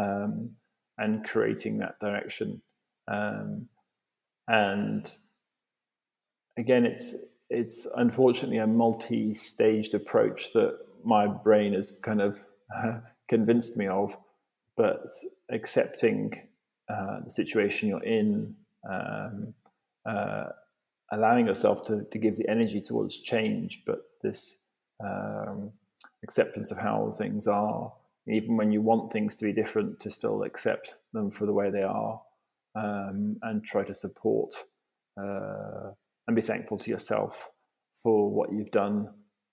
[0.00, 0.50] um,
[0.96, 2.62] and creating that direction.
[3.08, 3.68] Um,
[4.48, 5.14] and
[6.56, 7.14] again, it's
[7.50, 12.42] it's unfortunately a multi-staged approach that my brain has kind of
[12.74, 14.16] uh, convinced me of,
[14.76, 15.04] but
[15.50, 16.48] accepting
[16.88, 18.54] uh, the situation you're in,
[18.90, 19.52] um,
[20.06, 20.46] uh,
[21.10, 24.60] allowing yourself to, to give the energy towards change, but this
[25.04, 25.70] um,
[26.22, 27.92] acceptance of how things are,
[28.28, 31.70] even when you want things to be different, to still accept them for the way
[31.70, 32.20] they are
[32.74, 34.54] um, and try to support
[35.20, 35.90] uh,
[36.26, 37.50] and be thankful to yourself
[38.02, 39.08] for what you've done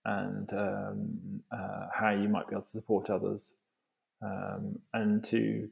[0.05, 3.57] and um, uh, how you might be able to support others
[4.23, 5.69] um, and to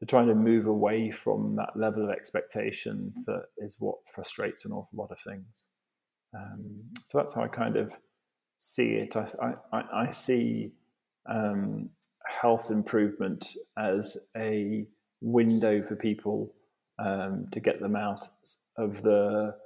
[0.00, 4.72] to try to move away from that level of expectation that is what frustrates an
[4.72, 5.66] awful lot of things.
[6.34, 7.94] Um, so that's how I kind of
[8.60, 9.16] see it.
[9.16, 10.72] I, I, I see
[11.26, 11.88] um,
[12.26, 14.86] health improvement as a
[15.20, 16.54] window for people
[16.98, 18.28] um, to get them out
[18.76, 19.56] of the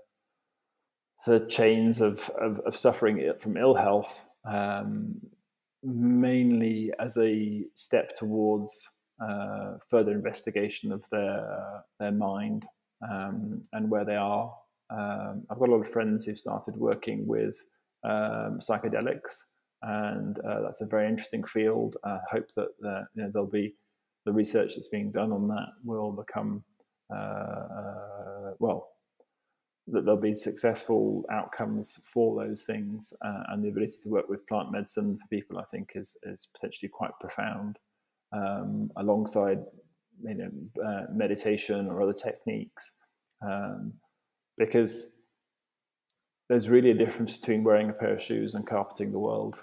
[1.27, 5.15] the chains of, of, of suffering from ill health, um,
[5.83, 12.67] mainly as a step towards uh, further investigation of their their mind
[13.11, 14.55] um, and where they are.
[14.91, 17.65] Um, I've got a lot of friends who've started working with
[18.05, 19.39] um, psychedelics,
[19.83, 21.97] and uh, that's a very interesting field.
[22.05, 23.75] I hope that the, you know, there'll be
[24.25, 26.65] the research that's being done on that will become
[27.15, 28.89] uh, uh, well
[29.87, 34.47] that there'll be successful outcomes for those things, uh, and the ability to work with
[34.47, 37.79] plant medicine for people, I think, is is potentially quite profound.
[38.33, 39.61] Um, alongside
[40.23, 40.51] you know
[40.85, 42.97] uh, meditation or other techniques,
[43.43, 43.93] um,
[44.57, 45.23] because
[46.49, 49.59] there's really a difference between wearing a pair of shoes and carpeting the world.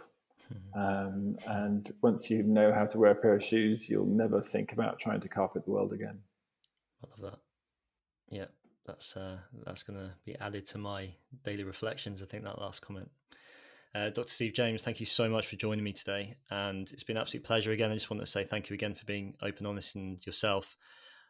[0.73, 0.79] Hmm.
[0.79, 4.73] Um, and once you know how to wear a pair of shoes, you'll never think
[4.73, 6.19] about trying to carpet the world again.
[7.03, 7.39] I love that.
[8.29, 8.45] Yeah,
[8.85, 11.09] that's uh, that's going to be added to my
[11.43, 12.21] daily reflections.
[12.21, 13.09] I think that last comment.
[13.93, 14.29] Uh, Dr.
[14.29, 17.43] Steve James, thank you so much for joining me today, and it's been an absolute
[17.43, 17.91] pleasure again.
[17.91, 20.77] I just want to say thank you again for being open, honest, and yourself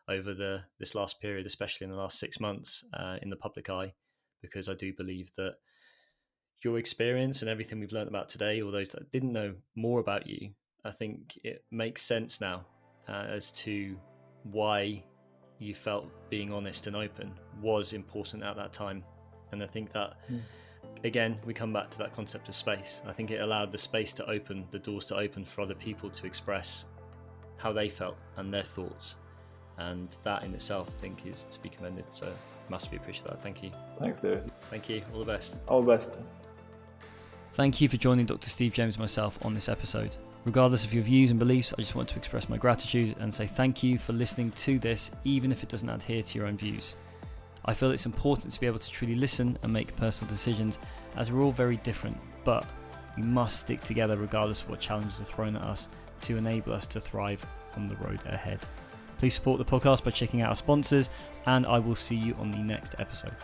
[0.07, 3.69] over the this last period, especially in the last six months uh, in the public
[3.69, 3.93] eye
[4.41, 5.55] because I do believe that
[6.63, 10.27] your experience and everything we've learned about today, or those that didn't know more about
[10.27, 10.51] you,
[10.85, 12.65] I think it makes sense now.
[13.07, 13.95] uh, as to
[14.43, 15.03] why
[15.59, 17.31] you felt being honest and open
[17.61, 19.03] was important at that time.
[19.51, 20.39] And I think that, mm.
[21.03, 23.01] again, we come back to that concept of space.
[23.05, 26.09] I think it allowed the space to open, the doors to open for other people
[26.09, 26.85] to express
[27.57, 29.17] how they felt and their thoughts.
[29.77, 32.05] And that in itself, I think, is to be commended.
[32.11, 32.31] So,
[32.71, 33.39] massively appreciate that.
[33.39, 33.71] Thank you.
[33.99, 34.51] Thanks, David.
[34.71, 35.03] Thank you.
[35.13, 35.57] All the best.
[35.67, 36.15] All the best.
[37.53, 38.49] Thank you for joining Dr.
[38.49, 40.15] Steve James and myself on this episode.
[40.45, 43.45] Regardless of your views and beliefs, I just want to express my gratitude and say
[43.45, 46.95] thank you for listening to this, even if it doesn't adhere to your own views.
[47.65, 50.79] I feel it's important to be able to truly listen and make personal decisions,
[51.15, 52.65] as we're all very different, but
[53.15, 55.89] we must stick together regardless of what challenges are thrown at us
[56.21, 57.45] to enable us to thrive
[57.75, 58.59] on the road ahead.
[59.21, 61.11] Please support the podcast by checking out our sponsors,
[61.45, 63.35] and I will see you on the next episode.